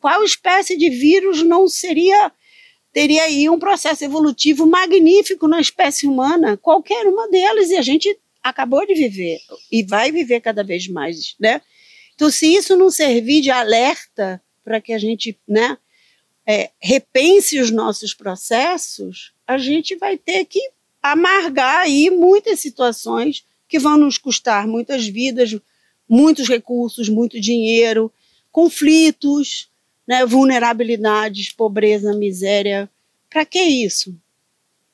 Qual 0.00 0.22
espécie 0.22 0.76
de 0.76 0.90
vírus 0.90 1.42
não 1.42 1.68
seria 1.68 2.32
teria 2.92 3.24
aí 3.24 3.48
um 3.48 3.58
processo 3.58 4.04
evolutivo 4.04 4.66
magnífico 4.66 5.46
na 5.46 5.60
espécie 5.60 6.06
humana, 6.06 6.56
qualquer 6.56 7.06
uma 7.06 7.28
delas, 7.28 7.70
e 7.70 7.76
a 7.76 7.82
gente 7.82 8.18
acabou 8.42 8.84
de 8.86 8.94
viver 8.94 9.38
e 9.70 9.82
vai 9.82 10.10
viver 10.10 10.40
cada 10.40 10.64
vez 10.64 10.88
mais, 10.88 11.34
né? 11.38 11.60
Então, 12.14 12.30
se 12.30 12.52
isso 12.52 12.76
não 12.76 12.90
servir 12.90 13.40
de 13.40 13.50
alerta 13.50 14.42
para 14.64 14.80
que 14.80 14.92
a 14.92 14.98
gente, 14.98 15.38
né, 15.46 15.78
é, 16.46 16.70
repense 16.80 17.60
os 17.60 17.70
nossos 17.70 18.12
processos, 18.14 19.32
a 19.46 19.56
gente 19.58 19.94
vai 19.94 20.18
ter 20.18 20.44
que 20.44 20.60
amargar 21.02 21.82
aí 21.82 22.10
muitas 22.10 22.58
situações 22.58 23.44
que 23.68 23.78
vão 23.78 23.96
nos 23.96 24.18
custar 24.18 24.66
muitas 24.66 25.06
vidas, 25.06 25.54
muitos 26.08 26.48
recursos, 26.48 27.08
muito 27.08 27.40
dinheiro, 27.40 28.12
conflitos, 28.50 29.70
né, 30.08 30.24
vulnerabilidades, 30.24 31.52
pobreza, 31.52 32.16
miséria. 32.16 32.90
Para 33.28 33.44
que 33.44 33.60
isso? 33.60 34.18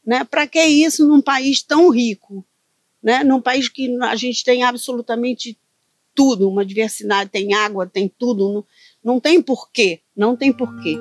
Né? 0.05 0.25
Para 0.25 0.45
que 0.45 0.61
isso 0.61 1.07
num 1.07 1.23
país 1.23 1.63
tão 1.63 1.89
rico? 1.89 2.45
Né? 3.01 3.23
Num 3.23 3.41
país 3.41 3.69
que 3.69 3.97
a 4.03 4.17
gente 4.17 4.43
tem 4.43 4.65
absolutamente 4.65 5.57
tudo, 6.17 6.49
uma 6.49 6.67
diversidade, 6.67 7.31
tem 7.31 7.55
água, 7.55 7.87
tem 7.87 8.09
tudo, 8.09 8.53
não, 8.53 8.65
não 9.05 9.21
tem 9.21 9.41
porquê, 9.41 10.01
não 10.17 10.37
tem 10.37 10.53
porquê. 10.53 10.97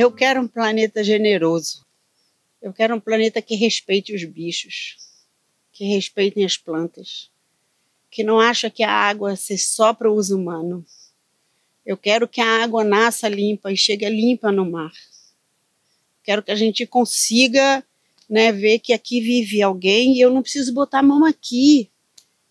Eu 0.00 0.12
quero 0.12 0.40
um 0.40 0.46
planeta 0.46 1.02
generoso. 1.02 1.84
Eu 2.62 2.72
quero 2.72 2.94
um 2.94 3.00
planeta 3.00 3.42
que 3.42 3.56
respeite 3.56 4.14
os 4.14 4.22
bichos, 4.22 4.96
que 5.72 5.84
respeitem 5.86 6.44
as 6.44 6.56
plantas, 6.56 7.32
que 8.08 8.22
não 8.22 8.38
acha 8.38 8.70
que 8.70 8.84
a 8.84 8.92
água 8.92 9.34
seja 9.34 9.64
só 9.64 9.92
para 9.92 10.08
o 10.08 10.14
uso 10.14 10.38
humano. 10.38 10.86
Eu 11.84 11.96
quero 11.96 12.28
que 12.28 12.40
a 12.40 12.62
água 12.62 12.84
nasça 12.84 13.28
limpa 13.28 13.72
e 13.72 13.76
chegue 13.76 14.08
limpa 14.08 14.52
no 14.52 14.70
mar. 14.70 14.92
Quero 16.22 16.44
que 16.44 16.52
a 16.52 16.56
gente 16.56 16.86
consiga 16.86 17.84
né, 18.30 18.52
ver 18.52 18.78
que 18.78 18.92
aqui 18.92 19.20
vive 19.20 19.60
alguém 19.62 20.16
e 20.16 20.20
eu 20.20 20.32
não 20.32 20.42
preciso 20.42 20.72
botar 20.72 21.00
a 21.00 21.02
mão 21.02 21.24
aqui. 21.24 21.90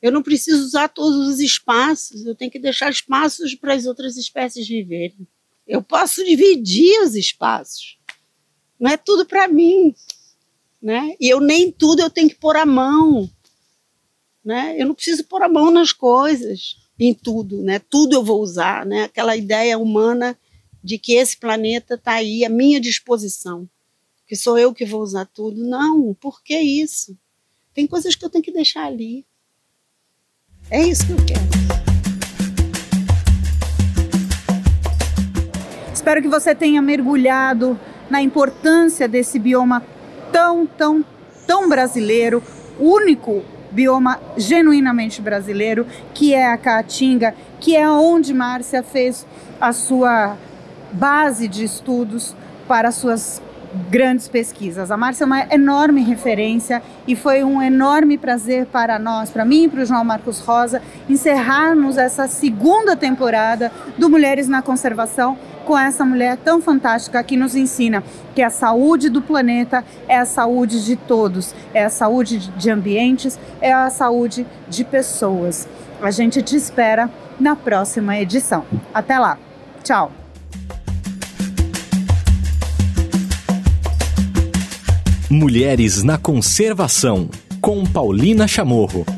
Eu 0.01 0.11
não 0.11 0.21
preciso 0.21 0.65
usar 0.65 0.89
todos 0.89 1.25
os 1.29 1.39
espaços, 1.39 2.25
eu 2.25 2.35
tenho 2.35 2.51
que 2.51 2.59
deixar 2.59 2.91
espaços 2.91 3.55
para 3.55 3.73
as 3.73 3.85
outras 3.85 4.17
espécies 4.17 4.67
viverem. 4.67 5.25
Eu 5.67 5.83
posso 5.83 6.23
dividir 6.23 7.01
os 7.01 7.15
espaços. 7.15 7.97
Não 8.79 8.89
é 8.89 8.95
tudo 8.95 9.25
para 9.25 9.47
mim, 9.47 9.93
né? 10.81 11.15
E 11.19 11.27
eu 11.27 11.41
nem 11.41 11.71
tudo 11.71 12.01
eu 12.01 12.09
tenho 12.09 12.29
que 12.29 12.35
pôr 12.35 12.55
a 12.55 12.65
mão, 12.65 13.29
né? 14.43 14.75
Eu 14.79 14.87
não 14.87 14.95
preciso 14.95 15.25
pôr 15.25 15.41
a 15.41 15.49
mão 15.49 15.69
nas 15.69 15.91
coisas, 15.91 16.77
em 16.97 17.13
tudo, 17.13 17.61
né? 17.61 17.79
Tudo 17.79 18.15
eu 18.15 18.23
vou 18.23 18.41
usar, 18.41 18.85
né? 18.85 19.03
Aquela 19.03 19.35
ideia 19.35 19.77
humana 19.77 20.37
de 20.83 20.97
que 20.97 21.15
esse 21.15 21.35
planeta 21.35 21.95
está 21.95 22.13
aí 22.13 22.45
à 22.45 22.49
minha 22.49 22.79
disposição, 22.79 23.67
que 24.25 24.35
sou 24.35 24.57
eu 24.57 24.73
que 24.73 24.85
vou 24.85 25.01
usar 25.01 25.25
tudo. 25.25 25.61
Não, 25.63 26.13
por 26.13 26.41
que 26.41 26.57
isso? 26.57 27.17
Tem 27.73 27.85
coisas 27.85 28.15
que 28.15 28.23
eu 28.23 28.29
tenho 28.29 28.43
que 28.43 28.51
deixar 28.51 28.85
ali. 28.85 29.25
É 30.69 30.81
isso 30.81 31.05
que 31.05 31.11
eu 31.11 31.25
quero. 31.25 31.86
Espero 36.07 36.21
que 36.21 36.29
você 36.29 36.55
tenha 36.55 36.81
mergulhado 36.81 37.77
na 38.09 38.21
importância 38.21 39.09
desse 39.09 39.37
bioma 39.37 39.83
tão, 40.31 40.65
tão, 40.65 41.03
tão 41.45 41.67
brasileiro, 41.67 42.41
único 42.79 43.43
bioma 43.71 44.17
genuinamente 44.37 45.21
brasileiro, 45.21 45.85
que 46.13 46.33
é 46.33 46.47
a 46.47 46.55
Caatinga, 46.55 47.35
que 47.59 47.75
é 47.75 47.89
onde 47.89 48.33
Márcia 48.33 48.81
fez 48.81 49.27
a 49.59 49.73
sua 49.73 50.37
base 50.93 51.45
de 51.45 51.65
estudos 51.65 52.33
para 52.69 52.89
suas 52.89 53.41
grandes 53.89 54.29
pesquisas. 54.29 54.89
A 54.89 54.95
Márcia 54.95 55.25
é 55.25 55.27
uma 55.27 55.53
enorme 55.53 56.03
referência 56.03 56.81
e 57.05 57.17
foi 57.17 57.43
um 57.43 57.61
enorme 57.61 58.17
prazer 58.17 58.65
para 58.67 58.97
nós, 58.97 59.29
para 59.29 59.43
mim 59.43 59.65
e 59.65 59.67
para 59.67 59.81
o 59.81 59.85
João 59.85 60.05
Marcos 60.05 60.39
Rosa, 60.39 60.81
encerrarmos 61.09 61.97
essa 61.97 62.29
segunda 62.29 62.95
temporada 62.95 63.73
do 63.97 64.09
Mulheres 64.09 64.47
na 64.47 64.61
Conservação 64.61 65.37
com 65.67 65.77
essa 65.77 66.05
mulher 66.05 66.37
tão 66.37 66.61
fantástica 66.61 67.21
que 67.21 67.35
nos 67.35 67.53
ensina 67.53 68.01
que 68.33 68.41
a 68.41 68.49
saúde 68.49 69.09
do 69.09 69.21
planeta 69.21 69.83
é 70.07 70.17
a 70.17 70.25
saúde 70.25 70.85
de 70.85 70.95
todos, 70.95 71.53
é 71.73 71.83
a 71.83 71.89
saúde 71.89 72.39
de 72.55 72.71
ambientes, 72.71 73.37
é 73.59 73.73
a 73.73 73.89
saúde 73.89 74.47
de 74.69 74.85
pessoas. 74.85 75.67
A 76.01 76.09
gente 76.09 76.41
te 76.41 76.55
espera 76.55 77.09
na 77.37 77.53
próxima 77.53 78.17
edição. 78.17 78.63
Até 78.93 79.19
lá. 79.19 79.37
Tchau. 79.83 80.09
Mulheres 85.29 86.01
na 86.01 86.17
Conservação, 86.17 87.29
com 87.59 87.85
Paulina 87.85 88.47
Chamorro. 88.47 89.16